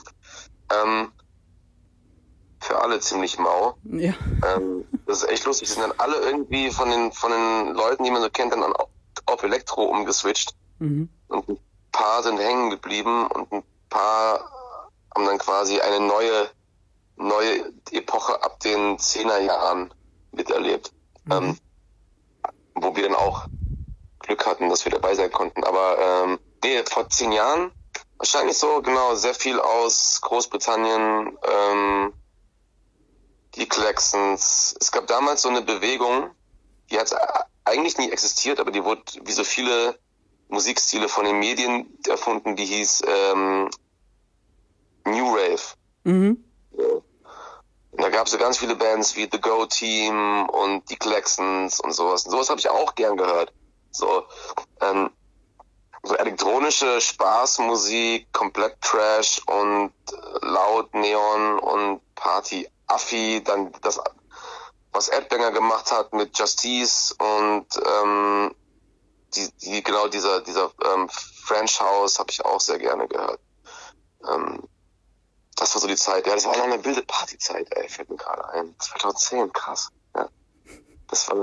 Ähm, 0.70 1.12
für 2.60 2.80
alle 2.80 3.00
ziemlich 3.00 3.38
mau. 3.38 3.76
Ja. 3.84 4.14
Ähm, 4.46 4.84
das 5.06 5.22
ist 5.22 5.28
echt 5.28 5.44
lustig. 5.44 5.68
Die 5.68 5.74
sind 5.74 5.82
dann 5.82 5.98
alle 5.98 6.16
irgendwie 6.16 6.70
von 6.70 6.90
den, 6.90 7.12
von 7.12 7.30
den 7.30 7.74
Leuten, 7.74 8.04
die 8.04 8.10
man 8.10 8.22
so 8.22 8.30
kennt, 8.30 8.52
dann 8.52 8.72
auf 9.26 9.42
Elektro 9.42 9.84
umgeswitcht. 9.84 10.54
Mhm. 10.78 11.08
Und 11.28 11.48
ein 11.48 11.58
paar 11.92 12.22
sind 12.22 12.38
hängen 12.38 12.70
geblieben 12.70 13.26
und 13.26 13.52
ein 13.52 13.62
paar 13.88 14.50
haben 15.14 15.26
dann 15.26 15.38
quasi 15.38 15.80
eine 15.80 16.00
neue, 16.00 16.50
neue 17.16 17.72
Epoche 17.92 18.42
ab 18.42 18.60
den 18.60 18.98
Zehnerjahren 18.98 19.92
miterlebt. 20.32 20.92
Mhm. 21.24 21.32
Ähm, 21.32 21.58
wo 22.74 22.94
wir 22.94 23.04
dann 23.04 23.14
auch 23.14 23.46
Glück 24.20 24.46
hatten, 24.46 24.68
dass 24.68 24.84
wir 24.84 24.92
dabei 24.92 25.14
sein 25.14 25.32
konnten. 25.32 25.64
Aber 25.64 25.98
ähm, 25.98 26.38
nee, 26.62 26.82
vor 26.84 27.08
zehn 27.08 27.32
Jahren 27.32 27.72
wahrscheinlich 28.18 28.58
so, 28.58 28.82
genau, 28.82 29.14
sehr 29.14 29.34
viel 29.34 29.60
aus 29.60 30.20
Großbritannien, 30.22 31.38
ähm, 31.42 32.12
die 33.56 33.68
Claxons. 33.68 34.76
Es 34.80 34.92
gab 34.92 35.06
damals 35.06 35.42
so 35.42 35.48
eine 35.48 35.62
Bewegung, 35.62 36.30
die 36.90 36.98
hat 36.98 37.14
eigentlich 37.64 37.98
nie 37.98 38.10
existiert, 38.10 38.60
aber 38.60 38.70
die 38.70 38.84
wurde 38.84 39.02
wie 39.24 39.32
so 39.32 39.44
viele 39.44 39.98
Musikstile 40.48 41.08
von 41.08 41.24
den 41.24 41.38
Medien 41.38 41.98
erfunden, 42.06 42.54
die 42.54 42.66
hieß 42.66 43.02
ähm, 43.06 43.70
New 45.04 45.34
Rave. 45.34 45.62
Mhm. 46.04 46.44
Und 47.90 48.02
da 48.02 48.10
gab 48.10 48.26
es 48.26 48.32
so 48.32 48.38
ganz 48.38 48.58
viele 48.58 48.76
Bands 48.76 49.16
wie 49.16 49.28
The 49.30 49.40
Go 49.40 49.66
Team 49.66 50.48
und 50.50 50.88
die 50.90 50.96
Claxons 50.96 51.80
und 51.80 51.92
sowas. 51.92 52.24
Und 52.24 52.32
sowas 52.32 52.50
habe 52.50 52.60
ich 52.60 52.68
auch 52.68 52.94
gern 52.94 53.16
gehört. 53.16 53.52
So, 53.90 54.24
ähm, 54.82 55.10
so 56.02 56.14
elektronische 56.14 57.00
Spaßmusik, 57.00 58.30
komplett 58.32 58.80
Trash 58.82 59.40
und 59.46 59.92
laut 60.42 60.94
Neon 60.94 61.58
und 61.58 62.00
Party 62.14 62.68
Affi, 62.86 63.42
dann 63.44 63.72
das, 63.82 64.00
was 64.92 65.08
Erdbanger 65.08 65.52
gemacht 65.52 65.90
hat 65.92 66.12
mit 66.12 66.38
Justice 66.38 67.14
und 67.18 67.66
ähm, 67.76 68.54
die, 69.34 69.50
die, 69.62 69.82
genau 69.82 70.08
dieser, 70.08 70.40
dieser 70.40 70.70
ähm, 70.84 71.08
French 71.08 71.80
House 71.80 72.18
habe 72.18 72.30
ich 72.30 72.44
auch 72.44 72.60
sehr 72.60 72.78
gerne 72.78 73.06
gehört. 73.06 73.40
Ähm, 74.28 74.62
das 75.56 75.74
war 75.74 75.80
so 75.80 75.88
die 75.88 75.96
Zeit. 75.96 76.26
Ja, 76.26 76.34
das 76.34 76.44
war 76.44 76.52
auch 76.52 76.62
eine 76.62 76.84
wilde 76.84 77.02
Partyzeit, 77.02 77.66
ey, 77.74 77.88
fällt 77.88 78.10
mir 78.10 78.16
gerade 78.16 78.48
ein. 78.50 78.74
2010, 78.78 79.52
krass. 79.52 79.90
Ja. 80.14 80.28
Das 81.08 81.28
war, 81.28 81.36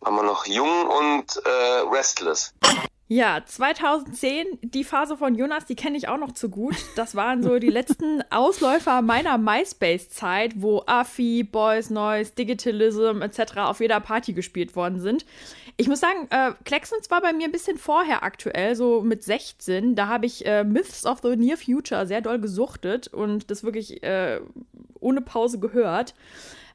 war 0.00 0.12
man 0.12 0.26
noch 0.26 0.46
jung 0.46 0.86
und 0.86 1.36
äh, 1.44 1.80
restless. 1.90 2.52
Ja, 3.12 3.42
2010, 3.44 4.46
die 4.62 4.84
Phase 4.84 5.16
von 5.16 5.34
Jonas, 5.34 5.64
die 5.64 5.74
kenne 5.74 5.96
ich 5.98 6.06
auch 6.06 6.16
noch 6.16 6.30
zu 6.30 6.48
gut. 6.48 6.76
Das 6.94 7.16
waren 7.16 7.42
so 7.42 7.58
die 7.58 7.68
letzten 7.68 8.22
Ausläufer 8.30 9.02
meiner 9.02 9.36
MySpace-Zeit, 9.36 10.52
wo 10.62 10.84
Affi, 10.86 11.42
Boys 11.42 11.90
Noise, 11.90 12.30
Digitalism 12.38 13.20
etc. 13.20 13.56
auf 13.56 13.80
jeder 13.80 13.98
Party 13.98 14.32
gespielt 14.32 14.76
worden 14.76 15.00
sind. 15.00 15.26
Ich 15.76 15.88
muss 15.88 15.98
sagen, 15.98 16.28
äh, 16.30 16.52
Klecksons 16.64 17.10
war 17.10 17.20
bei 17.20 17.32
mir 17.32 17.46
ein 17.46 17.52
bisschen 17.52 17.78
vorher 17.78 18.22
aktuell, 18.22 18.76
so 18.76 19.02
mit 19.02 19.24
16. 19.24 19.96
Da 19.96 20.06
habe 20.06 20.26
ich 20.26 20.46
äh, 20.46 20.62
Myths 20.62 21.04
of 21.04 21.18
the 21.20 21.34
Near 21.34 21.56
Future 21.56 22.06
sehr 22.06 22.20
doll 22.20 22.38
gesuchtet 22.38 23.08
und 23.08 23.50
das 23.50 23.64
wirklich 23.64 24.04
äh, 24.04 24.38
ohne 25.00 25.20
Pause 25.20 25.58
gehört. 25.58 26.14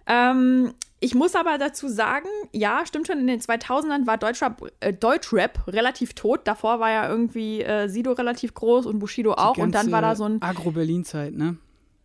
Ähm, 0.05 0.73
ich 1.05 1.13
muss 1.13 1.35
aber 1.35 1.59
dazu 1.59 1.87
sagen, 1.87 2.27
ja, 2.51 2.83
stimmt 2.83 3.05
schon, 3.05 3.19
in 3.19 3.27
den 3.27 3.39
2000ern 3.39 4.07
war 4.07 4.17
Deutschrap, 4.17 4.63
äh, 4.79 4.91
Deutschrap 4.91 5.67
relativ 5.67 6.15
tot. 6.15 6.41
Davor 6.45 6.79
war 6.79 6.89
ja 6.89 7.07
irgendwie 7.07 7.61
äh, 7.61 7.87
Sido 7.87 8.13
relativ 8.13 8.55
groß 8.55 8.87
und 8.87 8.97
Bushido 8.97 9.33
auch. 9.33 9.55
Und 9.59 9.75
dann 9.75 9.91
war 9.91 10.01
da 10.01 10.15
so 10.15 10.23
ein. 10.23 10.41
Agro-Berlin-Zeit, 10.41 11.35
ne? 11.35 11.57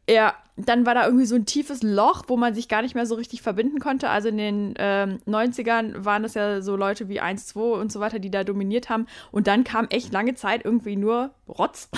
Ja, 0.06 0.34
dann 0.56 0.84
war 0.84 0.94
da 0.94 1.06
irgendwie 1.06 1.24
so 1.24 1.34
ein 1.34 1.46
tiefes 1.46 1.82
Loch, 1.82 2.24
wo 2.26 2.36
man 2.36 2.52
sich 2.52 2.68
gar 2.68 2.82
nicht 2.82 2.94
mehr 2.94 3.06
so 3.06 3.14
richtig 3.14 3.40
verbinden 3.40 3.78
konnte. 3.78 4.10
Also 4.10 4.28
in 4.28 4.36
den 4.36 4.74
ähm, 4.76 5.18
90ern 5.26 6.04
waren 6.04 6.22
das 6.22 6.34
ja 6.34 6.60
so 6.60 6.76
Leute 6.76 7.08
wie 7.08 7.20
1, 7.20 7.46
2 7.46 7.60
und 7.80 7.90
so 7.90 8.00
weiter, 8.00 8.18
die 8.18 8.30
da 8.30 8.44
dominiert 8.44 8.90
haben. 8.90 9.06
Und 9.30 9.46
dann 9.46 9.64
kam 9.64 9.86
echt 9.88 10.12
lange 10.12 10.34
Zeit 10.34 10.62
irgendwie 10.62 10.96
nur 10.96 11.30
Rotz. 11.48 11.88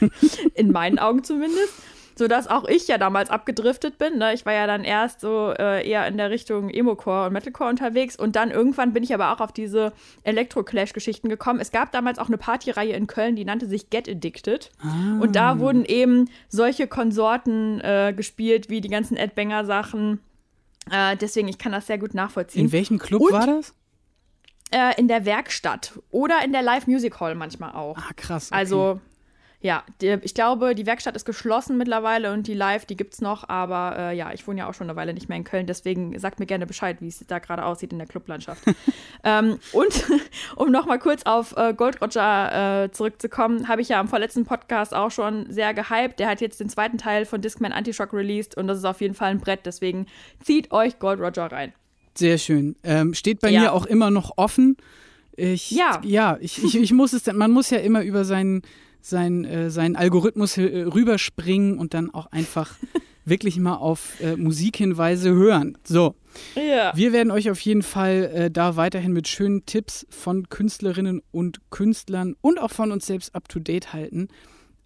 in 0.54 0.72
meinen 0.72 0.98
Augen 0.98 1.24
zumindest 1.24 1.72
sodass 2.20 2.48
auch 2.48 2.68
ich 2.68 2.86
ja 2.86 2.98
damals 2.98 3.30
abgedriftet 3.30 3.96
bin. 3.96 4.18
Ne? 4.18 4.34
Ich 4.34 4.44
war 4.44 4.52
ja 4.52 4.66
dann 4.66 4.84
erst 4.84 5.22
so 5.22 5.54
äh, 5.58 5.88
eher 5.88 6.06
in 6.06 6.18
der 6.18 6.28
Richtung 6.28 6.68
Emo-Core 6.68 7.28
und 7.28 7.32
Metalcore 7.32 7.70
unterwegs 7.70 8.14
und 8.14 8.36
dann 8.36 8.50
irgendwann 8.50 8.92
bin 8.92 9.02
ich 9.02 9.14
aber 9.14 9.32
auch 9.32 9.40
auf 9.40 9.52
diese 9.52 9.94
Elektro-Clash-Geschichten 10.24 11.30
gekommen. 11.30 11.60
Es 11.60 11.72
gab 11.72 11.92
damals 11.92 12.18
auch 12.18 12.26
eine 12.26 12.36
Partyreihe 12.36 12.92
in 12.92 13.06
Köln, 13.06 13.36
die 13.36 13.46
nannte 13.46 13.66
sich 13.66 13.88
Get 13.88 14.06
Addicted 14.06 14.70
ah. 14.82 15.18
und 15.18 15.34
da 15.34 15.60
wurden 15.60 15.86
eben 15.86 16.28
solche 16.50 16.86
Konsorten 16.86 17.80
äh, 17.80 18.12
gespielt, 18.14 18.68
wie 18.68 18.82
die 18.82 18.90
ganzen 18.90 19.16
Ed 19.16 19.34
Banger-Sachen. 19.34 20.20
Äh, 20.90 21.16
deswegen, 21.16 21.48
ich 21.48 21.56
kann 21.56 21.72
das 21.72 21.86
sehr 21.86 21.96
gut 21.96 22.12
nachvollziehen. 22.12 22.66
In 22.66 22.72
welchem 22.72 22.98
Club 22.98 23.22
und, 23.22 23.32
war 23.32 23.46
das? 23.46 23.72
Äh, 24.72 25.00
in 25.00 25.08
der 25.08 25.24
Werkstatt 25.24 25.98
oder 26.10 26.44
in 26.44 26.52
der 26.52 26.60
Live 26.60 26.86
Music 26.86 27.18
Hall 27.18 27.34
manchmal 27.34 27.72
auch. 27.72 27.96
Ah, 27.96 28.12
krass. 28.14 28.48
Okay. 28.48 28.60
Also 28.60 29.00
ja, 29.62 29.84
die, 30.00 30.18
ich 30.22 30.32
glaube, 30.32 30.74
die 30.74 30.86
Werkstatt 30.86 31.16
ist 31.16 31.26
geschlossen 31.26 31.76
mittlerweile 31.76 32.32
und 32.32 32.46
die 32.46 32.54
Live, 32.54 32.86
die 32.86 32.96
gibt 32.96 33.12
es 33.12 33.20
noch, 33.20 33.48
aber 33.48 33.94
äh, 33.98 34.16
ja, 34.16 34.32
ich 34.32 34.46
wohne 34.46 34.60
ja 34.60 34.68
auch 34.68 34.74
schon 34.74 34.88
eine 34.88 34.96
Weile 34.96 35.12
nicht 35.12 35.28
mehr 35.28 35.36
in 35.36 35.44
Köln, 35.44 35.66
deswegen 35.66 36.18
sagt 36.18 36.40
mir 36.40 36.46
gerne 36.46 36.66
Bescheid, 36.66 36.96
wie 37.00 37.08
es 37.08 37.22
da 37.26 37.38
gerade 37.40 37.64
aussieht 37.64 37.92
in 37.92 37.98
der 37.98 38.06
Clublandschaft. 38.06 38.62
ähm, 39.24 39.58
und 39.72 40.06
um 40.56 40.70
nochmal 40.70 40.98
kurz 40.98 41.24
auf 41.24 41.54
äh, 41.58 41.74
Gold 41.74 42.00
Roger 42.00 42.84
äh, 42.84 42.90
zurückzukommen, 42.90 43.68
habe 43.68 43.82
ich 43.82 43.90
ja 43.90 44.00
am 44.00 44.08
vorletzten 44.08 44.46
Podcast 44.46 44.94
auch 44.94 45.10
schon 45.10 45.50
sehr 45.50 45.74
gehypt. 45.74 46.18
Der 46.20 46.28
hat 46.28 46.40
jetzt 46.40 46.58
den 46.60 46.70
zweiten 46.70 46.96
Teil 46.96 47.26
von 47.26 47.42
Discman 47.42 47.72
Antishock 47.72 48.14
released 48.14 48.56
und 48.56 48.66
das 48.66 48.78
ist 48.78 48.86
auf 48.86 49.02
jeden 49.02 49.14
Fall 49.14 49.30
ein 49.30 49.40
Brett, 49.40 49.66
deswegen 49.66 50.06
zieht 50.42 50.72
euch 50.72 50.98
Gold 50.98 51.20
Roger 51.20 51.52
rein. 51.52 51.74
Sehr 52.14 52.38
schön. 52.38 52.76
Ähm, 52.82 53.12
steht 53.12 53.40
bei 53.40 53.50
ja. 53.50 53.60
mir 53.60 53.72
auch 53.74 53.84
immer 53.84 54.10
noch 54.10 54.38
offen. 54.38 54.78
Ich, 55.36 55.70
ja. 55.70 56.00
Ja, 56.02 56.38
ich, 56.40 56.62
ich, 56.64 56.76
ich 56.76 56.92
muss 56.92 57.12
es, 57.12 57.30
man 57.32 57.50
muss 57.50 57.70
ja 57.70 57.78
immer 57.78 58.02
über 58.02 58.24
seinen 58.24 58.62
sein, 59.02 59.44
äh, 59.44 59.70
seinen 59.70 59.96
Algorithmus 59.96 60.56
äh, 60.58 60.82
rüberspringen 60.82 61.78
und 61.78 61.94
dann 61.94 62.10
auch 62.10 62.26
einfach 62.26 62.74
wirklich 63.24 63.58
mal 63.58 63.76
auf 63.76 64.20
äh, 64.20 64.36
Musikhinweise 64.36 65.30
hören. 65.30 65.76
So. 65.84 66.14
Ja. 66.54 66.92
Wir 66.94 67.12
werden 67.12 67.30
euch 67.30 67.50
auf 67.50 67.60
jeden 67.60 67.82
Fall 67.82 68.30
äh, 68.32 68.50
da 68.50 68.76
weiterhin 68.76 69.12
mit 69.12 69.28
schönen 69.28 69.66
Tipps 69.66 70.06
von 70.10 70.48
Künstlerinnen 70.48 71.22
und 71.30 71.60
Künstlern 71.70 72.36
und 72.40 72.60
auch 72.60 72.70
von 72.70 72.92
uns 72.92 73.06
selbst 73.06 73.34
up 73.34 73.48
to 73.48 73.58
date 73.58 73.92
halten. 73.92 74.28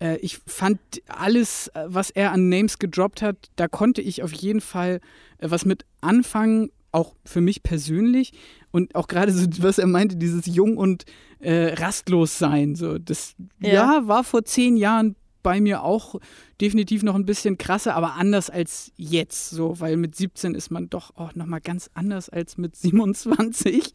Äh, 0.00 0.16
ich 0.18 0.38
fand 0.46 0.78
alles, 1.06 1.68
äh, 1.68 1.84
was 1.86 2.10
er 2.10 2.32
an 2.32 2.48
Names 2.48 2.78
gedroppt 2.78 3.22
hat, 3.22 3.36
da 3.56 3.68
konnte 3.68 4.02
ich 4.02 4.22
auf 4.22 4.32
jeden 4.32 4.60
Fall 4.60 5.00
was 5.40 5.64
mit 5.64 5.84
anfangen, 6.00 6.70
auch 6.94 7.14
für 7.24 7.40
mich 7.40 7.62
persönlich. 7.62 8.32
Und 8.70 8.94
auch 8.94 9.08
gerade 9.08 9.32
so, 9.32 9.46
was 9.58 9.78
er 9.78 9.86
meinte, 9.86 10.16
dieses 10.16 10.46
Jung 10.46 10.76
und 10.76 11.04
äh, 11.40 11.74
rastlos 11.74 12.38
sein. 12.38 12.74
So, 12.74 12.98
das 12.98 13.34
ja. 13.60 13.72
ja. 13.72 14.08
war 14.08 14.24
vor 14.24 14.44
zehn 14.44 14.76
Jahren 14.76 15.16
bei 15.42 15.60
mir 15.60 15.82
auch 15.82 16.18
definitiv 16.60 17.02
noch 17.02 17.14
ein 17.14 17.26
bisschen 17.26 17.58
krasser, 17.58 17.94
aber 17.94 18.14
anders 18.14 18.50
als 18.50 18.92
jetzt. 18.96 19.50
So, 19.50 19.78
weil 19.78 19.96
mit 19.96 20.16
17 20.16 20.54
ist 20.54 20.70
man 20.70 20.88
doch 20.88 21.14
auch 21.16 21.34
nochmal 21.34 21.60
ganz 21.60 21.90
anders 21.94 22.28
als 22.30 22.56
mit 22.56 22.74
27. 22.74 23.92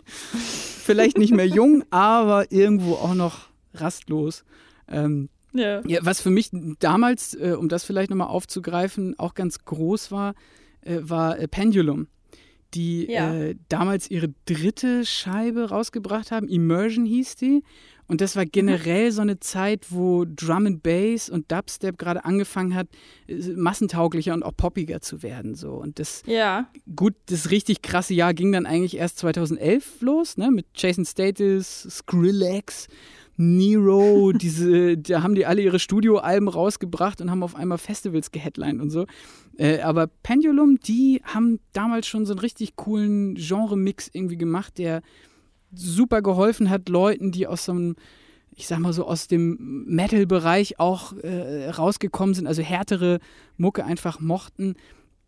Vielleicht 0.83 1.17
nicht 1.17 1.33
mehr 1.33 1.47
jung, 1.47 1.83
aber 1.89 2.51
irgendwo 2.51 2.93
auch 2.93 3.15
noch 3.15 3.49
rastlos. 3.73 4.43
Ähm, 4.87 5.29
ja. 5.53 5.81
ja. 5.87 5.99
Was 6.03 6.21
für 6.21 6.29
mich 6.29 6.51
damals, 6.79 7.33
äh, 7.33 7.55
um 7.57 7.67
das 7.67 7.83
vielleicht 7.83 8.11
nochmal 8.11 8.27
aufzugreifen, 8.27 9.17
auch 9.17 9.33
ganz 9.33 9.65
groß 9.65 10.11
war, 10.11 10.35
äh, 10.81 10.99
war 11.01 11.39
äh, 11.39 11.47
Pendulum 11.47 12.07
die 12.73 13.11
ja. 13.11 13.33
äh, 13.33 13.55
damals 13.67 14.09
ihre 14.09 14.33
dritte 14.45 15.05
Scheibe 15.05 15.69
rausgebracht 15.69 16.31
haben. 16.31 16.47
Immersion 16.47 17.05
hieß 17.05 17.35
die. 17.35 17.63
Und 18.09 18.21
das 18.21 18.35
war 18.35 18.45
generell 18.45 19.11
so 19.11 19.21
eine 19.21 19.39
Zeit, 19.39 19.85
wo 19.91 20.25
Drum 20.25 20.65
and 20.65 20.81
Bass 20.81 21.29
und 21.29 21.51
Dubstep 21.51 21.99
gerade 21.99 22.25
angefangen 22.25 22.73
hat, 22.73 22.87
äh, 23.27 23.35
massentauglicher 23.55 24.33
und 24.33 24.41
auch 24.41 24.57
poppiger 24.57 24.99
zu 24.99 25.21
werden. 25.21 25.53
So. 25.53 25.73
Und 25.73 25.99
das, 25.99 26.23
ja. 26.25 26.67
gut, 26.95 27.13
das 27.27 27.51
richtig 27.51 27.83
krasse 27.83 28.15
Jahr 28.15 28.33
ging 28.33 28.51
dann 28.51 28.65
eigentlich 28.65 28.97
erst 28.97 29.19
2011 29.19 30.01
los, 30.01 30.37
ne, 30.37 30.49
mit 30.49 30.65
Jason 30.73 31.05
Status, 31.05 31.87
Skrillex, 31.87 32.87
Nero, 33.41 34.33
diese, 34.33 34.97
da 34.97 35.23
haben 35.23 35.33
die 35.33 35.45
alle 35.45 35.61
ihre 35.61 35.79
Studioalben 35.79 36.49
rausgebracht 36.49 37.21
und 37.21 37.31
haben 37.31 37.41
auf 37.41 37.55
einmal 37.55 37.77
Festivals 37.77 38.31
geheadlined 38.31 38.81
und 38.81 38.89
so. 38.89 39.05
Äh, 39.57 39.79
aber 39.79 40.07
Pendulum, 40.07 40.77
die 40.81 41.21
haben 41.23 41.59
damals 41.71 42.05
schon 42.07 42.25
so 42.25 42.33
einen 42.33 42.39
richtig 42.39 42.75
coolen 42.75 43.35
Genre-Mix 43.35 44.09
irgendwie 44.11 44.37
gemacht, 44.37 44.77
der 44.77 45.01
super 45.73 46.21
geholfen 46.21 46.69
hat, 46.69 46.89
Leuten, 46.89 47.31
die 47.31 47.47
aus 47.47 47.63
so 47.63 47.71
einem, 47.71 47.95
ich 48.51 48.67
sag 48.67 48.79
mal 48.79 48.91
so, 48.91 49.05
aus 49.05 49.29
dem 49.29 49.85
Metal-Bereich 49.87 50.77
auch 50.79 51.13
äh, 51.13 51.69
rausgekommen 51.69 52.35
sind, 52.35 52.45
also 52.45 52.61
härtere 52.61 53.19
Mucke 53.55 53.85
einfach 53.85 54.19
mochten, 54.19 54.75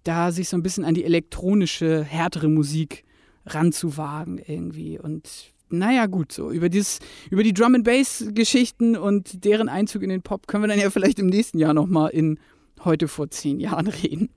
da 0.03 0.33
sich 0.33 0.49
so 0.49 0.57
ein 0.57 0.63
bisschen 0.63 0.83
an 0.83 0.95
die 0.95 1.05
elektronische, 1.05 2.03
härtere 2.03 2.49
Musik 2.49 3.05
ranzuwagen 3.45 4.37
irgendwie. 4.37 4.99
Und 4.99 5.53
naja, 5.71 6.05
gut, 6.05 6.31
so. 6.31 6.51
Über, 6.51 6.69
dieses, 6.69 6.99
über 7.29 7.43
die 7.43 7.53
Drum 7.53 7.75
and 7.75 7.83
Bass 7.83 8.25
Geschichten 8.29 8.95
und 8.95 9.45
deren 9.45 9.69
Einzug 9.69 10.03
in 10.03 10.09
den 10.09 10.21
Pop 10.21 10.47
können 10.47 10.63
wir 10.63 10.67
dann 10.67 10.79
ja 10.79 10.89
vielleicht 10.89 11.19
im 11.19 11.27
nächsten 11.27 11.57
Jahr 11.57 11.73
nochmal 11.73 12.11
in 12.11 12.39
heute 12.83 13.07
vor 13.07 13.29
zehn 13.29 13.59
Jahren 13.59 13.87
reden. 13.87 14.29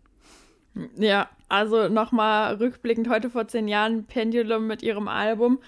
Ja, 0.99 1.28
also 1.49 1.88
nochmal 1.88 2.55
rückblickend 2.55 3.09
heute 3.09 3.30
vor 3.30 3.47
zehn 3.47 3.68
Jahren 3.68 4.05
Pendulum 4.07 4.66
mit 4.66 4.82
ihrem 4.82 5.09
Album. 5.09 5.59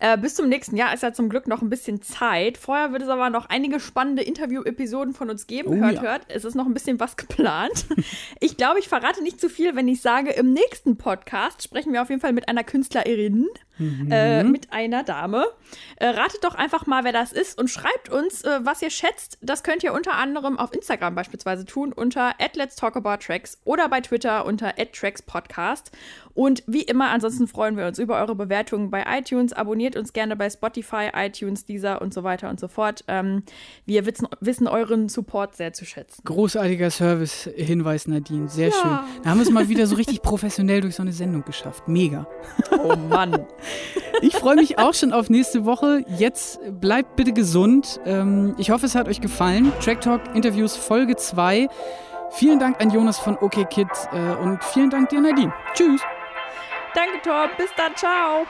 Äh, 0.00 0.16
bis 0.18 0.34
zum 0.34 0.48
nächsten 0.48 0.76
Jahr 0.76 0.94
ist 0.94 1.02
ja 1.02 1.12
zum 1.12 1.28
Glück 1.28 1.46
noch 1.46 1.62
ein 1.62 1.68
bisschen 1.68 2.02
Zeit. 2.02 2.58
Vorher 2.58 2.92
wird 2.92 3.02
es 3.02 3.08
aber 3.08 3.30
noch 3.30 3.46
einige 3.46 3.78
spannende 3.78 4.22
Interview-Episoden 4.22 5.14
von 5.14 5.30
uns 5.30 5.46
geben. 5.46 5.68
Oh, 5.68 5.74
hört, 5.76 5.96
ja. 5.96 6.02
hört. 6.02 6.22
Es 6.28 6.44
ist 6.44 6.54
noch 6.54 6.66
ein 6.66 6.74
bisschen 6.74 6.98
was 7.00 7.16
geplant. 7.16 7.86
ich 8.40 8.56
glaube, 8.56 8.80
ich 8.80 8.88
verrate 8.88 9.22
nicht 9.22 9.40
zu 9.40 9.48
viel, 9.48 9.76
wenn 9.76 9.88
ich 9.88 10.00
sage, 10.00 10.30
im 10.30 10.52
nächsten 10.52 10.96
Podcast 10.96 11.62
sprechen 11.62 11.92
wir 11.92 12.02
auf 12.02 12.08
jeden 12.08 12.20
Fall 12.20 12.32
mit 12.32 12.48
einer 12.48 12.64
Künstlerin, 12.64 13.46
mhm. 13.78 14.10
äh, 14.10 14.42
mit 14.42 14.72
einer 14.72 15.04
Dame. 15.04 15.44
Äh, 15.96 16.08
ratet 16.08 16.44
doch 16.44 16.54
einfach 16.54 16.86
mal, 16.86 17.04
wer 17.04 17.12
das 17.12 17.32
ist 17.32 17.58
und 17.58 17.68
schreibt 17.68 18.08
uns, 18.10 18.42
äh, 18.42 18.60
was 18.62 18.82
ihr 18.82 18.90
schätzt. 18.90 19.38
Das 19.42 19.62
könnt 19.62 19.84
ihr 19.84 19.92
unter 19.92 20.14
anderem 20.14 20.58
auf 20.58 20.72
Instagram 20.72 21.14
beispielsweise 21.14 21.64
tun 21.64 21.92
unter 21.92 22.34
Let's 22.54 22.76
Talk 22.76 22.96
About 22.96 23.18
Tracks 23.18 23.60
oder 23.64 23.88
bei 23.88 24.00
Twitter 24.00 24.46
unter 24.46 24.74
@trackspodcast. 24.76 25.25
Podcast. 25.26 25.90
Und 26.34 26.62
wie 26.66 26.82
immer, 26.82 27.10
ansonsten 27.10 27.48
freuen 27.48 27.76
wir 27.76 27.86
uns 27.86 27.98
über 27.98 28.20
eure 28.20 28.34
Bewertungen 28.34 28.90
bei 28.90 29.04
iTunes. 29.18 29.52
Abonniert 29.52 29.96
uns 29.96 30.12
gerne 30.12 30.36
bei 30.36 30.48
Spotify, 30.50 31.10
iTunes, 31.14 31.64
Deezer 31.64 32.00
und 32.00 32.14
so 32.14 32.22
weiter 32.24 32.48
und 32.48 32.60
so 32.60 32.68
fort. 32.68 33.04
Ähm, 33.08 33.42
wir 33.84 34.06
wissen, 34.06 34.28
wissen, 34.40 34.68
euren 34.68 35.08
Support 35.08 35.56
sehr 35.56 35.72
zu 35.72 35.84
schätzen. 35.84 36.22
Großartiger 36.24 36.90
Service-Hinweis, 36.90 38.06
Nadine. 38.08 38.48
Sehr 38.48 38.68
ja. 38.68 38.74
schön. 38.74 39.22
Da 39.22 39.30
haben 39.30 39.38
wir 39.38 39.44
es 39.44 39.50
mal 39.50 39.68
wieder 39.68 39.86
so 39.86 39.96
richtig 39.96 40.22
professionell 40.22 40.80
durch 40.80 40.96
so 40.96 41.02
eine 41.02 41.12
Sendung 41.12 41.44
geschafft. 41.44 41.88
Mega. 41.88 42.26
Oh 42.70 42.96
Mann. 42.96 43.46
Ich 44.22 44.34
freue 44.34 44.56
mich 44.56 44.78
auch 44.78 44.94
schon 44.94 45.12
auf 45.12 45.28
nächste 45.30 45.64
Woche. 45.64 46.04
Jetzt 46.18 46.60
bleibt 46.80 47.16
bitte 47.16 47.32
gesund. 47.32 48.00
Ähm, 48.04 48.54
ich 48.58 48.70
hoffe, 48.70 48.86
es 48.86 48.94
hat 48.94 49.08
euch 49.08 49.20
gefallen. 49.20 49.72
Track 49.80 50.00
Talk 50.00 50.20
Interviews 50.34 50.76
Folge 50.76 51.16
2. 51.16 51.68
Vielen 52.30 52.58
Dank 52.58 52.80
an 52.80 52.90
Jonas 52.90 53.18
von 53.18 53.38
OK 53.38 53.68
Kids 53.70 54.08
äh, 54.12 54.34
und 54.42 54.62
vielen 54.64 54.90
Dank 54.90 55.08
dir, 55.08 55.20
Nadine. 55.20 55.52
Tschüss. 55.74 56.02
Danke, 56.94 57.20
Tor. 57.22 57.48
Bis 57.56 57.70
dann. 57.76 57.94
Ciao. 57.94 58.46